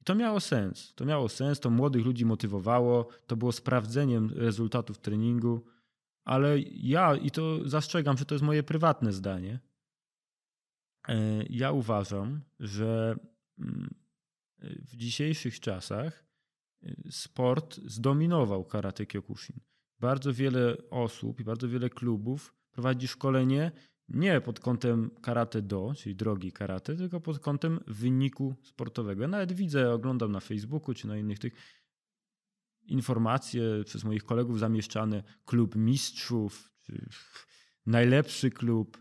[0.00, 0.94] I to miało sens.
[0.94, 5.64] To miało sens, to młodych ludzi motywowało, to było sprawdzeniem rezultatów treningu,
[6.24, 9.60] ale ja, i to zastrzegam, że to jest moje prywatne zdanie,
[11.08, 13.16] e, ja uważam, że
[13.58, 13.94] mm,
[14.58, 16.24] w dzisiejszych czasach
[16.82, 19.60] e, sport zdominował karate Kyokushin.
[20.00, 23.72] Bardzo wiele osób i bardzo wiele klubów prowadzi szkolenie
[24.08, 29.22] nie pod kątem karate do, czyli drogi karate, tylko pod kątem wyniku sportowego.
[29.22, 31.52] Ja nawet widzę, oglądam na Facebooku czy na innych tych
[32.86, 36.72] informacje przez moich kolegów zamieszczane, klub mistrzów,
[37.86, 38.98] najlepszy klub.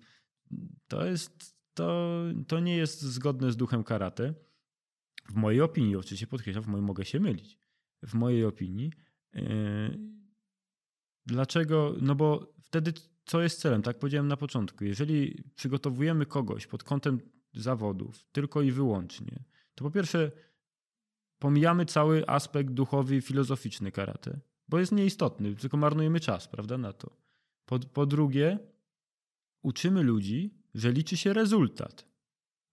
[0.88, 4.34] To jest, to, to nie jest zgodne z duchem karate.
[5.30, 7.58] W mojej opinii, oczywiście podkreślam, w mojej mogę się mylić.
[8.04, 8.92] W mojej opinii.
[9.34, 10.00] Yy,
[11.26, 11.96] dlaczego?
[12.02, 12.94] No bo wtedy
[13.26, 13.82] co jest celem?
[13.82, 14.86] Tak powiedziałem na początku.
[14.86, 17.20] Jeżeli przygotowujemy kogoś pod kątem
[17.54, 19.44] zawodów tylko i wyłącznie,
[19.76, 20.32] to po pierwsze
[21.40, 26.94] pomijamy cały aspekt duchowy i filozoficzny karate, bo jest nieistotny, tylko marnujemy czas, prawda, na
[26.94, 27.18] to.
[27.66, 28.60] Po, po drugie,
[29.62, 32.14] uczymy ludzi, że liczy się rezultat.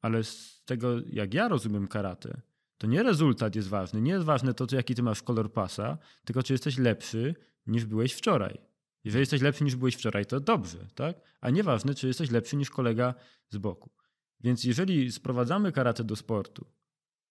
[0.01, 2.40] Ale z tego, jak ja rozumiem karate,
[2.78, 4.01] to nie rezultat jest ważny.
[4.01, 7.35] Nie jest ważne to, jaki ty masz kolor pasa, tylko czy jesteś lepszy
[7.66, 8.59] niż byłeś wczoraj.
[9.05, 11.16] Jeżeli jesteś lepszy niż byłeś wczoraj, to dobrze, tak?
[11.40, 13.14] A nieważne, czy jesteś lepszy niż kolega
[13.51, 13.90] z boku.
[14.40, 16.66] Więc jeżeli sprowadzamy karate do sportu,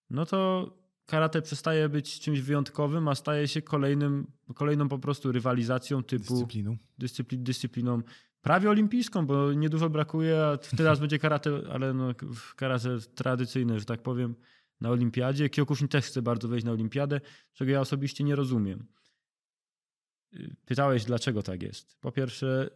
[0.10, 0.70] no to
[1.06, 6.78] karate przestaje być czymś wyjątkowym, a staje się kolejnym, kolejną po prostu rywalizacją typu Dyscypliną.
[6.98, 8.02] Dyscypli, dyscypliną
[8.42, 12.14] prawie olimpijską, bo niedużo brakuje, a teraz będzie karate, ale no,
[12.56, 14.36] karate tradycyjne, że tak powiem,
[14.82, 15.50] na olimpiadzie.
[15.50, 17.22] Kyokushin też chce bardzo wejść na olimpiadę,
[17.54, 18.88] czego ja osobiście nie rozumiem.
[20.66, 21.98] Pytałeś, dlaczego tak jest.
[22.02, 22.70] Po pierwsze,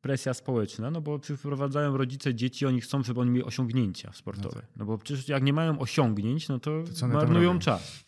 [0.00, 4.56] presja społeczna, no bo przyprowadzają rodzice dzieci, oni chcą, żeby oni mieli osiągnięcia sportowe.
[4.56, 4.76] No, tak.
[4.76, 8.04] no bo przecież jak nie mają osiągnięć, no to, to marnują czas.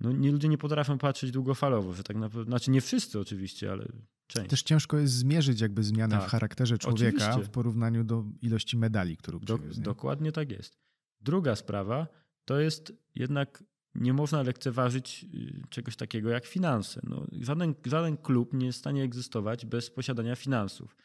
[0.00, 3.88] No nie, ludzie nie potrafią patrzeć długofalowo, że tak naprawdę, znaczy nie wszyscy oczywiście, ale
[4.26, 4.50] część.
[4.50, 6.28] Też ciężko jest zmierzyć jakby zmianę tak.
[6.28, 7.50] w charakterze człowieka oczywiście.
[7.50, 10.78] w porównaniu do ilości medali, którą do, Dokładnie tak jest.
[11.20, 12.06] Druga sprawa
[12.44, 13.64] to jest jednak
[13.94, 17.00] nie można lekceważyć y, czegoś takiego jak finanse.
[17.04, 20.96] No, żaden, żaden klub nie jest w stanie egzystować bez posiadania finansów.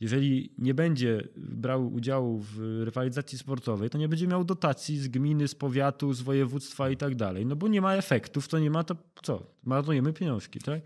[0.00, 5.48] Jeżeli nie będzie brał udziału w rywalizacji sportowej, to nie będzie miał dotacji z gminy,
[5.48, 7.46] z powiatu, z województwa i tak dalej.
[7.46, 9.54] No bo nie ma efektów, to nie ma, to co?
[9.64, 10.80] Marnujemy pieniążki, tak?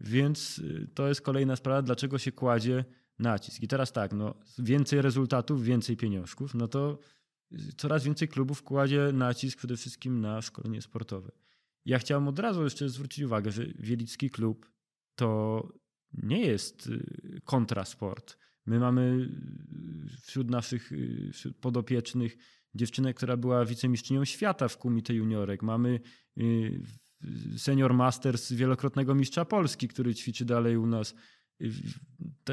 [0.00, 2.84] Więc y, to jest kolejna sprawa, dlaczego się kładzie
[3.18, 3.62] nacisk.
[3.62, 6.98] I teraz tak, no, więcej rezultatów, więcej pieniążków, no to
[7.76, 11.30] coraz więcej klubów kładzie nacisk przede wszystkim na szkolenie sportowe.
[11.84, 14.70] Ja chciałem od razu jeszcze zwrócić uwagę, że Wielicki Klub
[15.14, 15.62] to
[16.12, 18.38] nie jest y, kontrasport.
[18.66, 19.28] My mamy
[20.14, 22.36] y, wśród naszych y, wśród podopiecznych
[22.74, 25.62] dziewczynę, która była wicemistrzynią świata w kumite juniorek.
[25.62, 26.00] Mamy
[27.56, 31.14] senior masters wielokrotnego mistrza Polski, który ćwiczy dalej u nas.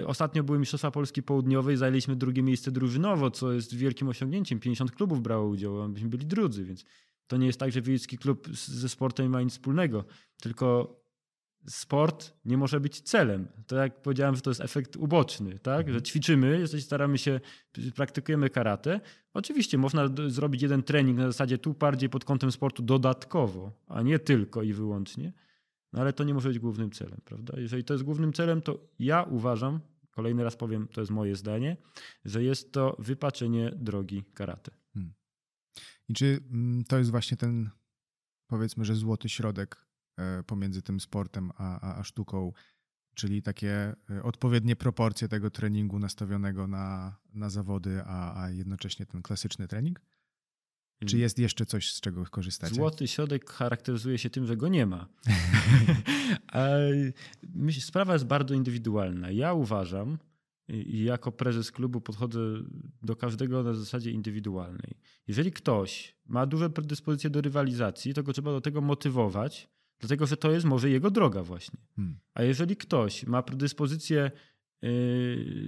[0.06, 4.60] Ostatnio były Mistrzostwa Polski Południowej, zajęliśmy drugie miejsce drużynowo, co jest wielkim osiągnięciem.
[4.60, 6.86] 50 klubów brało udział, a myśmy byli drudzy, więc
[7.28, 10.06] to nie jest tak, że wiejski klub ze sportem nie ma nic wspólnego,
[10.42, 10.96] tylko
[11.68, 13.48] sport nie może być celem.
[13.68, 15.80] To jak powiedziałem, że to jest efekt uboczny, tak?
[15.80, 15.94] Mhm.
[15.94, 17.40] że ćwiczymy, staramy się,
[17.96, 19.02] praktykujemy karate.
[19.34, 24.20] Oczywiście można zrobić jeden trening na zasadzie tu bardziej pod kątem sportu dodatkowo, a nie
[24.20, 25.34] tylko i wyłącznie.
[25.96, 27.60] No ale to nie może być głównym celem, prawda?
[27.60, 29.80] Jeżeli to jest głównym celem, to ja uważam,
[30.12, 31.78] kolejny raz powiem, to jest moje zdanie,
[32.26, 34.72] że jest to wypaczenie drogi karate.
[34.94, 35.14] Hmm.
[36.10, 37.70] I czy mm, to jest właśnie ten,
[38.48, 39.86] powiedzmy, że złoty środek
[40.18, 42.52] e, pomiędzy tym sportem a, a, a sztuką,
[43.14, 49.22] czyli takie e, odpowiednie proporcje tego treningu nastawionego na, na zawody, a, a jednocześnie ten
[49.22, 50.02] klasyczny trening?
[51.06, 52.76] Czy jest jeszcze coś, z czego korzystacie?
[52.76, 55.08] Złoty środek charakteryzuje się tym, że go nie ma.
[57.80, 59.32] Sprawa jest bardzo indywidualna.
[59.32, 60.18] Ja uważam,
[60.68, 62.40] i jako prezes klubu podchodzę
[63.02, 64.98] do każdego na zasadzie indywidualnej.
[65.28, 69.70] Jeżeli ktoś ma duże predyspozycje do rywalizacji, to go trzeba do tego motywować,
[70.00, 71.80] dlatego że to jest może jego droga właśnie.
[71.96, 72.20] Hmm.
[72.34, 74.32] A jeżeli ktoś ma predyspozycje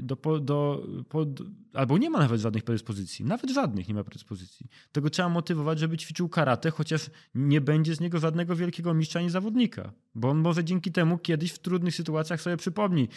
[0.01, 1.29] do, do, pod,
[1.73, 4.67] albo nie ma nawet żadnych predyspozycji, nawet żadnych nie ma predyspozycji.
[4.91, 9.29] Tego trzeba motywować, żeby ćwiczył karate, chociaż nie będzie z niego żadnego wielkiego mistrza ani
[9.29, 13.07] zawodnika, bo on może dzięki temu kiedyś w trudnych sytuacjach sobie przypomni,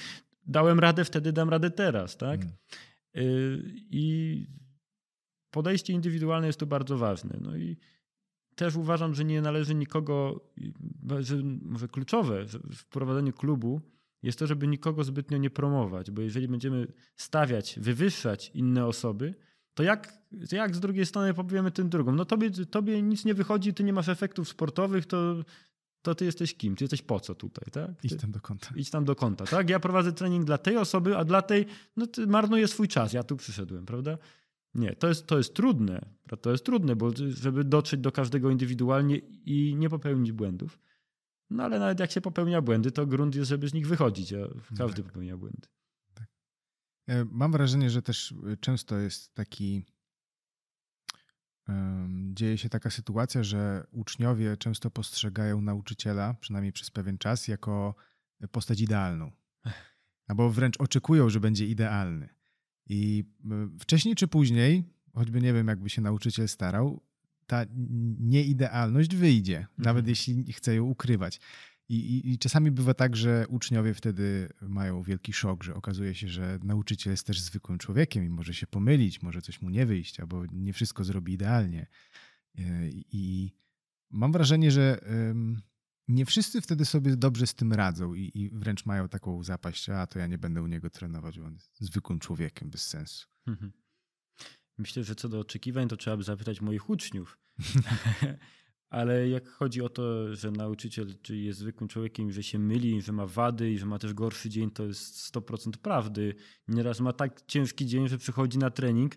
[0.47, 2.41] dałem radę wtedy, dam radę teraz, tak?
[3.15, 4.47] Yy, I
[5.51, 7.39] podejście indywidualne jest tu bardzo ważne.
[7.41, 7.77] No i
[8.55, 10.41] też uważam, że nie należy nikogo,
[11.21, 12.47] że może kluczowe
[12.77, 13.81] w prowadzeniu klubu
[14.23, 16.87] jest to, żeby nikogo zbytnio nie promować, bo jeżeli będziemy
[17.17, 19.35] stawiać, wywyższać inne osoby,
[19.75, 20.13] to jak,
[20.53, 22.13] jak z drugiej strony powiemy tym drugą?
[22.13, 25.45] No tobie, tobie nic nie wychodzi, ty nie masz efektów sportowych, to,
[26.03, 26.77] to ty jesteś kim?
[26.77, 28.05] Ty jesteś po co tutaj, tak?
[28.05, 28.69] Idź tam do kąta.
[28.77, 29.71] Idź tam do kąta, tak?
[29.71, 31.67] Ja prowadzę trening dla tej osoby, a dla tej,
[31.97, 34.19] no ty marnuję swój czas, ja tu przyszedłem, prawda?
[34.75, 36.07] Nie, to jest, to jest trudne.
[36.41, 39.17] To jest trudne, bo żeby dotrzeć do każdego indywidualnie
[39.47, 40.79] i nie popełnić błędów.
[41.51, 44.37] No ale nawet jak się popełnia błędy, to grunt jest, żeby z nich wychodzić, a
[44.77, 45.13] każdy tak.
[45.13, 45.69] popełnia błędy.
[46.15, 46.27] Tak.
[47.07, 49.85] E, mam wrażenie, że też e, często jest taki.
[52.33, 57.95] Dzieje się taka sytuacja, że uczniowie często postrzegają nauczyciela, przynajmniej przez pewien czas, jako
[58.51, 59.33] postać idealną.
[60.27, 62.29] Albo wręcz oczekują, że będzie idealny.
[62.87, 63.25] I
[63.81, 67.03] wcześniej czy później, choćby nie wiem, jakby się nauczyciel starał,
[67.51, 67.65] ta
[68.21, 69.69] nieidealność wyjdzie, mhm.
[69.79, 71.41] nawet jeśli chce ją ukrywać.
[71.89, 76.29] I, i, I, czasami bywa tak, że uczniowie wtedy mają wielki szok, że okazuje się,
[76.29, 80.21] że nauczyciel jest też zwykłym człowiekiem i może się pomylić, może coś mu nie wyjść,
[80.21, 81.87] albo nie wszystko zrobi idealnie.
[82.59, 82.63] E,
[83.13, 83.53] I
[84.11, 85.01] mam wrażenie, że
[86.09, 90.07] nie wszyscy wtedy sobie dobrze z tym radzą i, i wręcz mają taką zapaść, a
[90.07, 93.27] to ja nie będę u niego trenować, bo on jest zwykłym człowiekiem, bez sensu.
[93.47, 93.73] Mhm.
[94.81, 97.39] Myślę, że co do oczekiwań, to trzeba by zapytać moich uczniów.
[98.91, 103.13] Ale jak chodzi o to, że nauczyciel czy jest zwykłym człowiekiem, że się myli, że
[103.13, 106.35] ma wady i że ma też gorszy dzień, to jest 100% prawdy.
[106.69, 109.17] Nieraz ma tak ciężki dzień, że przychodzi na trening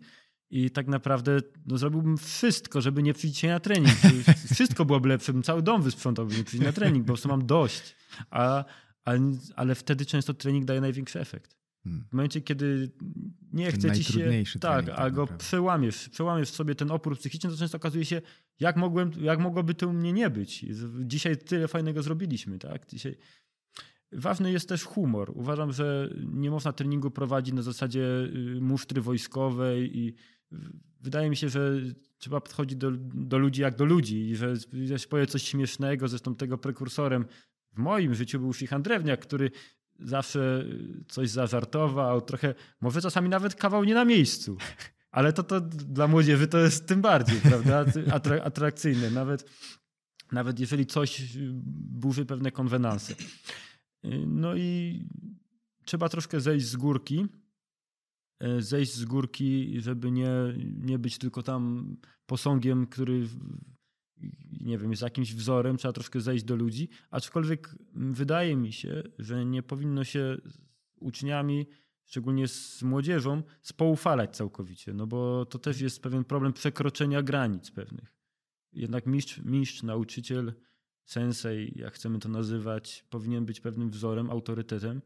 [0.49, 3.95] i tak naprawdę no, zrobiłbym wszystko, żeby nie przyjść na trening.
[4.53, 7.29] Wszystko byłoby lepsze, bym cały dom wysprzątał, by nie przyjść na trening, bo po prostu
[7.29, 7.95] mam dość.
[8.29, 8.65] A,
[9.05, 9.11] a,
[9.55, 11.62] ale wtedy często trening daje największy efekt.
[11.83, 12.05] Hmm.
[12.09, 12.91] W momencie, kiedy
[13.53, 14.43] nie ten chce ci się.
[14.59, 18.21] Tak, tak, a go przełamiesz, przełamiesz sobie ten opór psychiczny, to często okazuje się,
[18.59, 20.65] jak, mogłem, jak mogłoby to u mnie nie być.
[21.01, 22.87] Dzisiaj tyle fajnego zrobiliśmy, tak?
[22.87, 23.17] Dzisiaj.
[24.11, 25.31] Ważny jest też humor.
[25.35, 30.15] Uważam, że nie można treningu prowadzić na zasadzie y, musztry wojskowej i
[31.01, 31.81] wydaje mi się, że
[32.17, 34.55] trzeba podchodzić do, do ludzi jak do ludzi i że,
[34.85, 36.07] że powie coś śmiesznego.
[36.07, 37.25] Zresztą tego prekursorem
[37.73, 39.51] w moim życiu był Szychan Drewniak, który
[40.03, 40.65] zawsze
[41.07, 44.57] coś zażartował, trochę, może czasami nawet kawał nie na miejscu.
[45.11, 47.85] Ale to, to dla młodzieży to jest tym bardziej, prawda,
[48.43, 49.11] atrakcyjne.
[49.11, 49.49] Nawet,
[50.31, 51.37] nawet jeżeli coś
[51.75, 53.15] burzy pewne konwenanse.
[54.27, 54.99] No i
[55.85, 57.25] trzeba troszkę zejść z górki,
[58.59, 60.29] zejść z górki, żeby nie,
[60.77, 63.27] nie być tylko tam posągiem, który
[64.61, 69.45] nie wiem, jest jakimś wzorem, trzeba troszkę zejść do ludzi, aczkolwiek wydaje mi się, że
[69.45, 70.57] nie powinno się z
[70.95, 71.67] uczniami,
[72.05, 78.13] szczególnie z młodzieżą, spoufalać całkowicie, no bo to też jest pewien problem przekroczenia granic pewnych.
[78.73, 80.53] Jednak mistrz, mistrz nauczyciel,
[81.05, 85.01] sensei, jak chcemy to nazywać, powinien być pewnym wzorem, autorytetem.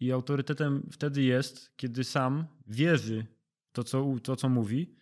[0.00, 3.26] I autorytetem wtedy jest, kiedy sam wierzy
[3.72, 4.94] to, co, to, co mówi,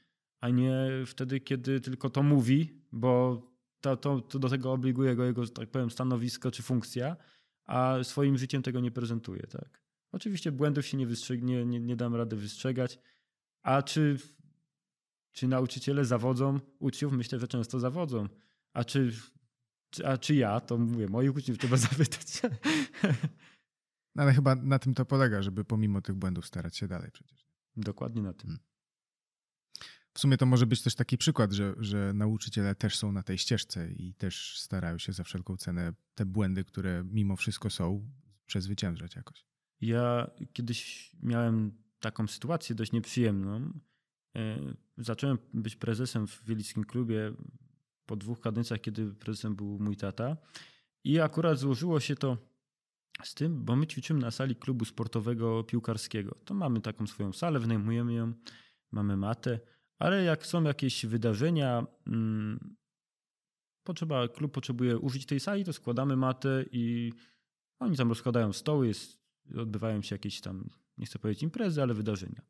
[0.44, 3.42] a nie wtedy, kiedy tylko to mówi, bo
[3.80, 7.16] to, to, to do tego obliguje go jego, tak powiem, stanowisko czy funkcja,
[7.64, 9.42] a swoim życiem tego nie prezentuje.
[9.42, 9.82] Tak?
[10.12, 12.98] Oczywiście błędów się nie, wystrzegnie, nie, nie dam rady wystrzegać,
[13.62, 14.18] a czy,
[15.32, 17.12] czy nauczyciele zawodzą uczniów?
[17.12, 18.28] Myślę, że często zawodzą.
[18.72, 19.12] A czy,
[20.04, 20.60] a czy ja?
[20.60, 22.42] To mówię, moich uczniów trzeba zapytać.
[24.14, 27.48] No ale chyba na tym to polega, żeby pomimo tych błędów starać się dalej przecież.
[27.76, 28.50] Dokładnie na tym.
[28.50, 28.73] Hmm.
[30.14, 33.38] W sumie to może być też taki przykład, że, że nauczyciele też są na tej
[33.38, 38.10] ścieżce i też starają się za wszelką cenę te błędy, które mimo wszystko są,
[38.46, 39.44] przezwyciężać jakoś.
[39.80, 43.80] Ja kiedyś miałem taką sytuację dość nieprzyjemną.
[44.36, 44.58] E,
[44.98, 47.32] zacząłem być prezesem w Wielickim Klubie
[48.06, 50.36] po dwóch kadencjach, kiedy prezesem był mój tata.
[51.04, 52.38] I akurat złożyło się to
[53.22, 56.38] z tym, bo my ćwiczymy na sali klubu sportowego piłkarskiego.
[56.44, 58.32] To mamy taką swoją salę, wynajmujemy ją,
[58.90, 59.60] mamy matę
[60.04, 62.76] ale jak są jakieś wydarzenia, hmm,
[63.84, 67.12] potrzeba, klub potrzebuje użyć tej sali, to składamy matę i
[67.78, 69.18] oni tam rozkładają stoły, jest,
[69.56, 72.42] odbywają się jakieś tam, nie chcę powiedzieć imprezy, ale wydarzenia.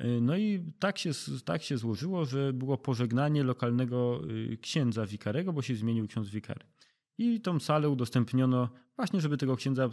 [0.00, 1.10] Y, no i tak się,
[1.44, 4.20] tak się złożyło, że było pożegnanie lokalnego
[4.52, 6.64] y, księdza wikarego, bo się zmienił ksiądz wikary.
[7.18, 9.90] I tą salę udostępniono właśnie, żeby tego księdza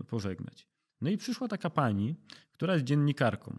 [0.00, 0.68] y, pożegnać.
[1.00, 2.14] No i przyszła taka pani,
[2.52, 3.58] która jest dziennikarką.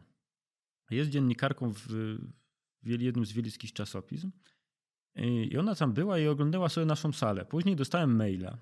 [0.90, 2.47] Jest dziennikarką w, w
[2.88, 4.32] jednym z wielickich czasopism.
[5.50, 7.46] I ona tam była i oglądała sobie naszą salę.
[7.46, 8.58] Później dostałem maila,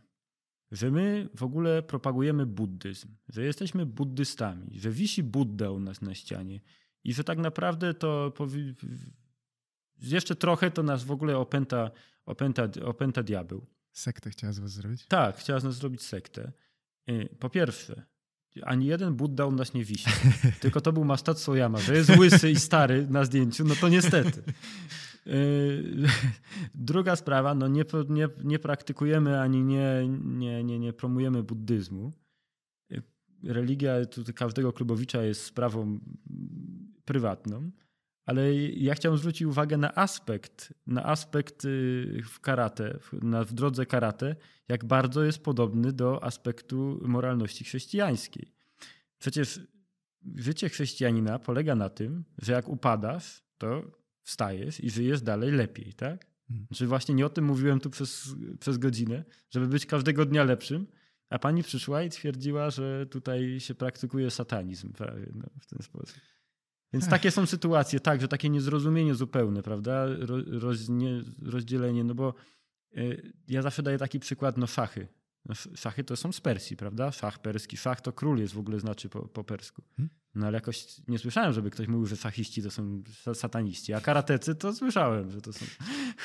[0.71, 6.15] że my w ogóle propagujemy buddyzm, że jesteśmy buddystami, że wisi Budda u nas na
[6.15, 6.61] ścianie
[7.03, 8.33] i że tak naprawdę to
[10.01, 11.91] jeszcze trochę to nas w ogóle opęta,
[12.25, 13.67] opęta, opęta diabeł.
[13.91, 15.05] Sektę chciała z was zrobić?
[15.05, 16.51] Tak, chciała z nas zrobić sektę.
[17.39, 18.05] Po pierwsze,
[18.63, 20.09] ani jeden Buddha u nas nie wisi.
[20.61, 24.43] Tylko to był Mastat Soyama, że jest łysy i stary na zdjęciu, no to niestety.
[25.25, 26.07] Yy,
[26.75, 32.11] druga sprawa, no nie, nie, nie praktykujemy ani nie, nie, nie, nie promujemy buddyzmu.
[32.89, 33.03] Yy,
[33.43, 33.93] religia
[34.35, 35.99] każdego klubowicza jest sprawą
[37.05, 37.71] prywatną,
[38.25, 43.85] ale ja chciałem zwrócić uwagę na aspekt, na aspekt yy, w karate, na, w drodze
[43.85, 44.35] karate,
[44.67, 48.51] jak bardzo jest podobny do aspektu moralności chrześcijańskiej.
[49.19, 49.59] Przecież
[50.35, 53.91] życie chrześcijanina polega na tym, że jak upadasz, to
[54.21, 56.25] wstajesz i żyjesz dalej lepiej, tak?
[56.47, 56.67] Hmm.
[56.67, 60.87] Znaczy właśnie nie o tym mówiłem tu przez, przez godzinę, żeby być każdego dnia lepszym,
[61.29, 66.15] a pani przyszła i twierdziła, że tutaj się praktykuje satanizm prawie no, w ten sposób.
[66.95, 70.05] Więc takie są sytuacje, tak, że takie niezrozumienie zupełne, prawda?
[70.59, 70.79] Roz,
[71.41, 72.33] rozdzielenie, no bo
[72.97, 75.07] y, ja zawsze daję taki przykład, no szachy.
[75.75, 77.11] Szachy to są z Persji, prawda?
[77.11, 77.77] Szach perski.
[77.77, 79.81] Szach to król jest w ogóle znaczy po, po persku.
[79.97, 80.09] Hmm?
[80.35, 83.03] No ale jakoś nie słyszałem, żeby ktoś mówił, że szachiści to są
[83.33, 85.65] sataniści, a karatecy to słyszałem, że to są.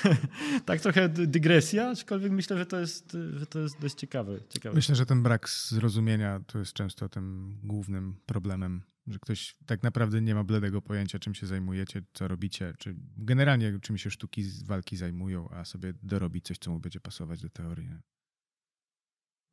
[0.67, 4.75] tak trochę dygresja, aczkolwiek myślę, że to jest, że to jest dość ciekawe, ciekawe.
[4.75, 10.21] Myślę, że ten brak zrozumienia to jest często tym głównym problemem, że ktoś tak naprawdę
[10.21, 14.97] nie ma bledego pojęcia, czym się zajmujecie, co robicie, czy generalnie czym się sztuki walki
[14.97, 17.89] zajmują, a sobie dorobi coś, co mu będzie pasować do teorii.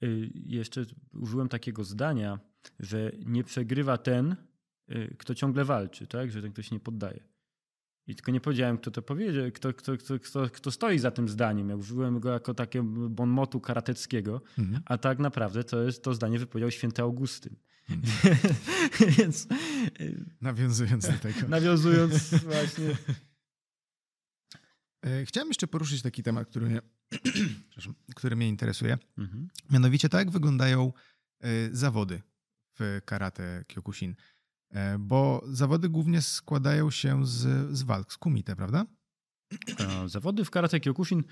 [0.04, 2.40] Y, jeszcze użyłem takiego zdania,
[2.80, 4.36] że nie przegrywa ten,
[4.92, 6.32] y, kto ciągle walczy, tak?
[6.32, 7.24] że ten ktoś nie poddaje.
[8.08, 11.30] I tylko nie powiedziałem, kto to powiedział, kto, kto, kto, kto, kto stoi za tym
[11.30, 11.70] zdaniem.
[11.70, 14.84] Ja użyłem go jako takie bon motu karateckiego, mhm.
[14.86, 17.56] a tak naprawdę to jest to zdanie wypowiedział święty Augustyn.
[17.90, 18.36] Mhm.
[19.18, 19.48] Więc.
[20.02, 21.48] Y, nawiązując do tego.
[21.48, 22.98] Nawiązując właśnie.
[25.08, 26.82] E, chciałem jeszcze poruszyć taki temat, który mnie,
[28.16, 28.98] który mnie interesuje.
[29.18, 29.48] Mhm.
[29.72, 30.94] Mianowicie, tak jak wyglądają
[31.40, 32.22] e, zawody
[32.80, 34.16] w karate Kyokushin.
[34.70, 38.86] E, bo zawody głównie składają się z, z walk, z kumite, prawda?
[40.06, 41.24] Zawody w karate Kyokushin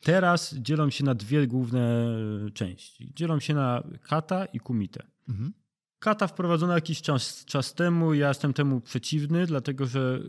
[0.00, 2.06] teraz dzielą się na dwie główne
[2.54, 3.12] części.
[3.14, 5.06] Dzielą się na kata i kumite.
[5.28, 5.52] Mhm.
[5.98, 10.20] Kata wprowadzono jakiś czas, czas temu, ja jestem temu przeciwny, dlatego że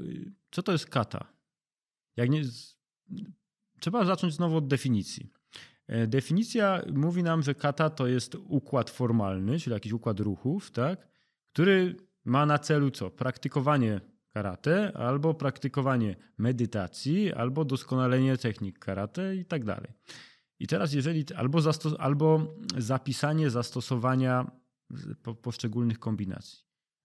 [0.52, 1.28] co to jest kata?
[2.18, 2.42] Jak nie,
[3.80, 5.32] trzeba zacząć znowu od definicji.
[5.88, 11.08] E, definicja mówi nam, że kata to jest układ formalny, czyli jakiś układ ruchów, tak?
[11.54, 11.96] który
[12.26, 13.10] ma na celu co?
[13.10, 14.02] Praktykowanie
[14.34, 19.92] karate, albo praktykowanie medytacji, albo doskonalenie technik karate i tak dalej.
[20.60, 21.60] I teraz jeżeli, albo,
[22.00, 24.52] albo zapisanie zastosowania
[25.24, 26.60] po poszczególnych kombinacji.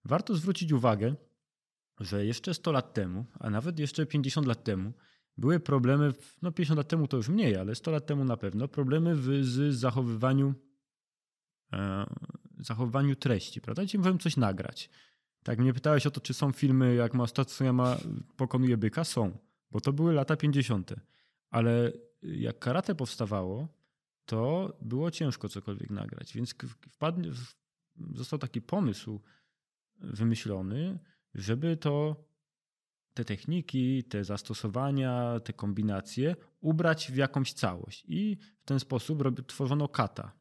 [0.05, 1.15] Warto zwrócić uwagę,
[1.99, 4.93] że jeszcze 100 lat temu, a nawet jeszcze 50 lat temu,
[5.37, 8.67] były problemy, no 50 lat temu to już mniej, ale 100 lat temu na pewno,
[8.67, 10.53] problemy w, z zachowywaniu,
[11.73, 12.05] e,
[12.59, 13.85] zachowywaniu treści, prawda?
[13.85, 14.89] Dzisiaj możemy coś nagrać.
[15.43, 17.97] Tak mnie pytałeś o to, czy są filmy, jak ma
[18.37, 19.03] pokonuje byka?
[19.03, 19.37] Są,
[19.71, 20.93] bo to były lata 50.
[21.49, 21.91] Ale
[22.21, 23.67] jak karate powstawało,
[24.25, 26.55] to było ciężko cokolwiek nagrać, więc
[26.89, 27.31] wpadnie,
[28.13, 29.21] został taki pomysł
[29.97, 30.99] wymyślony,
[31.33, 32.23] żeby to
[33.15, 38.05] te techniki, te zastosowania, te kombinacje ubrać w jakąś całość.
[38.07, 40.31] I w ten sposób tworzono kata,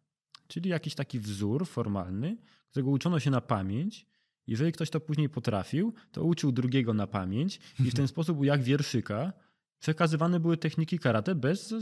[0.49, 2.37] czyli jakiś taki wzór formalny,
[2.71, 4.07] którego uczono się na pamięć.
[4.47, 8.63] Jeżeli ktoś to później potrafił, to uczył drugiego na pamięć i w ten sposób, jak
[8.63, 9.33] wierszyka,
[9.79, 11.75] przekazywane były techniki karate bez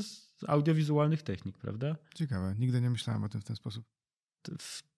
[0.48, 1.97] audiowizualnych technik, prawda?
[2.14, 3.85] Ciekawe, nigdy nie myślałem o tym w ten sposób.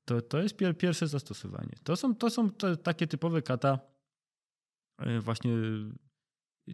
[0.05, 1.77] To, to, jest pierwsze zastosowanie.
[1.85, 3.94] To są, to są te, takie typowe kata
[5.21, 5.53] właśnie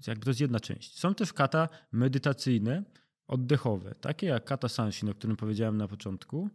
[0.07, 0.99] jakby to jest jedna część.
[0.99, 2.85] Są też kata medytacyjne,
[3.27, 6.51] oddechowe, takie jak kata Sanshin, o którym powiedziałem na początku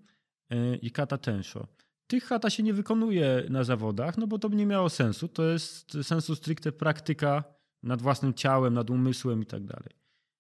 [0.50, 1.68] e, i kata Tensho.
[2.08, 5.28] Tych kata się nie wykonuje na zawodach, no bo to by nie miało sensu.
[5.28, 7.44] To jest sensu stricte praktyka
[7.84, 9.90] nad własnym ciałem, nad umysłem i tak dalej.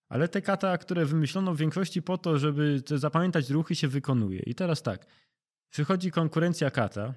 [0.09, 4.39] Ale te kata, które wymyślono w większości po to, żeby zapamiętać ruchy, się wykonuje.
[4.39, 5.05] I teraz tak,
[5.69, 7.13] przychodzi konkurencja kata,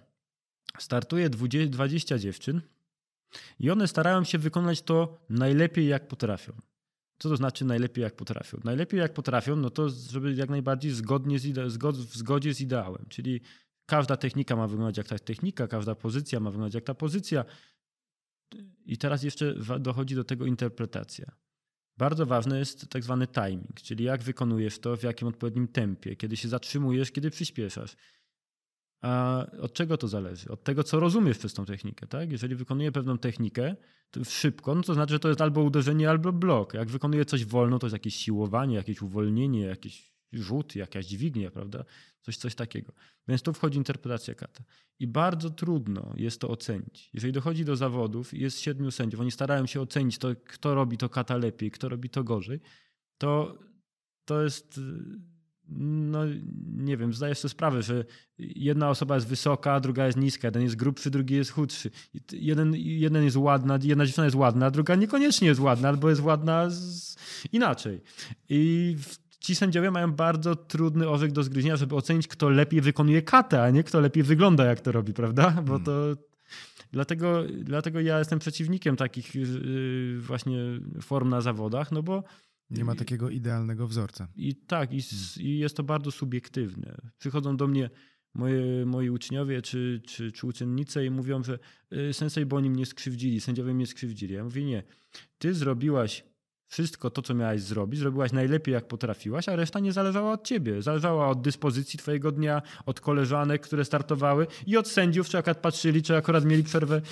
[0.78, 2.60] startuje 20 dziewczyn,
[3.58, 6.52] i one starają się wykonać to najlepiej, jak potrafią.
[7.18, 8.60] Co to znaczy najlepiej, jak potrafią?
[8.64, 13.06] Najlepiej, jak potrafią, no to żeby jak najbardziej zgodnie z zgod- w zgodzie z ideałem.
[13.08, 13.40] Czyli
[13.86, 17.44] każda technika ma wyglądać jak ta technika, każda pozycja ma wyglądać jak ta pozycja.
[18.86, 21.32] I teraz jeszcze dochodzi do tego interpretacja.
[21.96, 26.36] Bardzo ważny jest tak zwany timing, czyli jak wykonujesz to, w jakim odpowiednim tempie, kiedy
[26.36, 27.96] się zatrzymujesz, kiedy przyspieszasz.
[29.00, 30.48] A od czego to zależy?
[30.48, 32.06] Od tego, co rozumiesz przez tą technikę.
[32.06, 32.32] Tak?
[32.32, 33.76] Jeżeli wykonuję pewną technikę
[34.24, 36.74] szybko, no to znaczy, że to jest albo uderzenie, albo blok.
[36.74, 41.84] Jak wykonuję coś wolno, to jest jakieś siłowanie, jakieś uwolnienie, jakiś rzut, jakaś dźwignia, prawda?
[42.22, 42.92] Coś, coś takiego.
[43.28, 44.64] Więc tu wchodzi interpretacja kata.
[44.98, 47.10] I bardzo trudno jest to ocenić.
[47.14, 51.08] Jeżeli dochodzi do zawodów, jest siedmiu sędziów, oni starają się ocenić to, kto robi to
[51.08, 52.60] kata lepiej, kto robi to gorzej,
[53.18, 53.58] to
[54.24, 54.80] to jest
[55.68, 56.20] no
[56.76, 58.04] nie wiem, zdaję sobie sprawę, że
[58.38, 61.90] jedna osoba jest wysoka, druga jest niska, jeden jest grubszy, drugi jest chudszy.
[62.32, 66.70] Jeden, jeden jest ładna, jedna dziewczyna jest ładna, druga niekoniecznie jest ładna, albo jest ładna
[66.70, 67.16] z...
[67.52, 68.00] inaczej.
[68.48, 68.96] I
[69.40, 73.70] ci sędziowie mają bardzo trudny orzech do zgryzienia, żeby ocenić, kto lepiej wykonuje katę, a
[73.70, 75.50] nie kto lepiej wygląda, jak to robi, prawda?
[75.50, 75.84] Bo hmm.
[75.84, 75.92] to
[76.92, 80.58] Dlatego, dlatego ja jestem przeciwnikiem takich yy, właśnie
[81.02, 82.24] form na zawodach, no bo
[82.70, 84.28] nie ma takiego idealnego wzorca.
[84.36, 85.00] I tak, i,
[85.40, 86.96] i, jest to bardzo subiektywne.
[87.18, 87.90] Przychodzą do mnie
[88.34, 91.58] moje, moi uczniowie czy, czy, czy uczennice i mówią, że
[91.92, 94.34] y, sensei, bo oni mnie skrzywdzili, sędziowie mnie skrzywdzili.
[94.34, 94.82] Ja mówię, nie.
[95.38, 96.24] Ty zrobiłaś
[96.68, 100.82] wszystko to, co miałaś zrobić, zrobiłaś najlepiej, jak potrafiłaś, a reszta nie zależała od ciebie.
[100.82, 106.02] Zależała od dyspozycji twojego dnia, od koleżanek, które startowały i od sędziów, czy akurat patrzyli,
[106.02, 107.02] czy akurat mieli przerwę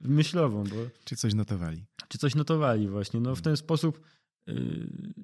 [0.00, 0.64] myślową.
[0.64, 0.76] Bo...
[1.04, 1.84] Czy coś notowali.
[2.08, 3.20] Czy coś notowali właśnie.
[3.20, 4.00] No w ten sposób...
[4.48, 5.14] Yy,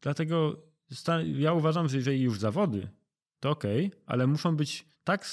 [0.00, 0.62] dlatego
[1.38, 2.88] ja uważam, że jeżeli już zawody,
[3.40, 5.26] to okej, okay, ale muszą być tak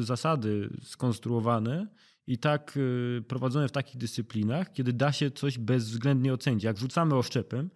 [0.00, 1.86] zasady skonstruowane,
[2.28, 6.64] i tak y, prowadzone w takich dyscyplinach, kiedy da się coś bezwzględnie ocenić.
[6.64, 7.70] Jak rzucamy oszczepem,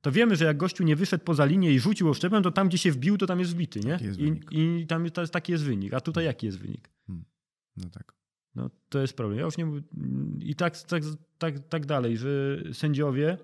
[0.00, 2.78] to wiemy, że jak gościu nie wyszedł poza linię i rzucił oszczepem, to tam, gdzie
[2.78, 3.98] się wbił, to tam jest wbity, nie?
[4.02, 5.94] Jest I, I, tam jest, taki jest wynik.
[5.94, 6.90] A tutaj jaki jest wynik?
[7.06, 7.24] Hmm.
[7.76, 8.12] No tak.
[8.54, 9.38] No to jest problem.
[9.38, 9.66] Ja już nie
[10.40, 11.02] I tak, tak,
[11.38, 13.38] tak, tak dalej, że sędziowie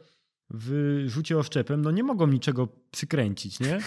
[0.50, 3.78] w rzucie oszczepem, no nie mogą niczego przykręcić, nie?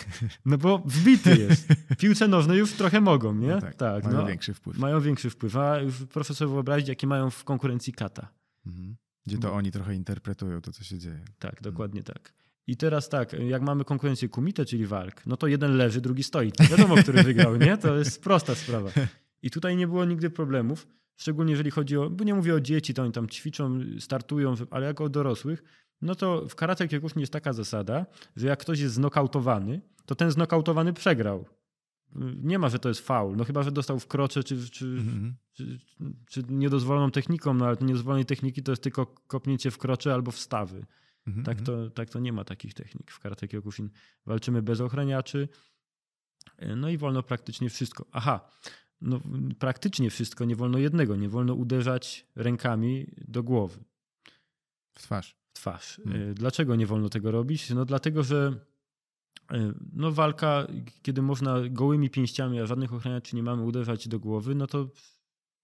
[0.45, 1.67] No bo wbity jest.
[1.99, 3.47] Piłce nożne już trochę mogą, nie?
[3.47, 4.77] No tak, tak, mają no, większy wpływ.
[4.77, 8.27] Mają większy wpływ, a już proszę sobie wyobrazić, jakie mają w konkurencji kata.
[8.65, 8.95] Mhm.
[9.25, 9.53] Gdzie to bo...
[9.53, 11.25] oni trochę interpretują to, co się dzieje.
[11.39, 11.63] Tak, mhm.
[11.73, 12.13] dokładnie mhm.
[12.13, 12.33] tak.
[12.67, 16.51] I teraz tak, jak mamy konkurencję kumite, czyli walk, no to jeden leży, drugi stoi.
[16.69, 17.77] Wiadomo, który wygrał, nie?
[17.77, 18.89] To jest prosta sprawa.
[19.41, 22.93] I tutaj nie było nigdy problemów, szczególnie jeżeli chodzi o, bo nie mówię o dzieci,
[22.93, 25.63] to oni tam ćwiczą, startują, ale jako o dorosłych,
[26.01, 28.05] no to w karate kyokushin jest taka zasada,
[28.35, 31.45] że jak ktoś jest znokautowany, to ten znokautowany przegrał.
[32.43, 33.35] Nie ma, że to jest faul.
[33.35, 35.31] No chyba, że dostał w krocze czy, czy, mm-hmm.
[35.53, 35.79] czy,
[36.29, 40.85] czy, niedozwoloną techniką, no ale niedozwolonej techniki to jest tylko kopnięcie w krocze albo wstawy.
[41.27, 41.43] Mm-hmm.
[41.43, 43.11] Tak, to, tak to nie ma takich technik.
[43.11, 43.89] W karate kyokushin
[44.25, 45.49] walczymy bez ochraniaczy,
[46.77, 48.05] no i wolno praktycznie wszystko.
[48.11, 48.49] Aha,
[49.01, 49.21] no
[49.59, 51.15] praktycznie wszystko, nie wolno jednego.
[51.15, 53.83] Nie wolno uderzać rękami do głowy.
[54.93, 56.01] W twarz twarz.
[56.03, 56.33] Hmm.
[56.33, 57.69] Dlaczego nie wolno tego robić?
[57.69, 58.59] No dlatego, że
[59.51, 60.67] e, no walka,
[61.01, 64.89] kiedy można gołymi pięściami, a żadnych ochraniaczy nie mamy, uderzać do głowy, no to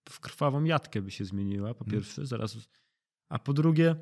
[0.10, 2.00] w krwawą jatkę by się zmieniła, po hmm.
[2.00, 2.58] pierwsze, zaraz.
[3.30, 3.96] A po drugie,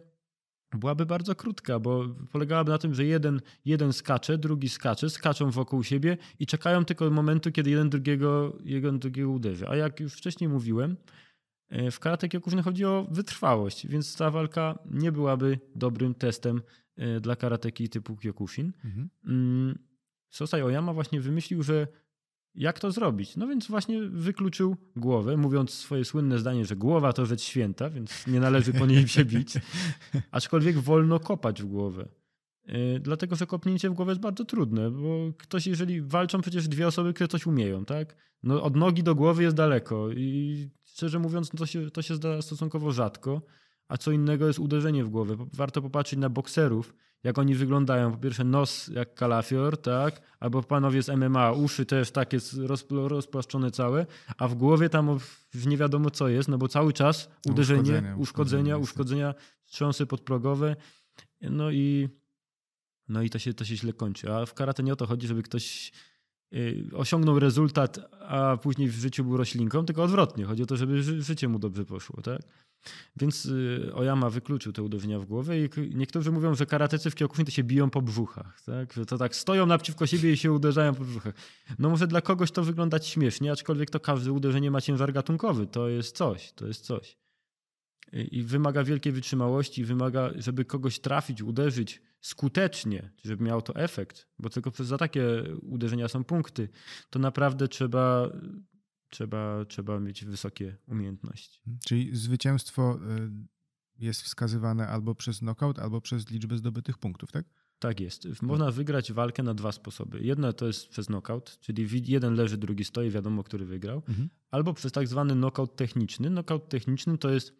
[0.73, 5.83] byłaby bardzo krótka, bo polegałaby na tym, że jeden, jeden skacze, drugi skacze, skaczą wokół
[5.83, 9.67] siebie i czekają tylko momentu, kiedy jeden drugiego, jeden drugiego uderzy.
[9.67, 10.97] A jak już wcześniej mówiłem,
[11.91, 16.61] w karate kyokushin chodzi o wytrwałość, więc ta walka nie byłaby dobrym testem
[16.97, 18.73] e, dla karateki typu kyokushin.
[18.85, 19.09] Mhm.
[19.25, 19.79] Mm,
[20.29, 21.87] Sosai Oyama właśnie wymyślił, że
[22.55, 23.37] jak to zrobić?
[23.37, 28.27] No więc właśnie wykluczył głowę, mówiąc swoje słynne zdanie, że głowa to rzecz święta, więc
[28.27, 29.53] nie należy po niej się bić.
[30.31, 32.09] Aczkolwiek wolno kopać w głowę.
[32.65, 36.87] E, dlatego, że kopnięcie w głowę jest bardzo trudne, bo ktoś, jeżeli walczą przecież dwie
[36.87, 38.15] osoby, które coś umieją, tak?
[38.43, 42.41] No od nogi do głowy jest daleko i szczerze mówiąc, to się, to się zdarza
[42.41, 43.41] stosunkowo rzadko,
[43.87, 45.35] a co innego jest uderzenie w głowę.
[45.53, 46.93] Warto popatrzeć na bokserów,
[47.23, 48.11] jak oni wyglądają.
[48.11, 50.21] Po pierwsze nos jak kalafior, tak?
[50.39, 52.37] Albo panowie z MMA, uszy też takie
[52.89, 54.05] rozpłaszczone całe,
[54.37, 55.19] a w głowie tam
[55.53, 60.75] już nie wiadomo co jest, no bo cały czas uderzenie, uszkodzenia, uszkodzenia, uszkodzenia wstrząsy podprogowe.
[61.41, 62.09] No i,
[63.07, 64.33] no i to, się, to się źle kończy.
[64.33, 65.91] A w karate nie o to chodzi, żeby ktoś
[66.93, 70.45] osiągnął rezultat, a później w życiu był roślinką, tylko odwrotnie.
[70.45, 72.21] Chodzi o to, żeby życie mu dobrze poszło.
[72.21, 72.41] Tak?
[73.17, 77.45] Więc y, Oyama wykluczył te uderzenia w głowę i niektórzy mówią, że karatecy w Kyokushin
[77.45, 78.61] to się biją po brzuchach.
[78.65, 78.93] Tak?
[78.93, 81.35] Że to tak stoją naprzeciwko siebie i się uderzają po brzuchach.
[81.79, 85.67] No może dla kogoś to wyglądać śmiesznie, aczkolwiek to każde uderzenie ma ciężar gatunkowy.
[85.67, 87.17] To jest coś, to jest coś.
[88.13, 94.49] I wymaga wielkiej wytrzymałości, wymaga, żeby kogoś trafić, uderzyć skutecznie, żeby miał to efekt, bo
[94.49, 96.69] tylko za takie uderzenia są punkty,
[97.09, 98.29] to naprawdę trzeba,
[99.09, 101.61] trzeba, trzeba mieć wysokie umiejętności.
[101.85, 103.31] Czyli zwycięstwo y,
[103.99, 107.45] jest wskazywane albo przez knockout, albo przez liczbę zdobytych punktów, tak?
[107.79, 108.41] Tak jest.
[108.41, 110.19] Można wygrać walkę na dwa sposoby.
[110.19, 114.29] Jedno to jest przez knockout, czyli jeden leży, drugi stoi, wiadomo, który wygrał, mhm.
[114.51, 116.29] albo przez tak zwany knockout techniczny.
[116.29, 117.53] Knockout techniczny to jest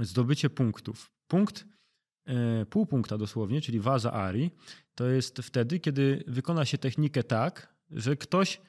[0.00, 1.12] zdobycie punktów.
[1.28, 1.64] Punkt,
[2.70, 4.50] pół punkta dosłownie, czyli waza ari,
[4.94, 8.60] to jest wtedy, kiedy wykona się technikę tak, że ktoś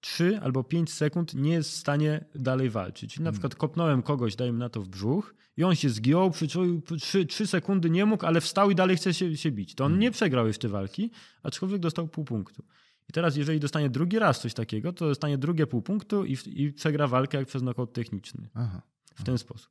[0.00, 3.16] 3 albo 5 sekund nie jest w stanie dalej walczyć.
[3.16, 3.32] Na hmm.
[3.32, 7.46] przykład kopnąłem kogoś, dajmy na to w brzuch i on się zgiął, przyczuł 3, 3
[7.46, 9.74] sekundy nie mógł, ale wstał i dalej chce się, się bić.
[9.74, 10.00] To on hmm.
[10.00, 11.10] nie przegrał jeszcze walki,
[11.42, 12.64] aczkolwiek dostał pół punktu.
[13.08, 16.72] I teraz jeżeli dostanie drugi raz coś takiego, to dostanie drugie pół punktu i, i
[16.72, 18.48] przegra walkę jak przez knockout techniczny.
[18.54, 18.82] Aha.
[19.14, 19.70] W ten sposób.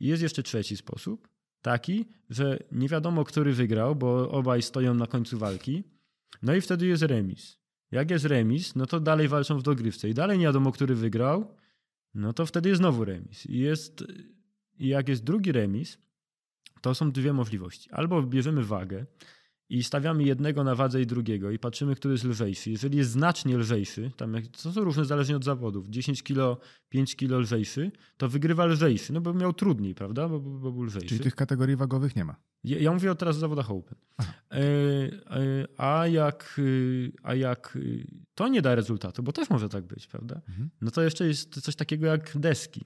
[0.00, 1.28] I jest jeszcze trzeci sposób,
[1.62, 5.84] taki, że nie wiadomo, który wygrał, bo obaj stoją na końcu walki.
[6.42, 7.58] No i wtedy jest remis.
[7.90, 11.56] Jak jest remis, no to dalej walczą w dogrywce i dalej nie wiadomo, który wygrał,
[12.14, 13.46] no to wtedy jest znowu remis.
[13.46, 14.04] I, jest,
[14.78, 15.98] jak jest drugi remis,
[16.80, 17.90] to są dwie możliwości.
[17.92, 19.06] Albo bierzemy wagę
[19.68, 22.70] i stawiamy jednego na wadze i drugiego i patrzymy, który jest lżejszy.
[22.70, 27.16] Jeżeli jest znacznie lżejszy, tam jak, to są różne zależnie od zawodów, 10 kilo, 5
[27.16, 31.08] kilo lżejszy, to wygrywa lżejszy, no bo miał trudniej, prawda, bo, bo był lżejszy.
[31.08, 32.36] Czyli tych kategorii wagowych nie ma.
[32.64, 33.98] Ja, ja mówię teraz o zawodach Open.
[34.20, 34.26] E,
[34.56, 36.60] e, a, jak,
[37.22, 37.78] a jak
[38.34, 40.70] to nie da rezultatu, bo też może tak być, prawda, mhm.
[40.80, 42.84] no to jeszcze jest coś takiego jak deski.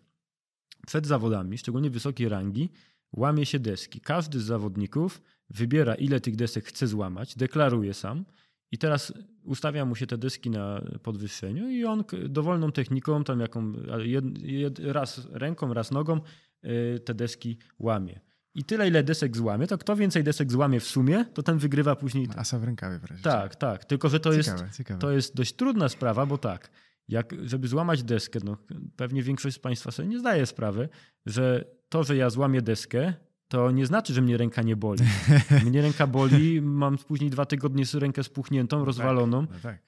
[0.86, 2.70] Przed zawodami, szczególnie wysokiej rangi,
[3.12, 4.00] łamie się deski.
[4.00, 8.24] Każdy z zawodników wybiera, ile tych desek chce złamać, deklaruje sam
[8.72, 9.12] i teraz
[9.44, 14.78] ustawia mu się te deski na podwyższeniu i on dowolną techniką, tam jaką jed, jed,
[14.78, 16.20] raz ręką, raz nogą
[16.64, 18.20] y, te deski łamie.
[18.54, 21.96] I tyle, ile desek złamie, to kto więcej desek złamie w sumie, to ten wygrywa
[21.96, 22.28] później.
[22.36, 23.24] Asa w rękawie wreszcie.
[23.24, 23.84] Tak, tak.
[23.84, 25.00] Tylko, że to, ciekawe, jest, ciekawe.
[25.00, 26.70] to jest dość trudna sprawa, bo tak,
[27.08, 28.56] jak, żeby złamać deskę, no,
[28.96, 30.88] pewnie większość z Państwa sobie nie zdaje sprawy,
[31.26, 33.14] że to, że ja złamię deskę,
[33.48, 35.04] to nie znaczy, że mnie ręka nie boli.
[35.66, 39.46] Mnie ręka boli, mam później dwa tygodnie rękę spuchniętą, no rozwaloną.
[39.46, 39.78] Tak, no tak.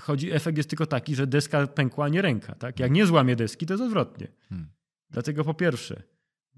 [0.00, 2.54] Chodzi, efekt jest tylko taki, że deska pękła, a nie ręka.
[2.54, 2.80] Tak?
[2.80, 4.28] Jak nie złamie deski, to jest odwrotnie.
[4.48, 4.68] Hmm.
[5.10, 6.02] Dlatego po pierwsze,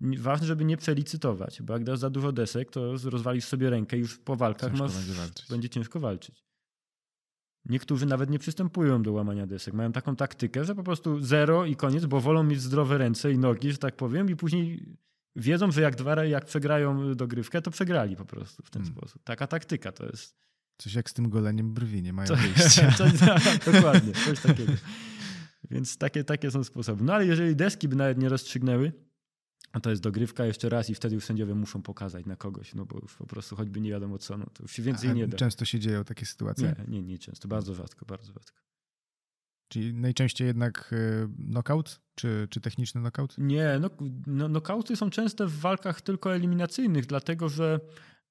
[0.01, 4.01] ważne, żeby nie przelicytować, bo jak dasz za dużo desek, to rozwalisz sobie rękę i
[4.01, 6.45] już po walkach masz, będzie, będzie ciężko walczyć.
[7.65, 9.75] Niektórzy nawet nie przystępują do łamania desek.
[9.75, 13.39] Mają taką taktykę, że po prostu zero i koniec, bo wolą mieć zdrowe ręce i
[13.39, 14.97] nogi, że tak powiem, i później
[15.37, 18.99] wiedzą, że jak dwa jak przegrają dogrywkę, to przegrali po prostu w ten hmm.
[18.99, 19.23] sposób.
[19.25, 20.37] Taka taktyka to jest.
[20.79, 22.93] Coś jak z tym goleniem brwi, nie mają wyjścia.
[22.99, 23.13] coś,
[23.73, 24.73] dokładnie, coś takiego.
[25.71, 27.05] Więc takie, takie są sposoby.
[27.05, 28.93] No ale jeżeli deski by nawet nie rozstrzygnęły,
[29.83, 32.99] to jest dogrywka jeszcze raz i wtedy już sędziowie muszą pokazać na kogoś, no bo
[33.03, 35.37] już po prostu choćby nie wiadomo co, no to już się więcej A nie da.
[35.37, 36.75] Często się dzieją takie sytuacje?
[36.89, 38.59] Nie, nie, nie często, bardzo rzadko, bardzo rzadko.
[39.69, 43.35] Czyli najczęściej jednak y, knockout, czy, czy techniczny knockout?
[43.39, 43.91] Nie, no,
[44.27, 47.81] no, knockouty są częste w walkach tylko eliminacyjnych, dlatego że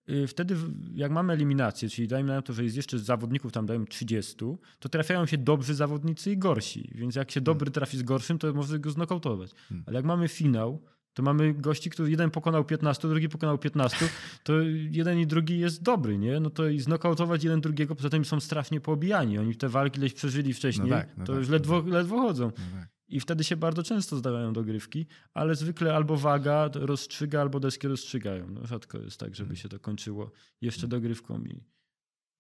[0.10, 0.56] y, wtedy
[0.94, 4.36] jak mamy eliminację, czyli dajmy na to, że jest jeszcze zawodników tam dajmy 30,
[4.80, 6.92] to trafiają się dobrzy zawodnicy i gorsi.
[6.96, 7.46] Więc jak się hmm.
[7.46, 9.52] dobry trafi z gorszym, to może go znokautować.
[9.54, 9.84] Hmm.
[9.88, 10.84] Ale jak mamy finał,
[11.18, 14.10] to mamy gości, który jeden pokonał 15, drugi pokonał 15,
[14.44, 14.54] to
[14.90, 16.40] jeden i drugi jest dobry, nie?
[16.40, 19.38] No to i znokautować jeden drugiego, poza tym są strasznie poobijani.
[19.38, 21.92] Oni te walki leś przeżyli wcześniej, no tak, no to tak, już ledwo, no tak.
[21.92, 22.46] ledwo chodzą.
[22.46, 22.90] No tak.
[23.08, 28.50] I wtedy się bardzo często zdarzają dogrywki, ale zwykle albo waga rozstrzyga, albo deski rozstrzygają.
[28.50, 29.56] No, rzadko jest tak, żeby hmm.
[29.56, 30.32] się to kończyło
[30.62, 31.02] jeszcze hmm.
[31.02, 31.42] dogrywką.
[31.42, 31.64] I...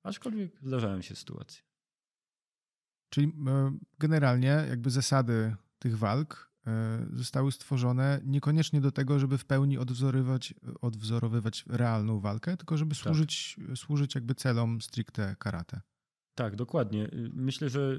[0.04, 1.64] Aczkolwiek zdarzają się sytuacje.
[3.10, 6.52] Czyli e, generalnie jakby zasady tych walk
[7.14, 13.04] zostały stworzone niekoniecznie do tego, żeby w pełni odwzorowywać, odwzorowywać realną walkę, tylko żeby tak.
[13.04, 15.82] służyć, służyć jakby celom stricte karate.
[16.36, 17.10] Tak, dokładnie.
[17.34, 17.98] Myślę, że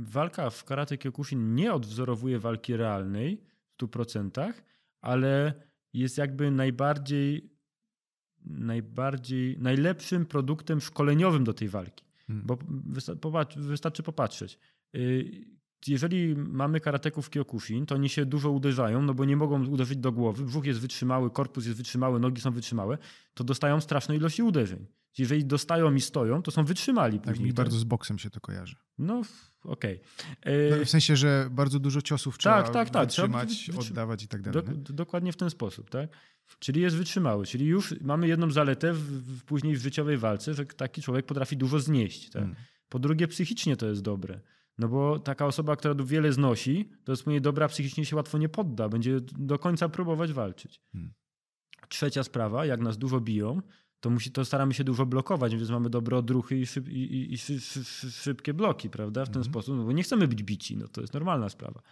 [0.00, 3.44] walka w karate Kyokushin nie odwzorowuje walki realnej
[3.78, 4.52] w 100%,
[5.00, 5.54] ale
[5.92, 7.50] jest jakby najbardziej,
[8.44, 12.04] najbardziej, najlepszym produktem szkoleniowym do tej walki.
[12.26, 12.46] Hmm.
[12.46, 12.58] Bo
[13.56, 14.58] wystarczy popatrzeć
[14.94, 19.98] y, jeżeli mamy karateków Kyokushin, to oni się dużo uderzają, no bo nie mogą uderzyć
[19.98, 22.98] do głowy, brzuch jest wytrzymały, korpus jest wytrzymały, nogi są wytrzymałe,
[23.34, 24.86] to dostają straszne ilości uderzeń.
[25.18, 27.46] Jeżeli dostają i stoją, to są wytrzymali tak, później.
[27.46, 28.76] mi bardzo z boksem się to kojarzy.
[28.98, 29.22] No,
[29.64, 30.00] okej.
[30.40, 30.52] Okay.
[30.52, 33.06] E, no, w sensie, że bardzo dużo ciosów trzeba tak, tak, tak.
[33.06, 34.62] wytrzymać, trzeba oddawać i tak dalej.
[34.76, 36.10] Do, dokładnie w ten sposób, tak?
[36.58, 37.46] Czyli jest wytrzymały.
[37.46, 38.98] Czyli już mamy jedną zaletę w,
[39.38, 42.30] w później w życiowej walce, że taki człowiek potrafi dużo znieść.
[42.30, 42.42] Tak?
[42.42, 42.56] Hmm.
[42.88, 44.40] Po drugie, psychicznie to jest dobre.
[44.78, 48.48] No bo taka osoba, która wiele znosi, to jest mnie dobra, psychicznie się łatwo nie
[48.48, 50.80] podda, będzie do końca próbować walczyć.
[50.92, 51.12] Hmm.
[51.88, 53.62] Trzecia sprawa, jak nas dużo biją,
[54.00, 57.32] to, musi, to staramy się dużo blokować, więc mamy dobre odruchy i, szyb, i, i,
[57.32, 59.24] i szy, szy, szy, szybkie bloki, prawda?
[59.24, 59.52] W ten hmm.
[59.52, 61.82] sposób, no bo nie chcemy być bici, no to jest normalna sprawa.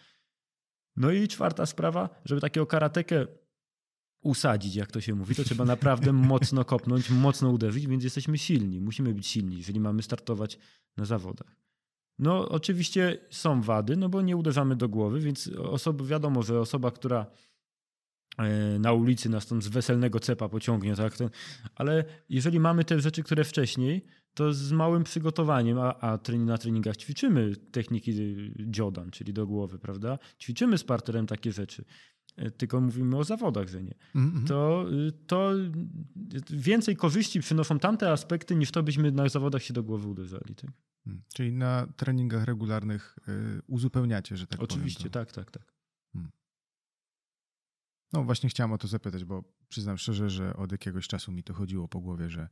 [0.96, 3.26] No i czwarta sprawa, żeby takiego karatekę
[4.20, 8.80] usadzić, jak to się mówi, to trzeba naprawdę mocno kopnąć, mocno uderzyć, więc jesteśmy silni.
[8.80, 10.58] Musimy być silni, jeżeli mamy startować
[10.96, 11.65] na zawodach.
[12.18, 16.90] No, oczywiście są wady, no bo nie uderzamy do głowy, więc osoba, wiadomo, że osoba,
[16.90, 17.26] która
[18.38, 21.12] e, na ulicy nas tam z weselnego cepa pociągnie, tak?
[21.74, 26.96] Ale jeżeli mamy te rzeczy, które wcześniej, to z małym przygotowaniem, a, a na treningach
[26.96, 28.12] ćwiczymy techniki
[28.58, 30.18] dziodan, czyli do głowy, prawda?
[30.40, 31.84] Ćwiczymy z partnerem takie rzeczy
[32.56, 34.46] tylko mówimy o zawodach, że nie, mm -hmm.
[34.48, 35.52] to, y, to
[36.50, 40.54] więcej korzyści przynoszą tamte aspekty, niż to byśmy na zawodach się do głowy uderzali.
[40.54, 40.70] Tak?
[41.04, 41.22] Hmm.
[41.34, 45.10] Czyli na treningach regularnych y, uzupełniacie, że tak Oczywiście, powiem.
[45.10, 45.74] Oczywiście, tak, tak, tak.
[46.12, 46.30] Hmm.
[48.12, 51.54] No właśnie chciałem o to zapytać, bo przyznam szczerze, że od jakiegoś czasu mi to
[51.54, 52.48] chodziło po głowie, że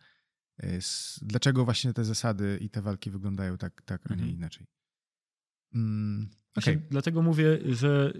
[0.64, 0.78] y,
[1.22, 4.30] dlaczego właśnie te zasady i te walki wyglądają tak, tak a nie mhm.
[4.30, 4.66] inaczej.
[5.74, 6.82] Mm, okay.
[6.90, 8.12] Dlatego mówię, że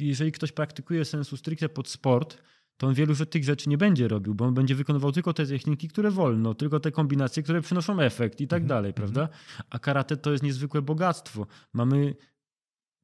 [0.00, 2.38] jeżeli ktoś praktykuje sensu stricte pod sport,
[2.76, 5.88] to on wielu tych rzeczy nie będzie robił, bo on będzie wykonywał tylko te techniki,
[5.88, 8.68] które wolno, tylko te kombinacje, które przynoszą efekt i tak mhm.
[8.68, 8.94] dalej, mhm.
[8.94, 9.34] prawda?
[9.70, 11.46] A karate to jest niezwykłe bogactwo.
[11.72, 12.14] Mamy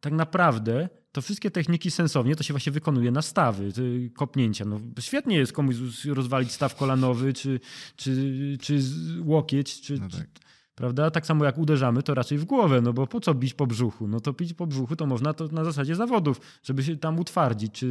[0.01, 3.73] tak naprawdę to wszystkie techniki sensownie to się właśnie wykonuje na stawy,
[4.15, 4.65] kopnięcia.
[4.65, 7.61] No, świetnie jest komuś rozwalić staw kolanowy, czy,
[7.97, 8.81] czy, czy
[9.21, 10.27] łokieć, czy, no tak.
[10.75, 11.11] Prawda?
[11.11, 14.09] Tak samo jak uderzamy, to raczej w głowę, no bo po co bić po brzuchu?
[14.09, 17.85] No to bić po brzuchu to można to na zasadzie zawodów, żeby się tam utwardzić,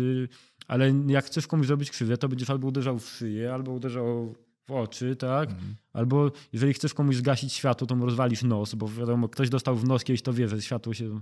[0.68, 4.36] ale jak chcesz komuś zrobić krzywdę, to będziesz albo uderzał w szyję, albo uderzał
[4.68, 5.50] w oczy, tak?
[5.50, 5.76] Mhm.
[5.94, 9.88] Albo jeżeli chcesz komuś zgasić światło, to mu rozwalisz nos, bo wiadomo, ktoś dostał w
[9.88, 11.20] nos kiedyś, to wie, że światło się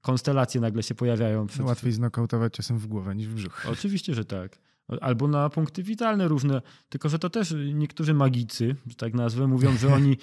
[0.00, 1.46] konstelacje nagle się pojawiają.
[1.46, 1.66] Przed...
[1.66, 3.66] Łatwiej znokautować czasem w głowę niż w brzuch.
[3.72, 4.58] Oczywiście, że tak.
[5.00, 6.62] Albo na punkty witalne różne.
[6.88, 10.16] Tylko, że to też niektórzy magicy, że tak nazwę, mówią, że oni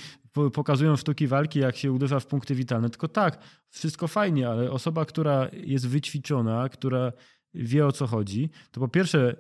[0.54, 2.90] pokazują sztuki walki, jak się uderza w punkty witalne.
[2.90, 7.12] Tylko tak, wszystko fajnie, ale osoba, która jest wyćwiczona, która
[7.54, 9.36] wie o co chodzi, to po pierwsze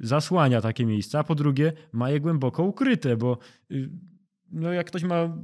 [0.00, 3.38] zasłania takie miejsca, a po drugie ma je głęboko ukryte, bo
[3.70, 3.90] y,
[4.52, 5.36] no jak ktoś ma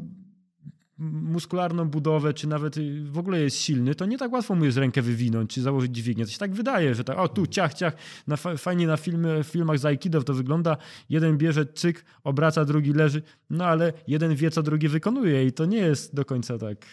[0.98, 4.78] muskularną budowę, czy nawet y, w ogóle jest silny, to nie tak łatwo mu jest
[4.78, 6.24] rękę wywinąć, czy założyć dźwignię.
[6.24, 7.96] To się tak wydaje, że tak, o tu ciach, ciach.
[8.26, 10.76] Na, fajnie na filmy, filmach z Aikido to wygląda.
[11.08, 15.64] Jeden bierze cyk, obraca, drugi leży, no ale jeden wie, co drugi wykonuje i to
[15.64, 16.86] nie jest do końca tak.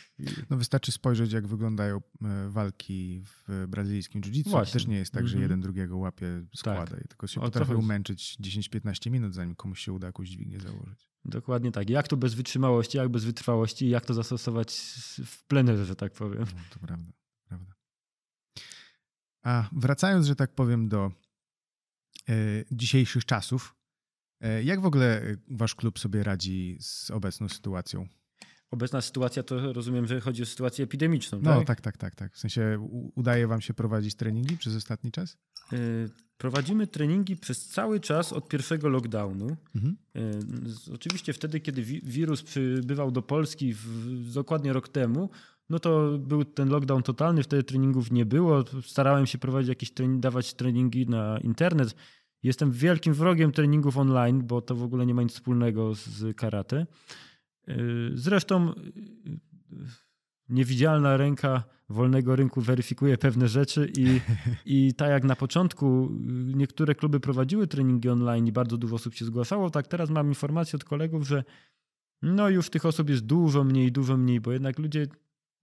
[0.50, 4.74] No wystarczy spojrzeć, jak wyglądają e, walki w brazylijskim jiu-jitsu.
[4.74, 5.42] Też nie jest tak, że mhm.
[5.42, 7.08] jeden drugiego łapie, składa, tak.
[7.08, 11.11] tylko się o, potrafi umęczyć 10-15 minut, zanim komuś się uda jakąś dźwignię założyć.
[11.26, 11.90] Dokładnie tak.
[11.90, 14.74] Jak to bez wytrzymałości, jak bez wytrwałości, jak to zastosować
[15.26, 16.46] w plenerze, że tak powiem.
[16.56, 17.12] No, to prawda,
[17.48, 17.74] prawda.
[19.44, 21.12] A wracając, że tak powiem, do
[22.30, 22.34] e,
[22.72, 23.76] dzisiejszych czasów,
[24.42, 28.08] e, jak w ogóle wasz klub sobie radzi z obecną sytuacją?
[28.72, 31.40] Obecna sytuacja to rozumiem, że chodzi o sytuację epidemiczną.
[31.42, 32.16] No tak, tak, tak, tak.
[32.16, 32.34] tak.
[32.34, 35.38] W sensie udaje wam się prowadzić treningi przez ostatni czas?
[35.74, 35.78] E,
[36.42, 39.58] Prowadzimy treningi przez cały czas od pierwszego lockdownu.
[39.76, 39.98] Mhm.
[40.16, 45.30] E, oczywiście wtedy, kiedy wirus przybywał do Polski w, dokładnie rok temu,
[45.70, 48.64] no to był ten lockdown totalny, wtedy treningów nie było.
[48.86, 51.96] Starałem się prowadzić jakieś trening, dawać treningi na internet.
[52.44, 56.86] Jestem wielkim wrogiem treningów online, bo to w ogóle nie ma nic wspólnego z karate.
[57.68, 57.76] E,
[58.14, 58.74] zresztą
[60.50, 64.22] niewidzialna ręka wolnego rynku weryfikuje pewne rzeczy i,
[64.66, 66.10] i tak jak na początku
[66.56, 70.78] niektóre kluby prowadziły treningi online i bardzo dużo osób się zgłaszało, tak teraz mam informację
[70.78, 71.44] od kolegów, że
[72.22, 75.08] no już tych osób jest dużo mniej, dużo mniej, bo jednak ludzie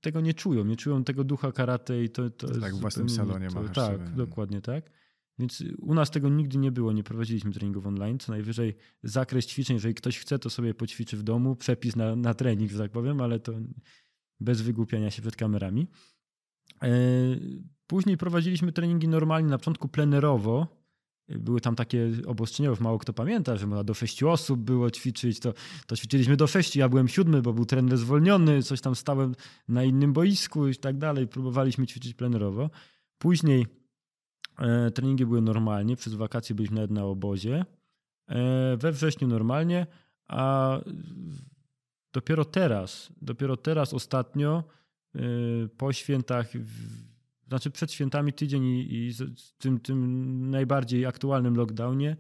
[0.01, 3.09] tego nie czują, nie czują tego ducha karate i to, to, to Tak, w własnym
[3.09, 4.11] salonie to, Tak, sobie.
[4.17, 4.98] dokładnie tak.
[5.39, 8.19] Więc u nas tego nigdy nie było, nie prowadziliśmy treningów online.
[8.19, 12.35] Co najwyżej zakres ćwiczeń, jeżeli ktoś chce, to sobie poćwiczy w domu, przepis na, na
[12.35, 13.53] trening, że tak powiem, ale to
[14.41, 15.87] bez wygłupiania się przed kamerami.
[16.83, 16.89] E,
[17.87, 20.79] później prowadziliśmy treningi normalnie, na początku plenerowo.
[21.29, 25.41] Były tam takie obostrzenia, mało kto pamięta, że można do sześciu osób było ćwiczyć.
[25.41, 25.55] To,
[25.87, 29.35] to ćwiczyliśmy do sześciu, ja byłem siódmy, bo był trener zwolniony, coś tam stałem
[29.69, 31.27] na innym boisku i tak dalej.
[31.27, 32.71] Próbowaliśmy ćwiczyć plenerowo.
[33.19, 33.67] Później
[34.95, 37.65] treningi były normalnie, przez wakacje byliśmy nawet na obozie.
[38.29, 39.87] E, we wrześniu normalnie,
[40.29, 40.79] a
[42.13, 44.65] dopiero teraz, dopiero teraz ostatnio
[45.17, 45.21] y,
[45.77, 46.53] po świętach,
[47.49, 49.11] znaczy przed świętami tydzień i,
[49.59, 52.17] tym, tym najbardziej aktualnym lockdownie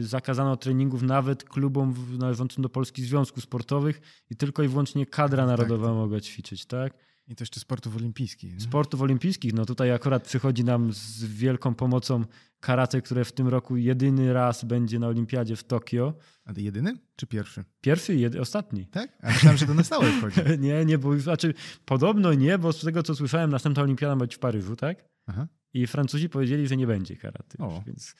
[0.00, 4.00] zakazano treningów nawet klubom należącym do Polskich Związków Sportowych
[4.30, 5.96] i tylko i wyłącznie kadra narodowa tak, tak.
[5.96, 6.94] mogła ćwiczyć, tak?
[7.32, 8.54] I to jeszcze sportów olimpijskich.
[8.54, 8.60] Nie?
[8.60, 9.52] Sportów olimpijskich.
[9.52, 12.24] No tutaj akurat przychodzi nam z wielką pomocą
[12.60, 16.14] karate, które w tym roku jedyny raz będzie na olimpiadzie w Tokio.
[16.44, 17.64] A jedyny czy pierwszy?
[17.80, 18.86] Pierwszy i ostatni.
[18.86, 19.18] Tak?
[19.22, 20.40] A myślałem, że to na stałe wchodzi.
[20.66, 21.54] nie, nie, bo znaczy
[21.84, 25.04] podobno nie, bo z tego co słyszałem następna olimpiada ma być w Paryżu, tak?
[25.26, 25.48] Aha.
[25.74, 27.58] I Francuzi powiedzieli, że nie będzie karate.
[27.58, 28.14] O, więc...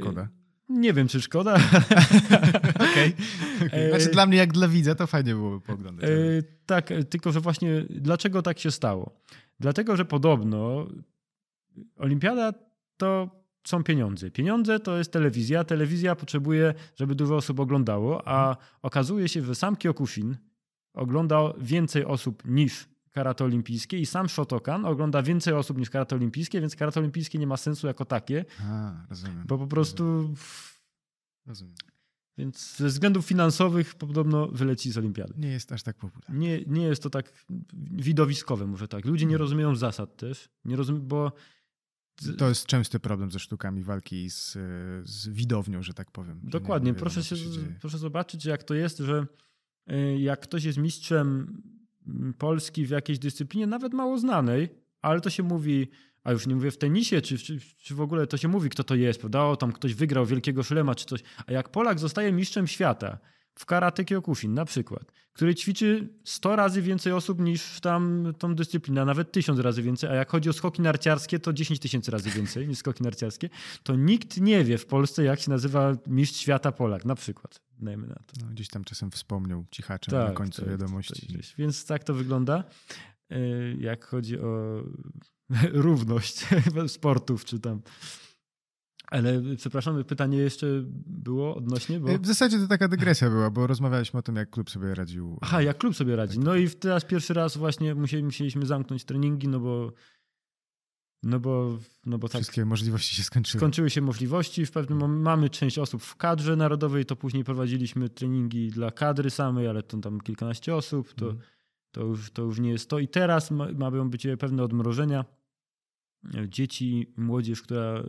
[0.00, 0.28] szkoda.
[0.70, 1.54] Nie wiem, czy szkoda.
[2.90, 3.12] Okej.
[3.56, 3.68] Okay.
[3.68, 3.88] okay.
[3.88, 6.10] Znaczy dla mnie jak dla widza to fajnie byłoby pooglądać.
[6.10, 6.12] E,
[6.66, 9.20] tak, tylko że właśnie dlaczego tak się stało?
[9.60, 10.86] Dlatego, że podobno
[11.96, 12.52] olimpiada
[12.96, 13.30] to
[13.66, 14.30] są pieniądze.
[14.30, 15.64] Pieniądze to jest telewizja.
[15.64, 20.36] Telewizja potrzebuje, żeby dużo osób oglądało, a okazuje się, że sam Kyokushin
[20.94, 26.60] ogląda więcej osób niż karate olimpijskie i sam Shotokan ogląda więcej osób niż karate olimpijskie,
[26.60, 28.44] więc karate olimpijskie nie ma sensu jako takie.
[28.62, 29.44] A, rozumiem.
[29.46, 30.34] Bo po prostu...
[31.46, 31.74] Rozumiem.
[32.38, 35.34] Więc ze względów finansowych podobno wyleci z olimpiady.
[35.36, 36.38] Nie jest aż tak popularne.
[36.38, 37.32] Nie, nie jest to tak
[37.90, 39.04] widowiskowe, może tak.
[39.04, 39.40] Ludzie nie hmm.
[39.40, 40.48] rozumieją zasad też.
[40.64, 41.32] Nie rozumie, bo
[42.38, 44.58] to jest częsty problem ze sztukami walki z,
[45.04, 46.40] z widownią, że tak powiem.
[46.42, 46.94] Dokładnie.
[46.94, 47.46] Proszę, się, się
[47.80, 49.26] proszę zobaczyć, jak to jest, że
[49.92, 51.62] y, jak ktoś jest mistrzem
[52.38, 54.68] Polski w jakiejś dyscyplinie, nawet mało znanej,
[55.02, 55.88] ale to się mówi,
[56.24, 58.84] a już nie mówię w tenisie, czy, czy, czy w ogóle to się mówi, kto
[58.84, 59.44] to jest, prawda?
[59.44, 61.20] O, tam ktoś wygrał wielkiego szlema czy coś.
[61.46, 63.18] A jak Polak zostaje mistrzem świata
[63.54, 69.04] w karate kyokushin na przykład, który ćwiczy 100 razy więcej osób niż tam tą dyscyplinę,
[69.04, 72.68] nawet 1000 razy więcej, a jak chodzi o skoki narciarskie, to 10 tysięcy razy więcej
[72.68, 73.48] niż skoki narciarskie,
[73.82, 77.60] to nikt nie wie w Polsce, jak się nazywa mistrz świata Polak na przykład.
[77.82, 78.32] Dajmy na to.
[78.40, 81.26] No, gdzieś tam czasem wspomniał cichaczem tak, na końcu tak, wiadomości.
[81.26, 82.64] Tak, więc tak to wygląda,
[83.30, 83.38] e,
[83.74, 84.82] jak chodzi o
[85.72, 86.46] równość
[86.86, 87.82] sportów, czy tam
[89.10, 90.66] ale przepraszam, pytanie jeszcze
[91.06, 92.00] było odnośnie?
[92.00, 92.18] Bo...
[92.18, 95.38] W zasadzie to taka dygresja była, bo rozmawialiśmy o tym, jak klub sobie radził.
[95.40, 96.38] Aha, jak klub sobie radzi.
[96.38, 99.92] No i teraz pierwszy raz właśnie musieliśmy zamknąć treningi, no bo
[101.22, 102.42] no bo, no bo tak.
[102.42, 103.60] Wszystkie możliwości się skończyły.
[103.60, 104.66] Skończyły się możliwości.
[104.66, 109.30] W pewnym momencie mamy część osób w kadrze narodowej, to później prowadziliśmy treningi dla kadry
[109.30, 111.38] samej, ale to tam kilkanaście osób, to, mm.
[111.90, 112.98] to, już, to już nie jest to.
[112.98, 115.24] I teraz ma, mają być pewne odmrożenia.
[116.48, 118.02] Dzieci, młodzież, która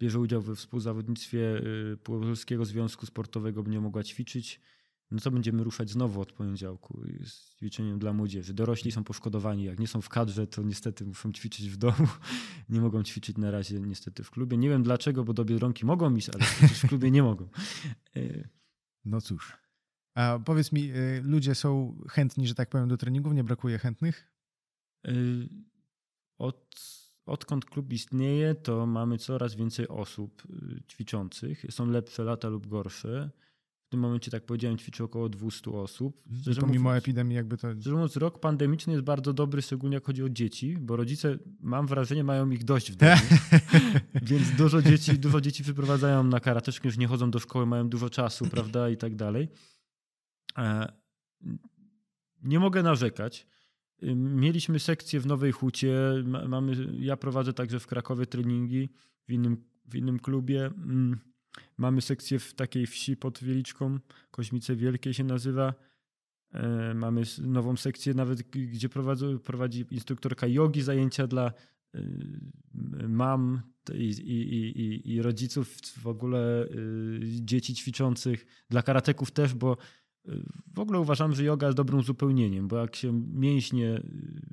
[0.00, 4.60] bierze udział we współzawodnictwie y, Polskiego Związku Sportowego, by nie mogła ćwiczyć,
[5.10, 8.54] no to będziemy ruszać znowu od poniedziałku z ćwiczeniem dla młodzieży.
[8.54, 12.08] Dorośli są poszkodowani, jak nie są w kadrze, to niestety muszą ćwiczyć w domu.
[12.68, 14.56] Nie mogą ćwiczyć na razie niestety w klubie.
[14.56, 17.48] Nie wiem dlaczego, bo do Biedronki mogą iść, ale w klubie nie mogą.
[18.16, 18.48] Y,
[19.04, 19.52] no cóż.
[20.14, 23.34] A powiedz mi, y, ludzie są chętni, że tak powiem, do treningów?
[23.34, 24.32] Nie brakuje chętnych?
[26.38, 26.74] Od
[27.26, 30.42] Odkąd klub istnieje, to mamy coraz więcej osób
[30.88, 31.64] ćwiczących.
[31.70, 33.30] Są lepsze lata lub gorsze.
[33.94, 36.22] W tym momencie, tak powiedziałem, ćwiczy około 200 osób.
[36.40, 37.72] Szczerze pomimo mówiąc, epidemii jakby to...
[37.72, 41.86] Szczerze mówiąc, rok pandemiczny jest bardzo dobry, szczególnie jak chodzi o dzieci, bo rodzice, mam
[41.86, 43.12] wrażenie, mają ich dość w domu.
[44.30, 48.10] Więc dużo dzieci, dużo dzieci wyprowadzają na karateczkę, już nie chodzą do szkoły, mają dużo
[48.10, 49.48] czasu, prawda, i tak dalej.
[50.58, 50.92] E,
[52.42, 53.46] nie mogę narzekać.
[54.16, 55.94] Mieliśmy sekcję w Nowej Hucie.
[56.48, 58.88] Mamy, ja prowadzę także w Krakowie treningi
[59.28, 60.70] w innym, w innym klubie.
[61.76, 63.98] Mamy sekcję w takiej wsi pod Wieliczką,
[64.30, 65.74] Koźmice Wielkie się nazywa.
[66.52, 71.52] E, mamy nową sekcję nawet, gdzie prowadzi, prowadzi instruktorka jogi, zajęcia dla
[71.94, 72.00] e,
[73.08, 73.62] mam
[73.94, 76.68] i, i, i, i rodziców, w ogóle e,
[77.24, 79.76] dzieci ćwiczących, dla karateków też, bo
[80.74, 84.02] w ogóle uważam, że yoga jest dobrym uzupełnieniem, bo jak się mięśnie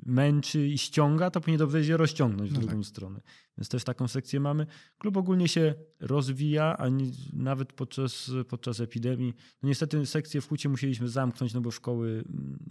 [0.06, 2.86] męczy i ściąga, to powinien dobrze je rozciągnąć w no drugą tak.
[2.86, 3.20] stronę.
[3.58, 4.66] Więc też taką sekcję mamy.
[4.98, 9.34] Klub ogólnie się rozwija, a nie, nawet podczas, podczas epidemii.
[9.62, 12.24] No niestety sekcję w Hucie musieliśmy zamknąć, no bo szkoły,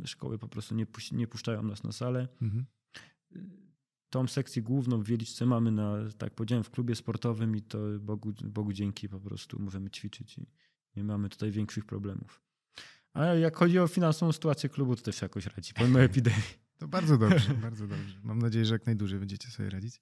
[0.05, 2.27] szkoły po prostu nie, puś, nie puszczają nas na salę.
[2.41, 2.65] Mhm.
[4.09, 8.33] Tą sekcję główną w Wieliczce mamy na, tak powiedziałem, w klubie sportowym i to Bogu,
[8.43, 10.47] Bogu dzięki po prostu możemy ćwiczyć i
[10.95, 12.50] nie mamy tutaj większych problemów.
[13.13, 16.61] Ale jak chodzi o finansową sytuację klubu, to też jakoś radzi, pomimo epidemii.
[16.77, 18.19] To bardzo dobrze, bardzo dobrze.
[18.23, 20.01] Mam nadzieję, że jak najdłużej będziecie sobie radzić.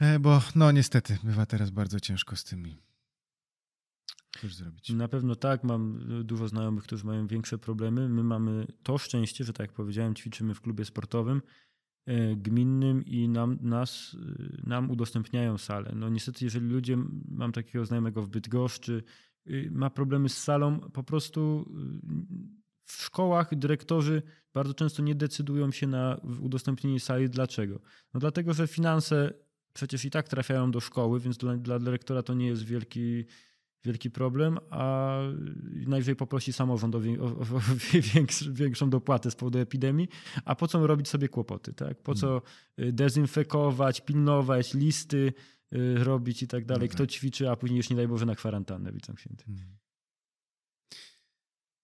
[0.00, 2.82] E, bo no niestety, bywa teraz bardzo ciężko z tymi.
[4.40, 4.90] Cóż zrobić?
[4.90, 5.64] Na pewno tak.
[5.64, 8.08] Mam dużo znajomych, którzy mają większe problemy.
[8.08, 11.42] My mamy to szczęście, że tak jak powiedziałem, ćwiczymy w klubie sportowym
[12.06, 14.16] e, gminnym i nam, nas,
[14.64, 15.92] e, nam udostępniają salę.
[15.96, 16.96] No niestety, jeżeli ludzie,
[17.28, 19.02] mam takiego znajomego w Bydgoszczy,
[19.70, 21.70] ma problemy z salą, po prostu
[22.02, 22.48] y,
[22.84, 24.22] w szkołach dyrektorzy
[24.54, 27.30] bardzo często nie decydują się na udostępnienie sali.
[27.30, 27.80] Dlaczego?
[28.14, 29.32] No dlatego, że finanse
[29.72, 33.24] przecież i tak trafiają do szkoły, więc dla, dla dyrektora to nie jest wielki,
[33.84, 35.18] wielki problem, a
[35.86, 37.26] najwyżej poprosi samorząd o, o,
[37.56, 37.60] o
[38.50, 40.08] większą dopłatę z powodu epidemii,
[40.44, 42.02] a po co robić sobie kłopoty, tak?
[42.02, 42.88] Po co hmm.
[42.88, 45.57] y, dezynfekować, pilnować listy, Y,
[45.94, 46.88] robić i tak dalej.
[46.88, 49.44] Kto ćwiczy, a później już nie daj Boże na kwarantannę, witam święty.
[49.44, 49.78] Hmm.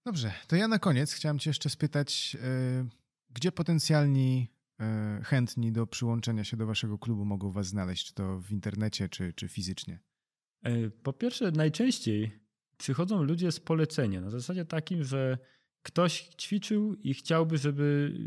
[0.06, 2.40] Dobrze, to ja na koniec chciałem cię jeszcze spytać, yy,
[3.30, 4.48] gdzie potencjalni
[4.78, 4.86] yy,
[5.24, 9.32] chętni do przyłączenia się do waszego klubu mogą was znaleźć, czy to w internecie, czy,
[9.32, 10.00] czy fizycznie?
[10.68, 12.40] Y, po pierwsze, najczęściej
[12.76, 15.38] przychodzą ludzie z polecenia, na zasadzie takim, że
[15.84, 18.18] ktoś ćwiczył i chciałby, żeby,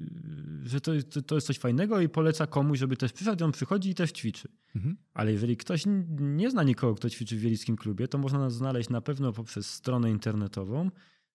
[0.63, 0.91] że to,
[1.27, 4.47] to jest coś fajnego i poleca komuś, żeby też przyszedł, on przychodzi i też ćwiczy.
[4.75, 4.97] Mhm.
[5.13, 5.83] Ale jeżeli ktoś
[6.19, 9.73] nie zna nikogo, kto ćwiczy w Wielickim Klubie, to można nas znaleźć na pewno poprzez
[9.73, 10.91] stronę internetową,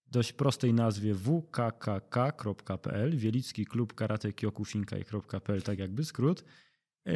[0.06, 6.44] dość prostej nazwie wkkk.pl, Wielicki Klub Karate Kyokushinkai.pl, tak jakby skrót.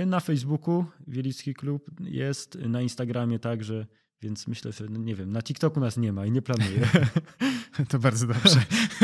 [0.06, 3.86] Na Facebooku Wielicki Klub jest, na Instagramie także
[4.22, 6.88] więc myślę, że no nie wiem, na TikToku nas nie ma i nie planuję.
[7.88, 8.60] To bardzo dobrze.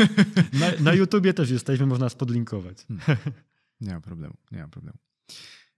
[0.59, 2.85] Na, na YouTubie też jesteśmy, można nas podlinkować.
[2.87, 3.17] Hmm.
[3.81, 4.97] Nie ma problemu, nie ma problemu.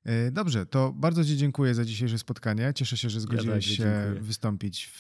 [0.04, 2.72] E, dobrze, to bardzo Ci dziękuję za dzisiejsze spotkanie.
[2.76, 4.22] Cieszę się, że zgodziłeś ja się dziękuję.
[4.22, 5.00] wystąpić w,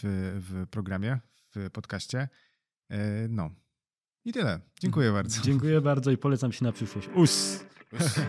[0.49, 1.19] w programie,
[1.55, 2.29] w podcaście.
[2.89, 3.49] E, no
[4.25, 4.59] i tyle.
[4.79, 5.41] Dziękuję bardzo.
[5.41, 7.09] Dziękuję bardzo i polecam się na przyszłość.
[7.15, 7.65] Us!
[7.93, 8.19] Us.